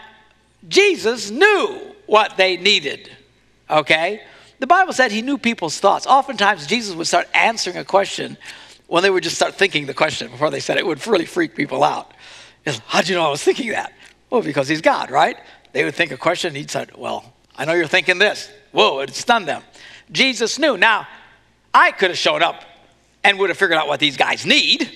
Jesus 0.69 1.31
knew 1.31 1.95
what 2.07 2.37
they 2.37 2.57
needed, 2.57 3.11
okay? 3.71 4.23
The 4.59 4.67
Bible 4.67 4.93
said 4.93 5.11
he 5.11 5.23
knew 5.23 5.39
people's 5.39 5.79
thoughts. 5.81 6.07
Oftentimes, 6.07 6.67
Jesus 6.67 6.95
would 6.95 7.07
start 7.07 7.29
answering 7.35 7.77
a 7.77 7.85
question 7.85 8.37
when 8.87 9.03
they 9.03 9.11
would 9.11 9.23
just 9.23 9.37
start 9.37 9.55
thinking 9.55 9.87
the 9.87 9.95
question 9.95 10.31
before 10.31 10.51
they 10.51 10.61
said 10.61 10.77
it. 10.77 10.81
it 10.81 10.87
would 10.87 11.05
really 11.07 11.25
freak 11.25 11.57
people 11.57 11.83
out. 11.83 12.13
How'd 12.87 13.09
you 13.09 13.17
know 13.17 13.27
I 13.27 13.31
was 13.31 13.43
thinking 13.43 13.71
that? 13.71 13.93
Well, 14.31 14.43
because 14.43 14.69
he's 14.69 14.81
God, 14.81 15.11
right? 15.11 15.37
They 15.73 15.85
would 15.85 15.95
think 15.95 16.13
a 16.13 16.17
question, 16.17 16.49
and 16.49 16.57
he'd 16.57 16.71
say, 16.71 16.87
Well, 16.97 17.33
I 17.57 17.65
know 17.65 17.73
you're 17.73 17.87
thinking 17.87 18.19
this. 18.19 18.51
Whoa, 18.73 19.01
it 19.01 19.15
stunned 19.15 19.49
them. 19.49 19.63
Jesus 20.11 20.59
knew. 20.59 20.77
Now, 20.77 21.07
I 21.73 21.91
could 21.93 22.11
have 22.11 22.19
shown 22.19 22.43
up 22.43 22.65
and 23.25 23.39
would 23.39 23.51
have 23.51 23.59
figured 23.59 23.79
out 23.79 23.89
what 23.89 24.01
these 24.01 24.17
guys 24.17 24.45
need. 24.45 24.91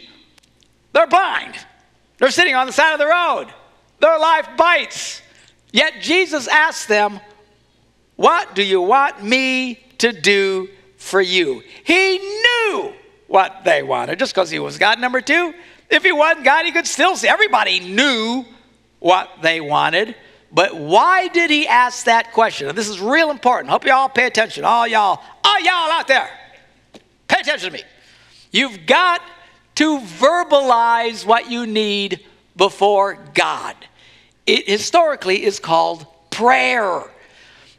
They're 0.93 1.07
blind, 1.07 1.55
they're 2.19 2.31
sitting 2.31 2.55
on 2.55 2.67
the 2.67 2.73
side 2.73 2.93
of 2.93 2.99
the 2.99 3.07
road, 3.07 3.49
their 4.01 4.19
life 4.19 4.49
bites. 4.57 5.23
Yet 5.73 6.01
Jesus 6.01 6.49
asked 6.49 6.89
them, 6.89 7.21
what 8.17 8.55
do 8.55 8.62
you 8.62 8.81
want 8.81 9.23
me 9.23 9.79
to 9.99 10.11
do 10.11 10.69
for 10.97 11.21
you? 11.21 11.62
He 11.85 12.19
knew 12.19 12.95
what 13.27 13.62
they 13.65 13.83
wanted 13.83 14.19
just 14.19 14.35
because 14.35 14.51
he 14.51 14.59
was 14.59 14.79
God. 14.79 14.99
Number 14.99 15.21
two, 15.21 15.55
if 15.91 16.03
he 16.03 16.12
wasn't 16.12 16.45
God, 16.45 16.65
he 16.65 16.73
could 16.73 16.87
still 16.87 17.15
see. 17.15 17.29
Everybody 17.29 17.81
knew 17.81 18.45
what 18.99 19.31
they 19.43 19.61
wanted. 19.61 20.17
But 20.57 20.75
why 20.75 21.29
did 21.29 21.51
he 21.51 21.69
ask 21.69 22.07
that 22.07 22.33
question? 22.33 22.66
And 22.66 22.79
this 22.79 22.88
is 22.88 22.99
real 22.99 23.31
important. 23.31 23.69
Hope 23.69 23.85
y'all 23.85 24.09
pay 24.09 24.27
attention. 24.27 24.64
All 24.64 24.88
y'all, 24.88 25.21
all 25.45 25.61
y'all 25.61 25.90
out 25.90 26.09
there, 26.09 26.31
pay 27.29 27.40
attention 27.40 27.73
to 27.73 27.77
me. 27.77 27.83
You've 28.53 28.87
got 28.87 29.21
to 29.75 29.99
verbalize 29.99 31.27
what 31.27 31.51
you 31.51 31.66
need 31.66 32.25
before 32.57 33.19
God. 33.35 33.77
It 34.47 34.66
historically 34.66 35.45
is 35.45 35.61
called 35.61 36.07
prayer. 36.31 37.03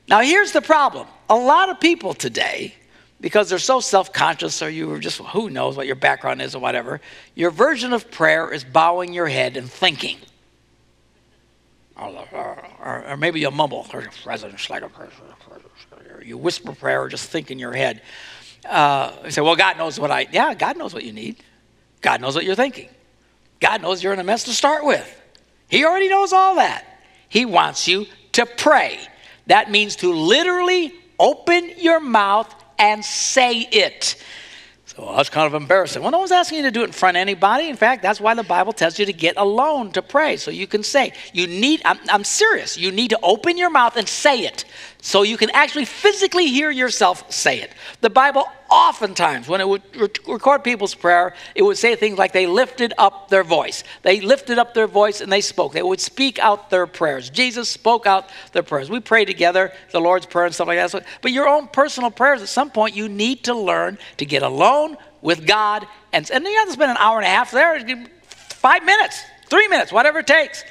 Now, 0.08 0.22
here's 0.22 0.52
the 0.52 0.62
problem 0.62 1.08
a 1.32 1.36
lot 1.36 1.70
of 1.70 1.80
people 1.80 2.14
today, 2.14 2.76
because 3.20 3.50
they're 3.50 3.58
so 3.58 3.80
self 3.80 4.14
conscious, 4.14 4.62
or 4.62 4.70
you 4.70 4.88
were 4.88 5.00
just, 5.00 5.18
who 5.18 5.50
knows 5.50 5.78
what 5.78 5.88
your 5.88 5.96
background 5.96 6.44
is 6.44 6.54
or 6.54 6.60
whatever, 6.60 7.02
your 7.34 7.50
version 7.50 7.92
of 7.92 8.12
prayer 8.12 8.54
is 8.54 8.64
bowing 8.64 9.14
your 9.14 9.28
head 9.28 9.58
and 9.58 9.68
thinking. 9.68 10.18
Or, 11.98 13.18
maybe 13.18 13.40
you 13.40 13.52
mumble, 13.52 13.86
you 16.24 16.38
whisper 16.38 16.74
prayer 16.74 17.02
or 17.02 17.10
just 17.10 17.30
think 17.30 17.52
in 17.52 17.60
your 17.60 17.74
head. 17.74 18.02
Uh, 18.66 19.14
you 19.26 19.32
say, 19.32 19.42
well, 19.42 19.56
God 19.56 19.78
knows 19.78 20.00
what 20.00 20.12
I, 20.12 20.28
yeah, 20.32 20.54
God 20.54 20.78
knows 20.78 20.94
what 20.94 21.04
you 21.04 21.14
need. 21.14 21.38
God 22.02 22.22
knows 22.22 22.36
what 22.36 22.44
you're 22.44 22.56
thinking. 22.56 22.90
God 23.60 23.82
knows 23.82 24.04
you're 24.04 24.14
in 24.14 24.20
a 24.20 24.24
mess 24.24 24.44
to 24.44 24.54
start 24.54 24.86
with. 24.86 25.22
He 25.70 25.86
already 25.86 26.10
knows 26.10 26.34
all 26.34 26.56
that. 26.56 26.86
He 27.30 27.46
wants 27.46 27.88
you 27.88 28.06
to 28.34 28.46
pray. 28.46 29.00
That 29.48 29.72
means 29.72 29.96
to 29.98 30.14
literally 30.14 30.94
open 31.20 31.72
your 31.78 32.00
mouth 32.00 32.54
and 32.78 33.04
say 33.04 33.62
it. 33.62 34.22
So 34.98 35.14
that's 35.16 35.30
kind 35.30 35.46
of 35.46 35.54
embarrassing. 35.54 36.02
Well, 36.02 36.10
no 36.10 36.18
one's 36.18 36.32
asking 36.32 36.58
you 36.58 36.64
to 36.64 36.72
do 36.72 36.82
it 36.82 36.86
in 36.86 36.92
front 36.92 37.18
of 37.18 37.22
anybody. 37.22 37.70
In 37.70 37.76
fact, 37.76 38.02
that's 38.02 38.20
why 38.20 38.34
the 38.34 38.42
Bible 38.42 38.74
tells 38.74 38.98
you 38.98 39.06
to 39.06 39.14
get 39.14 39.38
alone 39.38 39.92
to 39.92 40.02
pray 40.02 40.38
so 40.38 40.50
you 40.50 40.66
can 40.66 40.82
say. 40.82 41.14
You 41.34 41.46
need, 41.46 41.84
I'm, 41.86 42.00
I'm 42.10 42.24
serious, 42.24 42.80
you 42.80 42.92
need 42.92 43.12
to 43.12 43.20
open 43.22 43.60
your 43.60 43.70
mouth 43.70 43.96
and 43.96 44.10
say 44.10 44.40
it 44.40 44.66
so 45.08 45.24
you 45.24 45.38
can 45.38 45.50
actually 45.52 45.86
physically 45.86 46.48
hear 46.48 46.70
yourself 46.70 47.32
say 47.32 47.62
it. 47.62 47.72
The 48.02 48.10
Bible 48.10 48.44
oftentimes, 48.70 49.48
when 49.48 49.62
it 49.62 49.70
would 49.70 49.82
record 50.28 50.66
people's 50.66 50.94
prayer, 50.94 51.34
it 51.56 51.62
would 51.62 51.78
say 51.78 51.96
things 51.96 52.18
like 52.18 52.34
they 52.34 52.46
lifted 52.46 52.94
up 52.98 53.30
their 53.30 53.46
voice. 53.46 53.86
They 54.02 54.20
lifted 54.20 54.58
up 54.58 54.74
their 54.74 54.86
voice 54.86 55.22
and 55.22 55.32
they 55.32 55.40
spoke. 55.40 55.72
They 55.72 55.82
would 55.82 56.02
speak 56.02 56.40
out 56.40 56.70
their 56.70 56.86
prayers. 56.86 57.30
Jesus 57.30 57.70
spoke 57.70 58.06
out 58.06 58.30
their 58.52 58.64
prayers. 58.64 58.90
We 58.90 59.00
pray 59.00 59.24
together, 59.24 59.72
the 59.92 60.02
Lord's 60.02 60.26
Prayer 60.26 60.48
and 60.48 60.54
stuff 60.54 60.68
like 60.68 60.78
that. 60.78 61.06
But 61.22 61.32
your 61.32 61.48
own 61.48 61.70
personal 61.70 62.12
prayers, 62.12 62.42
at 62.42 62.50
some 62.50 62.70
point, 62.70 62.94
you 62.94 63.08
need 63.08 63.46
to 63.46 63.54
learn 63.54 64.00
to 64.18 64.26
get 64.26 64.44
alone 64.44 64.98
with 65.22 65.48
God. 65.48 65.88
And, 66.12 66.30
and 66.30 66.44
you 66.44 66.58
have 66.58 66.68
to 66.68 66.74
spend 66.74 66.92
an 66.92 66.98
hour 66.98 67.16
and 67.16 67.26
a 67.26 67.30
half 67.30 67.52
there, 67.52 67.80
five 68.26 68.84
minutes, 68.84 69.24
three 69.46 69.70
minutes, 69.70 69.94
whatever 69.94 70.20
it 70.20 70.28
takes 70.28 70.66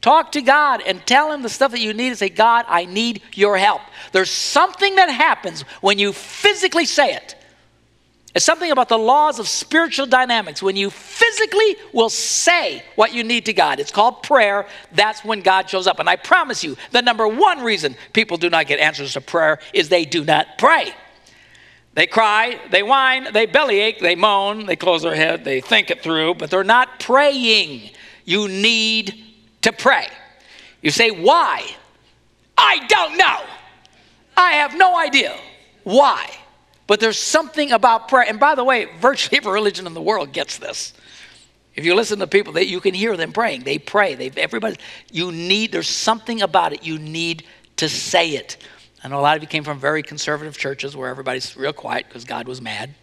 Talk 0.00 0.32
to 0.32 0.42
God 0.42 0.80
and 0.86 1.04
tell 1.06 1.32
Him 1.32 1.42
the 1.42 1.48
stuff 1.48 1.72
that 1.72 1.80
you 1.80 1.92
need 1.92 2.08
and 2.08 2.18
say, 2.18 2.28
God, 2.28 2.64
I 2.68 2.84
need 2.84 3.22
your 3.34 3.56
help. 3.56 3.82
There's 4.12 4.30
something 4.30 4.94
that 4.96 5.10
happens 5.10 5.62
when 5.80 5.98
you 5.98 6.12
physically 6.12 6.84
say 6.84 7.14
it. 7.14 7.34
It's 8.34 8.44
something 8.44 8.70
about 8.70 8.88
the 8.88 8.98
laws 8.98 9.40
of 9.40 9.48
spiritual 9.48 10.06
dynamics. 10.06 10.62
When 10.62 10.76
you 10.76 10.90
physically 10.90 11.76
will 11.92 12.10
say 12.10 12.84
what 12.94 13.12
you 13.12 13.24
need 13.24 13.46
to 13.46 13.52
God, 13.52 13.80
it's 13.80 13.90
called 13.90 14.22
prayer. 14.22 14.66
That's 14.92 15.24
when 15.24 15.40
God 15.40 15.68
shows 15.68 15.88
up. 15.88 15.98
And 15.98 16.08
I 16.08 16.14
promise 16.14 16.62
you, 16.62 16.76
the 16.92 17.02
number 17.02 17.26
one 17.26 17.64
reason 17.64 17.96
people 18.12 18.36
do 18.36 18.48
not 18.48 18.68
get 18.68 18.78
answers 18.78 19.14
to 19.14 19.20
prayer 19.20 19.58
is 19.72 19.88
they 19.88 20.04
do 20.04 20.24
not 20.24 20.58
pray. 20.58 20.94
They 21.94 22.06
cry, 22.06 22.60
they 22.70 22.84
whine, 22.84 23.32
they 23.32 23.46
bellyache, 23.46 23.98
they 23.98 24.14
moan, 24.14 24.66
they 24.66 24.76
close 24.76 25.02
their 25.02 25.16
head, 25.16 25.44
they 25.44 25.60
think 25.60 25.90
it 25.90 26.00
through, 26.00 26.34
but 26.34 26.48
they're 26.48 26.62
not 26.62 27.00
praying. 27.00 27.90
You 28.24 28.46
need 28.46 29.24
to 29.62 29.72
pray. 29.72 30.06
You 30.82 30.90
say, 30.90 31.10
why? 31.10 31.68
I 32.56 32.86
don't 32.86 33.16
know. 33.16 33.40
I 34.36 34.52
have 34.52 34.76
no 34.76 34.98
idea 34.98 35.36
why. 35.84 36.30
But 36.86 37.00
there's 37.00 37.18
something 37.18 37.72
about 37.72 38.08
prayer. 38.08 38.24
And 38.28 38.40
by 38.40 38.54
the 38.54 38.64
way, 38.64 38.86
virtually 39.00 39.38
every 39.38 39.52
religion 39.52 39.86
in 39.86 39.94
the 39.94 40.02
world 40.02 40.32
gets 40.32 40.58
this. 40.58 40.94
If 41.74 41.84
you 41.84 41.94
listen 41.94 42.18
to 42.18 42.26
people, 42.26 42.54
that 42.54 42.66
you 42.66 42.80
can 42.80 42.92
hear 42.92 43.16
them 43.16 43.32
praying. 43.32 43.62
They 43.62 43.78
pray. 43.78 44.16
They 44.16 44.30
everybody. 44.36 44.78
You 45.12 45.30
need. 45.30 45.70
There's 45.70 45.88
something 45.88 46.42
about 46.42 46.72
it. 46.72 46.82
You 46.82 46.98
need 46.98 47.44
to 47.76 47.88
say 47.88 48.30
it. 48.30 48.56
I 49.04 49.06
know 49.06 49.20
a 49.20 49.22
lot 49.22 49.36
of 49.36 49.42
you 49.44 49.48
came 49.48 49.62
from 49.62 49.78
very 49.78 50.02
conservative 50.02 50.58
churches 50.58 50.96
where 50.96 51.08
everybody's 51.08 51.56
real 51.56 51.72
quiet 51.72 52.06
because 52.08 52.24
God 52.24 52.48
was 52.48 52.60
mad. 52.60 52.94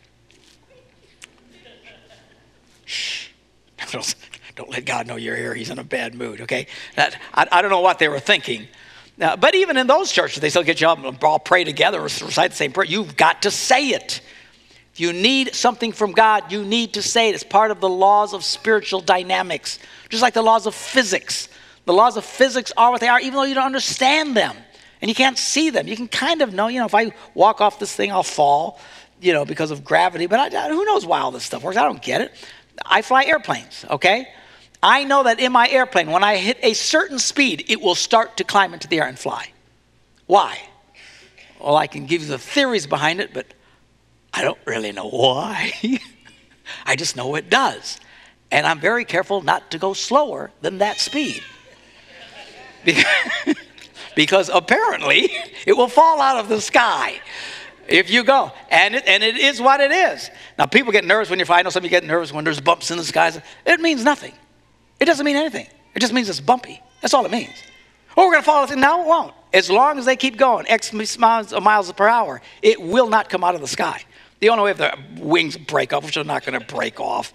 Shh. 2.84 3.30
Don't, 4.56 4.70
let 4.70 4.86
God 4.86 5.08
know 5.08 5.16
you're 5.16 5.36
here. 5.36 5.54
He's 5.54 5.70
in 5.70 5.80
a 5.80 5.84
bad 5.84 6.16
mood, 6.16 6.42
okay? 6.42 6.68
That, 6.96 7.20
I, 7.34 7.48
I 7.52 7.62
don't 7.62 7.72
know 7.72 7.82
what 7.82 8.00
they 8.00 8.08
were 8.08 8.20
thinking. 8.20 8.68
Now, 9.18 9.36
but 9.36 9.56
even 9.56 9.78
in 9.78 9.88
those 9.88 10.12
churches, 10.12 10.42
they 10.42 10.50
still 10.50 10.64
get 10.64 10.82
you 10.82 10.88
up 10.88 11.04
and 11.04 11.24
all 11.24 11.40
pray 11.40 11.64
together 11.64 12.00
or 12.00 12.04
recite 12.04 12.52
the 12.52 12.58
same 12.58 12.72
prayer. 12.72 12.86
You've 12.86 13.16
got 13.16 13.44
to 13.44 13.52
say 13.52 13.90
it. 13.90 14.22
If 14.94 15.00
you 15.00 15.12
need 15.12 15.54
something 15.54 15.92
from 15.92 16.14
God, 16.14 16.52
you 16.52 16.64
need 16.64 16.94
to 16.94 17.02
say 17.02 17.30
it. 17.30 17.36
It's 17.36 17.44
part 17.44 17.72
of 17.72 17.82
the 17.82 17.90
laws 17.90 18.34
of 18.34 18.44
spiritual 18.44 19.02
dynamics, 19.02 19.80
just 20.10 20.22
like 20.22 20.34
the 20.34 20.42
laws 20.42 20.66
of 20.66 20.76
physics. 20.76 21.50
The 21.86 21.94
laws 21.94 22.18
of 22.18 22.26
physics 22.26 22.72
are 22.78 22.92
what 22.92 23.02
they 23.02 23.08
are, 23.08 23.20
even 23.20 23.34
though 23.34 23.44
you 23.44 23.56
don't 23.56 23.66
understand 23.66 24.36
them 24.36 24.56
and 25.02 25.10
you 25.10 25.16
can't 25.16 25.38
see 25.38 25.70
them. 25.70 25.88
You 25.88 25.96
can 25.96 26.08
kind 26.08 26.42
of 26.42 26.54
know, 26.54 26.68
you 26.68 26.80
know, 26.80 26.86
if 26.86 26.96
I 26.96 27.14
walk 27.34 27.62
off 27.62 27.78
this 27.78 27.94
thing, 27.94 28.12
I'll 28.12 28.24
fall, 28.24 28.80
you 29.22 29.34
know, 29.34 29.46
because 29.46 29.70
of 29.70 29.84
gravity. 29.84 30.28
But 30.28 30.54
I, 30.54 30.70
who 30.70 30.86
knows 30.86 31.06
why 31.06 31.20
all 31.20 31.32
this 31.32 31.44
stuff 31.44 31.62
works? 31.62 31.78
I 31.78 31.84
don't 31.84 32.02
get 32.02 32.22
it. 32.22 32.32
I 32.86 33.02
fly 33.02 33.26
airplanes, 33.26 33.86
okay? 33.90 34.30
I 34.86 35.04
know 35.04 35.24
that 35.24 35.40
in 35.40 35.52
my 35.52 35.68
airplane, 35.68 36.12
when 36.12 36.24
I 36.24 36.38
hit 36.38 36.60
a 36.62 36.76
certain 36.76 37.18
speed, 37.18 37.66
it 37.68 37.82
will 37.82 37.96
start 37.96 38.38
to 38.38 38.44
climb 38.44 38.72
into 38.72 38.88
the 38.88 39.00
air 39.00 39.08
and 39.08 39.18
fly. 39.18 39.48
Why? 40.28 40.60
Well, 41.60 41.76
I 41.76 41.88
can 41.88 42.06
give 42.06 42.22
you 42.22 42.28
the 42.28 42.38
theories 42.38 42.86
behind 42.86 43.20
it, 43.20 43.34
but 43.34 43.48
I 44.32 44.44
don't 44.44 44.60
really 44.64 44.92
know 44.92 45.10
why. 45.10 45.74
I 46.86 46.96
just 46.96 47.16
know 47.16 47.34
it 47.34 47.50
does. 47.50 48.00
And 48.52 48.68
I'm 48.68 48.80
very 48.80 49.06
careful 49.06 49.42
not 49.42 49.72
to 49.72 49.80
go 49.80 49.94
slower 49.94 50.52
than 50.62 50.78
that 50.78 51.00
speed. 51.00 51.42
because 54.16 54.50
apparently 54.54 55.32
it 55.66 55.76
will 55.76 55.88
fall 55.88 56.22
out 56.22 56.38
of 56.38 56.48
the 56.48 56.62
sky 56.62 57.20
if 57.88 58.12
you 58.12 58.24
go. 58.24 58.52
And 58.70 58.94
it, 58.94 59.08
and 59.08 59.24
it 59.24 59.36
is 59.36 59.60
what 59.60 59.80
it 59.80 59.92
is. 59.92 60.30
Now, 60.60 60.68
people 60.68 60.92
get 60.92 61.06
nervous 61.06 61.32
when 61.32 61.40
you 61.40 61.46
fly. 61.46 61.58
I 61.58 61.62
know 61.64 61.72
some 61.72 61.82
of 61.82 61.86
you 61.86 61.90
get 61.90 62.04
nervous 62.04 62.32
when 62.32 62.44
there's 62.44 62.62
bumps 62.62 62.92
in 62.92 63.00
the 63.00 63.04
skies. 63.04 63.40
It 63.66 63.80
means 63.80 64.04
nothing. 64.04 64.34
It 65.06 65.10
doesn't 65.10 65.24
mean 65.24 65.36
anything. 65.36 65.68
It 65.94 66.00
just 66.00 66.14
means 66.14 66.28
it's 66.30 66.40
bumpy. 66.40 66.82
That's 67.00 67.14
all 67.14 67.24
it 67.28 67.32
means. 67.32 67.54
Oh, 68.18 68.26
we're 68.26 68.32
going 68.32 68.42
to 68.42 68.46
fall. 68.46 68.76
No, 68.76 69.04
it 69.04 69.08
won't. 69.08 69.36
As 69.54 69.70
long 69.70 70.00
as 70.00 70.06
they 70.06 70.16
keep 70.16 70.36
going, 70.36 70.66
X 70.68 70.92
miles, 71.20 71.54
uh, 71.54 71.62
miles 71.62 71.92
per 71.92 72.08
hour, 72.08 72.42
it 72.64 72.82
will 72.82 73.08
not 73.08 73.30
come 73.30 73.44
out 73.44 73.54
of 73.54 73.62
the 73.62 73.68
sky. 73.68 74.02
The 74.40 74.50
only 74.50 74.64
way 74.64 74.72
if 74.72 74.78
the 74.78 74.98
wings 75.20 75.58
break 75.58 75.94
off, 75.94 76.06
which 76.06 76.18
are 76.18 76.24
not 76.24 76.44
going 76.44 76.60
to 76.60 76.66
break 76.66 77.00
off, 77.00 77.34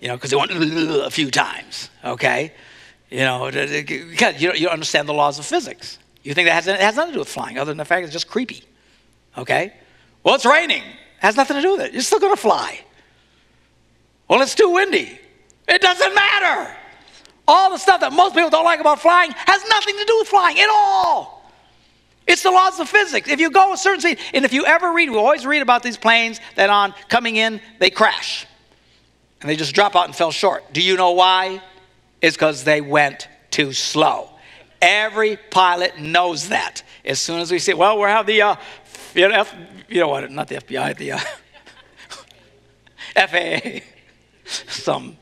you 0.00 0.08
know, 0.08 0.16
because 0.16 0.30
they 0.30 0.36
went 0.36 0.50
a 0.52 1.10
few 1.12 1.30
times, 1.30 1.90
okay? 2.04 2.52
You 3.08 3.20
know, 3.20 3.48
because 3.52 4.42
you 4.42 4.52
don't 4.52 4.72
understand 4.72 5.08
the 5.08 5.14
laws 5.14 5.38
of 5.38 5.46
physics. 5.46 6.00
You 6.24 6.34
think 6.34 6.48
that 6.48 6.54
has, 6.54 6.66
it 6.66 6.80
has 6.80 6.96
nothing 6.96 7.12
to 7.12 7.14
do 7.14 7.20
with 7.20 7.28
flying, 7.28 7.56
other 7.56 7.70
than 7.70 7.78
the 7.78 7.84
fact 7.84 8.02
it's 8.02 8.12
just 8.12 8.26
creepy. 8.26 8.64
Okay? 9.38 9.72
Well, 10.24 10.34
it's 10.34 10.44
raining. 10.44 10.82
It 10.82 11.20
has 11.20 11.36
nothing 11.36 11.54
to 11.54 11.62
do 11.62 11.70
with 11.76 11.82
it. 11.82 11.92
You're 11.92 12.02
still 12.02 12.18
going 12.18 12.34
to 12.34 12.40
fly. 12.40 12.80
Well, 14.26 14.42
it's 14.42 14.56
too 14.56 14.70
windy. 14.70 15.20
It 15.68 15.80
doesn't 15.80 16.14
matter. 16.16 16.76
All 17.52 17.70
the 17.70 17.76
stuff 17.76 18.00
that 18.00 18.14
most 18.14 18.34
people 18.34 18.48
don't 18.48 18.64
like 18.64 18.80
about 18.80 18.98
flying 18.98 19.30
has 19.30 19.62
nothing 19.68 19.94
to 19.98 20.04
do 20.06 20.16
with 20.20 20.28
flying 20.28 20.58
at 20.58 20.70
all. 20.70 21.44
It's 22.26 22.42
the 22.42 22.50
laws 22.50 22.80
of 22.80 22.88
physics. 22.88 23.28
If 23.28 23.40
you 23.40 23.50
go 23.50 23.74
a 23.74 23.76
certain 23.76 24.00
speed, 24.00 24.18
and 24.32 24.46
if 24.46 24.54
you 24.54 24.64
ever 24.64 24.90
read, 24.90 25.10
we 25.10 25.18
always 25.18 25.44
read 25.44 25.60
about 25.60 25.82
these 25.82 25.98
planes 25.98 26.40
that 26.54 26.70
on 26.70 26.94
coming 27.10 27.36
in, 27.36 27.60
they 27.78 27.90
crash. 27.90 28.46
And 29.42 29.50
they 29.50 29.56
just 29.56 29.74
drop 29.74 29.94
out 29.94 30.06
and 30.06 30.16
fell 30.16 30.30
short. 30.30 30.72
Do 30.72 30.80
you 30.80 30.96
know 30.96 31.10
why? 31.10 31.60
It's 32.22 32.36
because 32.36 32.64
they 32.64 32.80
went 32.80 33.28
too 33.50 33.74
slow. 33.74 34.30
Every 34.80 35.36
pilot 35.36 35.98
knows 35.98 36.48
that. 36.48 36.82
As 37.04 37.20
soon 37.20 37.40
as 37.40 37.52
we 37.52 37.58
say, 37.58 37.74
well, 37.74 37.98
we 37.98 38.04
have 38.04 38.24
the, 38.24 38.40
uh, 38.40 38.56
you, 39.14 39.28
know, 39.28 39.34
F, 39.34 39.54
you 39.90 40.00
know 40.00 40.08
what, 40.08 40.30
not 40.30 40.48
the 40.48 40.54
FBI, 40.54 40.96
the 40.96 41.12
uh, 41.12 41.20
FAA, 43.28 43.84
some 44.70 45.18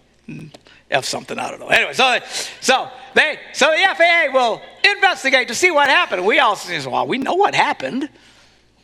F 0.90 1.05
something, 1.05 1.38
I 1.38 1.50
don't 1.50 1.61
know. 1.61 1.68
Anyway, 1.68 1.92
so, 1.92 2.18
so, 2.61 2.90
they, 3.14 3.38
so 3.53 3.70
the 3.70 3.94
FAA 3.96 4.33
will 4.33 4.61
investigate 4.96 5.48
to 5.48 5.55
see 5.55 5.70
what 5.70 5.88
happened. 5.88 6.24
We 6.24 6.38
all 6.40 6.57
say, 6.57 6.85
well, 6.87 7.07
we 7.07 7.18
know 7.18 7.35
what 7.35 7.55
happened. 7.55 8.09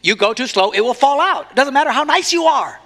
You 0.02 0.14
go 0.14 0.32
too 0.32 0.46
slow, 0.46 0.70
it 0.70 0.80
will 0.80 0.94
fall 0.94 1.20
out. 1.20 1.50
It 1.50 1.56
doesn't 1.56 1.74
matter 1.74 1.90
how 1.90 2.04
nice 2.04 2.32
you 2.32 2.44
are. 2.44 2.80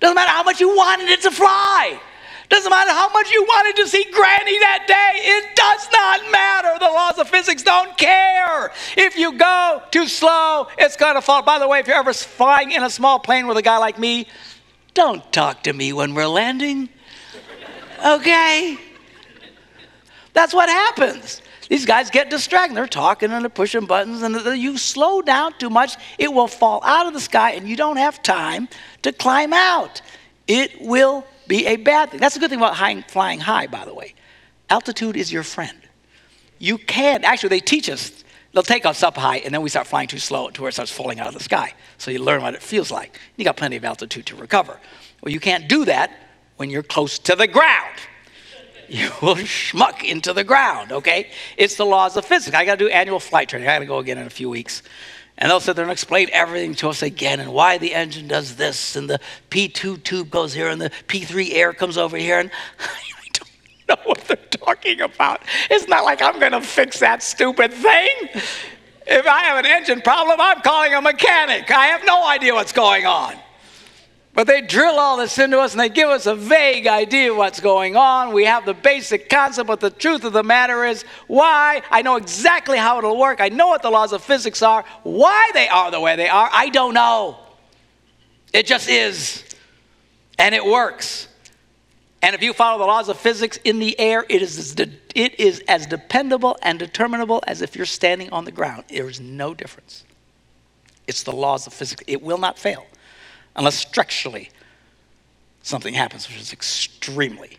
Doesn't 0.00 0.14
matter 0.14 0.30
how 0.30 0.42
much 0.42 0.60
you 0.60 0.74
wanted 0.74 1.08
it 1.08 1.22
to 1.22 1.30
fly. 1.30 2.00
Doesn't 2.48 2.70
matter 2.70 2.90
how 2.90 3.08
much 3.10 3.30
you 3.30 3.44
wanted 3.44 3.76
to 3.76 3.86
see 3.86 4.04
Granny 4.10 4.58
that 4.58 4.84
day, 4.88 5.20
it 5.22 5.54
does 5.54 5.88
not 5.92 6.32
matter. 6.32 6.76
The 6.80 6.86
laws 6.86 7.18
of 7.18 7.28
physics 7.28 7.62
don't 7.62 7.96
care. 7.96 8.72
If 8.96 9.16
you 9.16 9.38
go 9.38 9.80
too 9.92 10.08
slow, 10.08 10.66
it's 10.76 10.96
going 10.96 11.14
to 11.14 11.22
fall. 11.22 11.42
By 11.42 11.60
the 11.60 11.68
way, 11.68 11.78
if 11.78 11.86
you're 11.86 11.96
ever 11.96 12.12
flying 12.12 12.72
in 12.72 12.82
a 12.82 12.90
small 12.90 13.20
plane 13.20 13.46
with 13.46 13.56
a 13.56 13.62
guy 13.62 13.78
like 13.78 14.00
me, 14.00 14.26
don't 14.94 15.32
talk 15.32 15.62
to 15.62 15.72
me 15.72 15.92
when 15.92 16.14
we're 16.14 16.26
landing. 16.26 16.88
Okay? 18.04 18.78
That's 20.32 20.54
what 20.54 20.68
happens. 20.68 21.42
These 21.68 21.86
guys 21.86 22.10
get 22.10 22.30
distracted. 22.30 22.76
They're 22.76 22.86
talking 22.86 23.30
and 23.30 23.44
they're 23.44 23.48
pushing 23.48 23.86
buttons, 23.86 24.22
and 24.22 24.34
you 24.60 24.76
slow 24.76 25.22
down 25.22 25.54
too 25.58 25.70
much, 25.70 25.96
it 26.18 26.32
will 26.32 26.48
fall 26.48 26.82
out 26.84 27.06
of 27.06 27.12
the 27.12 27.20
sky, 27.20 27.52
and 27.52 27.68
you 27.68 27.76
don't 27.76 27.96
have 27.96 28.22
time 28.22 28.68
to 29.02 29.12
climb 29.12 29.52
out. 29.52 30.02
It 30.48 30.80
will 30.80 31.24
be 31.46 31.66
a 31.66 31.76
bad 31.76 32.10
thing. 32.10 32.18
That's 32.18 32.36
a 32.36 32.40
good 32.40 32.50
thing 32.50 32.58
about 32.58 32.74
high, 32.74 33.00
flying 33.02 33.38
high, 33.38 33.68
by 33.68 33.84
the 33.84 33.94
way. 33.94 34.14
Altitude 34.68 35.16
is 35.16 35.32
your 35.32 35.44
friend. 35.44 35.78
You 36.58 36.76
can, 36.76 37.24
actually, 37.24 37.50
they 37.50 37.60
teach 37.60 37.88
us, 37.88 38.24
they'll 38.52 38.62
take 38.64 38.84
us 38.84 39.02
up 39.04 39.16
high, 39.16 39.38
and 39.38 39.54
then 39.54 39.62
we 39.62 39.68
start 39.68 39.86
flying 39.86 40.08
too 40.08 40.18
slow 40.18 40.50
to 40.50 40.62
where 40.62 40.68
it 40.68 40.72
starts 40.72 40.90
falling 40.90 41.20
out 41.20 41.28
of 41.28 41.34
the 41.34 41.42
sky. 41.42 41.74
So 41.98 42.10
you 42.10 42.18
learn 42.18 42.42
what 42.42 42.54
it 42.54 42.62
feels 42.62 42.90
like. 42.90 43.18
You 43.36 43.44
got 43.44 43.56
plenty 43.56 43.76
of 43.76 43.84
altitude 43.84 44.26
to 44.26 44.36
recover. 44.36 44.78
Well, 45.22 45.32
you 45.32 45.40
can't 45.40 45.68
do 45.68 45.84
that 45.84 46.10
when 46.60 46.68
you're 46.68 46.82
close 46.82 47.18
to 47.18 47.34
the 47.34 47.46
ground. 47.46 47.96
You 48.86 49.10
will 49.22 49.36
schmuck 49.36 50.04
into 50.04 50.34
the 50.34 50.44
ground, 50.44 50.92
okay? 50.92 51.30
It's 51.56 51.76
the 51.76 51.86
laws 51.86 52.18
of 52.18 52.26
physics. 52.26 52.54
I 52.54 52.66
got 52.66 52.78
to 52.78 52.84
do 52.84 52.90
annual 52.90 53.18
flight 53.18 53.48
training. 53.48 53.66
I 53.66 53.76
got 53.76 53.78
to 53.78 53.86
go 53.86 53.98
again 53.98 54.18
in 54.18 54.26
a 54.26 54.30
few 54.30 54.50
weeks. 54.50 54.82
And 55.38 55.50
they'll 55.50 55.60
sit 55.60 55.74
there 55.74 55.86
and 55.86 55.90
explain 55.90 56.28
everything 56.34 56.74
to 56.74 56.90
us 56.90 57.00
again 57.00 57.40
and 57.40 57.54
why 57.54 57.78
the 57.78 57.94
engine 57.94 58.28
does 58.28 58.56
this 58.56 58.94
and 58.94 59.08
the 59.08 59.20
P2 59.48 60.02
tube 60.02 60.28
goes 60.28 60.52
here 60.52 60.68
and 60.68 60.78
the 60.78 60.90
P3 60.90 61.54
air 61.54 61.72
comes 61.72 61.96
over 61.96 62.18
here. 62.18 62.38
And 62.38 62.50
I 62.78 63.28
don't 63.32 63.88
know 63.88 64.04
what 64.04 64.18
they're 64.28 64.36
talking 64.36 65.00
about. 65.00 65.40
It's 65.70 65.88
not 65.88 66.04
like 66.04 66.20
I'm 66.20 66.38
going 66.38 66.52
to 66.52 66.60
fix 66.60 66.98
that 66.98 67.22
stupid 67.22 67.72
thing. 67.72 68.12
If 69.06 69.26
I 69.26 69.44
have 69.44 69.64
an 69.64 69.64
engine 69.64 70.02
problem, 70.02 70.38
I'm 70.38 70.60
calling 70.60 70.92
a 70.92 71.00
mechanic. 71.00 71.70
I 71.70 71.86
have 71.86 72.04
no 72.04 72.22
idea 72.22 72.52
what's 72.52 72.72
going 72.72 73.06
on. 73.06 73.36
But 74.32 74.46
they 74.46 74.60
drill 74.60 74.98
all 74.98 75.16
this 75.16 75.38
into 75.38 75.58
us 75.58 75.72
and 75.72 75.80
they 75.80 75.88
give 75.88 76.08
us 76.08 76.26
a 76.26 76.36
vague 76.36 76.86
idea 76.86 77.32
of 77.32 77.36
what's 77.36 77.58
going 77.60 77.96
on. 77.96 78.32
We 78.32 78.44
have 78.44 78.64
the 78.64 78.74
basic 78.74 79.28
concept, 79.28 79.66
but 79.66 79.80
the 79.80 79.90
truth 79.90 80.24
of 80.24 80.32
the 80.32 80.44
matter 80.44 80.84
is 80.84 81.04
why. 81.26 81.82
I 81.90 82.02
know 82.02 82.16
exactly 82.16 82.78
how 82.78 82.98
it'll 82.98 83.18
work. 83.18 83.40
I 83.40 83.48
know 83.48 83.66
what 83.68 83.82
the 83.82 83.90
laws 83.90 84.12
of 84.12 84.22
physics 84.22 84.62
are. 84.62 84.84
Why 85.02 85.50
they 85.52 85.68
are 85.68 85.90
the 85.90 86.00
way 86.00 86.14
they 86.14 86.28
are, 86.28 86.48
I 86.52 86.68
don't 86.68 86.94
know. 86.94 87.38
It 88.52 88.66
just 88.66 88.88
is. 88.88 89.44
And 90.38 90.54
it 90.54 90.64
works. 90.64 91.26
And 92.22 92.34
if 92.34 92.42
you 92.42 92.52
follow 92.52 92.78
the 92.78 92.86
laws 92.86 93.08
of 93.08 93.18
physics 93.18 93.58
in 93.64 93.78
the 93.78 93.98
air, 93.98 94.24
it 94.28 94.42
is 94.42 94.58
as, 94.58 94.74
de- 94.74 94.92
it 95.14 95.40
is 95.40 95.62
as 95.66 95.86
dependable 95.86 96.56
and 96.62 96.78
determinable 96.78 97.42
as 97.46 97.62
if 97.62 97.74
you're 97.74 97.86
standing 97.86 98.30
on 98.30 98.44
the 98.44 98.52
ground. 98.52 98.84
There 98.88 99.08
is 99.08 99.20
no 99.20 99.54
difference. 99.54 100.04
It's 101.06 101.24
the 101.24 101.32
laws 101.32 101.66
of 101.66 101.72
physics. 101.72 102.04
It 102.06 102.22
will 102.22 102.38
not 102.38 102.58
fail 102.58 102.86
unless 103.56 103.76
structurally 103.76 104.50
something 105.62 105.94
happens, 105.94 106.28
which 106.28 106.38
is 106.38 106.52
extremely 106.52 107.58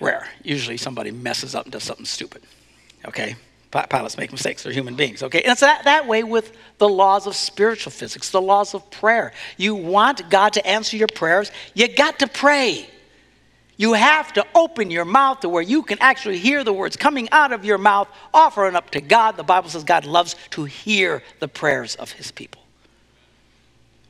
rare. 0.00 0.26
Usually 0.42 0.76
somebody 0.76 1.10
messes 1.10 1.54
up 1.54 1.64
and 1.64 1.72
does 1.72 1.84
something 1.84 2.06
stupid. 2.06 2.42
Okay? 3.06 3.36
Pilots 3.70 4.18
make 4.18 4.30
mistakes, 4.30 4.62
they're 4.62 4.72
human 4.72 4.96
beings. 4.96 5.22
Okay? 5.22 5.40
And 5.42 5.52
it's 5.52 5.62
that, 5.62 5.84
that 5.84 6.06
way 6.06 6.22
with 6.24 6.52
the 6.78 6.88
laws 6.88 7.26
of 7.26 7.34
spiritual 7.34 7.90
physics, 7.90 8.30
the 8.30 8.40
laws 8.40 8.74
of 8.74 8.90
prayer. 8.90 9.32
You 9.56 9.74
want 9.74 10.28
God 10.28 10.52
to 10.54 10.66
answer 10.66 10.96
your 10.96 11.08
prayers, 11.08 11.50
you 11.74 11.88
got 11.88 12.18
to 12.18 12.26
pray. 12.26 12.88
You 13.78 13.94
have 13.94 14.32
to 14.34 14.46
open 14.54 14.90
your 14.90 15.06
mouth 15.06 15.40
to 15.40 15.48
where 15.48 15.62
you 15.62 15.82
can 15.82 15.98
actually 16.00 16.38
hear 16.38 16.62
the 16.62 16.72
words 16.72 16.96
coming 16.96 17.28
out 17.32 17.52
of 17.52 17.64
your 17.64 17.78
mouth, 17.78 18.06
offering 18.32 18.76
up 18.76 18.90
to 18.90 19.00
God. 19.00 19.36
The 19.36 19.42
Bible 19.42 19.70
says 19.70 19.82
God 19.82 20.04
loves 20.04 20.36
to 20.50 20.64
hear 20.64 21.22
the 21.40 21.48
prayers 21.48 21.96
of 21.96 22.12
his 22.12 22.30
people. 22.30 22.61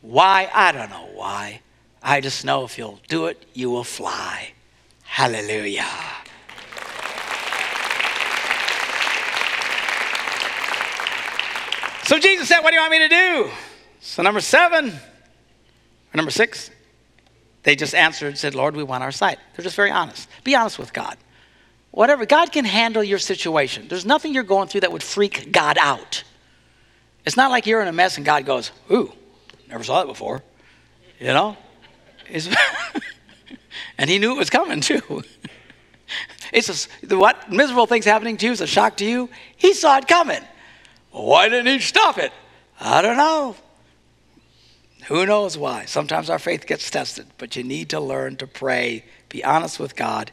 Why? 0.03 0.51
I 0.53 0.73
don't 0.73 0.91
know 0.91 1.09
why. 1.15 1.61
I 2.03 2.21
just 2.21 2.45
know 2.45 2.65
if 2.65 2.77
you'll 2.77 3.01
do 3.09 3.27
it, 3.27 3.45
you 3.55 3.71
will 3.71 3.85
fly. 3.85 4.53
Hallelujah. 5.05 5.87
So 12.05 12.19
Jesus 12.19 12.49
said, 12.49 12.61
What 12.61 12.71
do 12.71 12.75
you 12.75 12.81
want 12.81 12.91
me 12.91 12.99
to 12.99 13.09
do? 13.09 13.51
So, 14.01 14.23
number 14.23 14.41
seven, 14.41 14.89
or 14.89 16.17
number 16.17 16.33
six, 16.33 16.71
they 17.63 17.77
just 17.77 17.95
answered 17.95 18.27
and 18.27 18.39
said, 18.39 18.55
Lord, 18.55 18.75
we 18.75 18.83
want 18.83 19.05
our 19.05 19.13
sight. 19.13 19.39
They're 19.55 19.63
just 19.63 19.77
very 19.77 19.93
honest. 19.93 20.29
Be 20.43 20.57
honest 20.57 20.79
with 20.79 20.93
God. 20.93 21.17
Whatever, 21.93 22.27
God 22.27 22.51
can 22.51 22.65
handle 22.65 23.05
your 23.05 23.21
situation. 23.21 23.87
There's 23.87 24.05
nothing 24.05 24.35
you're 24.35 24.43
going 24.43 24.69
through 24.69 24.81
that 24.81 24.93
would 24.93 25.03
freak 25.03 25.53
God 25.53 25.79
out. 25.81 26.25
It's 27.25 27.37
not 27.37 27.51
like 27.51 27.67
you're 27.67 27.81
in 27.81 27.89
a 27.89 27.93
mess 27.93 28.17
and 28.17 28.27
God 28.27 28.45
goes, 28.45 28.73
Ooh, 28.91 29.13
never 29.73 29.83
saw 29.85 30.01
that 30.01 30.07
before. 30.07 30.43
You 31.19 31.29
know? 31.29 31.57
and 33.99 34.09
he 34.09 34.19
knew 34.19 34.33
it 34.33 34.39
was 34.39 34.51
coming 34.51 34.81
too. 34.81 35.23
it's 36.53 36.89
a, 37.09 37.17
what 37.17 37.51
miserable 37.51 37.87
things 37.87 38.05
happening 38.05 38.37
to 38.37 38.47
you 38.47 38.53
is 38.53 38.61
a 38.61 38.67
shock 38.67 38.99
to 38.99 39.05
you. 39.05 39.29
He 39.57 39.75
saw 39.75 39.99
it 39.99 40.07
coming. 40.07 40.43
Why 41.11 41.49
didn't 41.49 41.73
he 41.73 41.79
stop 41.81 42.19
it? 42.19 42.33
I 42.81 43.03
don't 43.03 43.17
know. 43.17 43.57
Who 45.07 45.27
knows 45.27 45.59
why? 45.59 45.87
Sometimes 45.87 46.31
our 46.31 46.39
faith 46.39 46.67
gets 46.67 46.91
tested, 46.91 47.27
but 47.39 47.57
you 47.57 47.65
need 47.65 47.91
to 47.91 48.01
learn 48.01 48.37
to 48.37 48.47
pray, 48.47 49.05
be 49.29 49.45
honest 49.45 49.81
with 49.81 49.97
God. 49.97 50.31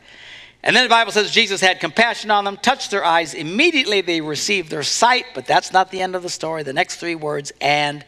And 0.63 0.75
then 0.75 0.83
the 0.83 0.89
Bible 0.89 1.11
says 1.11 1.31
Jesus 1.31 1.61
had 1.61 1.79
compassion 1.79 2.31
on 2.31 2.43
them, 2.43 2.57
touched 2.57 2.91
their 2.91 3.03
eyes. 3.03 3.33
Immediately 3.33 4.01
they 4.01 4.21
received 4.21 4.69
their 4.69 4.83
sight, 4.83 5.25
but 5.33 5.45
that's 5.45 5.71
not 5.71 5.91
the 5.91 6.01
end 6.01 6.15
of 6.15 6.23
the 6.23 6.29
story. 6.29 6.63
The 6.63 6.73
next 6.73 6.97
three 6.97 7.15
words, 7.15 7.51
and 7.61 8.05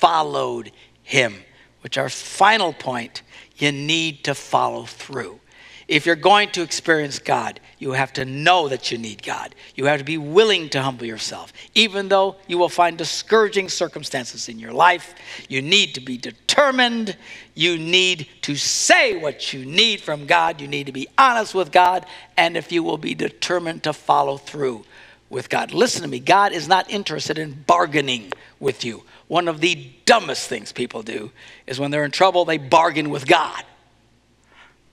followed 0.00 0.72
him, 1.02 1.34
which 1.80 1.98
our 1.98 2.08
final 2.08 2.72
point, 2.72 3.22
you 3.56 3.72
need 3.72 4.24
to 4.24 4.34
follow 4.34 4.84
through. 4.84 5.40
If 5.88 6.04
you're 6.04 6.16
going 6.16 6.50
to 6.50 6.62
experience 6.62 7.18
God, 7.18 7.60
you 7.78 7.92
have 7.92 8.12
to 8.14 8.26
know 8.26 8.68
that 8.68 8.92
you 8.92 8.98
need 8.98 9.22
God. 9.22 9.54
You 9.74 9.86
have 9.86 9.98
to 9.98 10.04
be 10.04 10.18
willing 10.18 10.68
to 10.70 10.82
humble 10.82 11.06
yourself. 11.06 11.50
Even 11.74 12.08
though 12.08 12.36
you 12.46 12.58
will 12.58 12.68
find 12.68 12.98
discouraging 12.98 13.70
circumstances 13.70 14.50
in 14.50 14.58
your 14.58 14.72
life, 14.72 15.14
you 15.48 15.62
need 15.62 15.94
to 15.94 16.02
be 16.02 16.18
determined. 16.18 17.16
You 17.54 17.78
need 17.78 18.28
to 18.42 18.54
say 18.54 19.18
what 19.18 19.54
you 19.54 19.64
need 19.64 20.02
from 20.02 20.26
God. 20.26 20.60
You 20.60 20.68
need 20.68 20.86
to 20.86 20.92
be 20.92 21.08
honest 21.16 21.54
with 21.54 21.72
God. 21.72 22.04
And 22.36 22.54
if 22.58 22.70
you 22.70 22.82
will 22.82 22.98
be 22.98 23.14
determined 23.14 23.84
to 23.84 23.94
follow 23.94 24.36
through 24.36 24.84
with 25.30 25.48
God, 25.48 25.72
listen 25.72 26.02
to 26.02 26.08
me 26.08 26.20
God 26.20 26.52
is 26.52 26.68
not 26.68 26.90
interested 26.90 27.38
in 27.38 27.64
bargaining 27.66 28.30
with 28.60 28.84
you. 28.84 29.04
One 29.28 29.46
of 29.46 29.60
the 29.60 29.90
dumbest 30.06 30.48
things 30.48 30.72
people 30.72 31.02
do 31.02 31.30
is 31.66 31.78
when 31.78 31.90
they're 31.90 32.04
in 32.04 32.10
trouble, 32.10 32.44
they 32.44 32.58
bargain 32.58 33.10
with 33.10 33.26
God. 33.26 33.62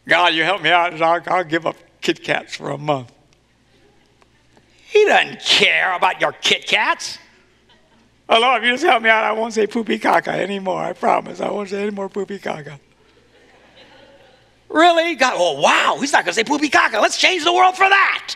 God, 0.07 0.33
you 0.33 0.43
help 0.43 0.61
me 0.61 0.69
out, 0.69 1.01
I'll, 1.01 1.21
I'll 1.27 1.43
give 1.43 1.65
up 1.65 1.77
Kit 2.01 2.23
Kats 2.23 2.55
for 2.55 2.69
a 2.69 2.77
month. 2.77 3.11
He 4.85 5.05
doesn't 5.05 5.41
care 5.41 5.95
about 5.95 6.21
your 6.21 6.33
Kit 6.33 6.67
Kats. 6.67 7.17
Oh, 8.27 8.39
Lord, 8.39 8.63
if 8.63 8.67
you 8.67 8.73
just 8.73 8.83
help 8.83 9.03
me 9.03 9.09
out, 9.09 9.23
I 9.23 9.31
won't 9.33 9.53
say 9.53 9.67
poopy 9.67 9.99
caca 9.99 10.29
anymore. 10.29 10.81
I 10.81 10.93
promise. 10.93 11.41
I 11.41 11.51
won't 11.51 11.69
say 11.69 11.83
any 11.83 11.91
more 11.91 12.09
poopy 12.09 12.39
caca. 12.39 12.79
Really? 14.67 15.15
God, 15.15 15.33
oh, 15.35 15.61
wow, 15.61 15.97
he's 15.99 16.11
not 16.11 16.25
going 16.25 16.31
to 16.31 16.33
say 16.33 16.43
poopy 16.43 16.69
caca. 16.69 17.01
Let's 17.01 17.17
change 17.17 17.43
the 17.43 17.53
world 17.53 17.75
for 17.75 17.87
that. 17.87 18.35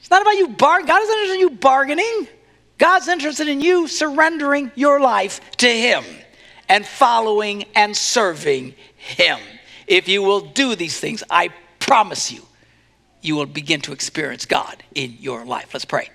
It's 0.00 0.10
not 0.10 0.22
about 0.22 0.36
you 0.36 0.48
bargaining. 0.48 0.88
God 0.88 1.02
interested 1.02 1.34
in 1.34 1.40
you 1.40 1.50
bargaining. 1.50 2.28
God's 2.78 3.08
interested 3.08 3.48
in 3.48 3.60
you 3.60 3.88
surrendering 3.88 4.70
your 4.76 5.00
life 5.00 5.40
to 5.58 5.68
Him 5.68 6.04
and 6.68 6.86
following 6.86 7.64
and 7.74 7.96
serving 7.96 8.74
Him. 8.96 9.38
If 9.86 10.08
you 10.08 10.22
will 10.22 10.40
do 10.40 10.74
these 10.76 10.98
things, 10.98 11.24
I 11.28 11.50
promise 11.80 12.30
you, 12.30 12.42
you 13.20 13.34
will 13.34 13.46
begin 13.46 13.80
to 13.82 13.92
experience 13.92 14.46
God 14.46 14.82
in 14.94 15.16
your 15.18 15.44
life. 15.44 15.74
Let's 15.74 15.84
pray. 15.84 16.10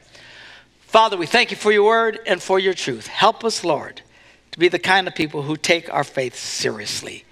Father, 0.82 1.18
we 1.18 1.26
thank 1.26 1.52
you 1.52 1.58
for 1.58 1.72
your 1.72 1.86
word 1.86 2.20
and 2.26 2.42
for 2.42 2.60
your 2.60 2.74
truth. 2.74 3.08
Help 3.08 3.44
us, 3.44 3.64
Lord, 3.64 4.02
to 4.52 4.60
be 4.60 4.70
the 4.70 4.80
kind 4.80 5.08
of 5.08 5.16
people 5.16 5.42
who 5.42 5.58
take 5.58 5.92
our 5.92 6.04
faith 6.04 6.36
seriously. 6.36 7.26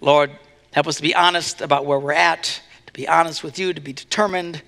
Lord, 0.00 0.30
help 0.72 0.86
us 0.86 0.96
to 0.96 1.02
be 1.02 1.14
honest 1.14 1.60
about 1.60 1.84
where 1.84 1.98
we're 1.98 2.12
at, 2.12 2.62
to 2.86 2.92
be 2.92 3.08
honest 3.08 3.42
with 3.42 3.58
you, 3.58 3.74
to 3.74 3.80
be 3.80 3.92
determined, 3.92 4.62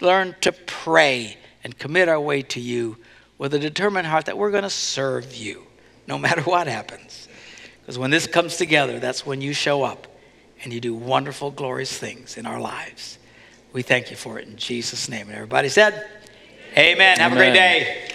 learn 0.00 0.34
to 0.40 0.50
pray 0.50 1.36
and 1.62 1.78
commit 1.78 2.08
our 2.08 2.20
way 2.20 2.40
to 2.42 2.58
you 2.58 2.96
with 3.40 3.54
a 3.54 3.58
determined 3.58 4.06
heart 4.06 4.26
that 4.26 4.36
we're 4.36 4.50
going 4.50 4.64
to 4.64 4.68
serve 4.68 5.34
you 5.34 5.66
no 6.06 6.18
matter 6.18 6.42
what 6.42 6.66
happens. 6.66 7.26
Because 7.80 7.98
when 7.98 8.10
this 8.10 8.26
comes 8.26 8.58
together, 8.58 9.00
that's 9.00 9.24
when 9.24 9.40
you 9.40 9.54
show 9.54 9.82
up 9.82 10.06
and 10.62 10.74
you 10.74 10.78
do 10.80 10.94
wonderful, 10.94 11.50
glorious 11.50 11.96
things 11.96 12.36
in 12.36 12.44
our 12.44 12.60
lives. 12.60 13.18
We 13.72 13.80
thank 13.80 14.10
you 14.10 14.16
for 14.16 14.38
it 14.38 14.46
in 14.46 14.56
Jesus' 14.56 15.08
name. 15.08 15.28
And 15.28 15.36
everybody 15.36 15.70
said, 15.70 16.06
Amen. 16.72 16.96
Amen. 16.96 17.18
Have 17.18 17.32
a 17.32 17.36
great 17.36 17.54
day. 17.54 18.10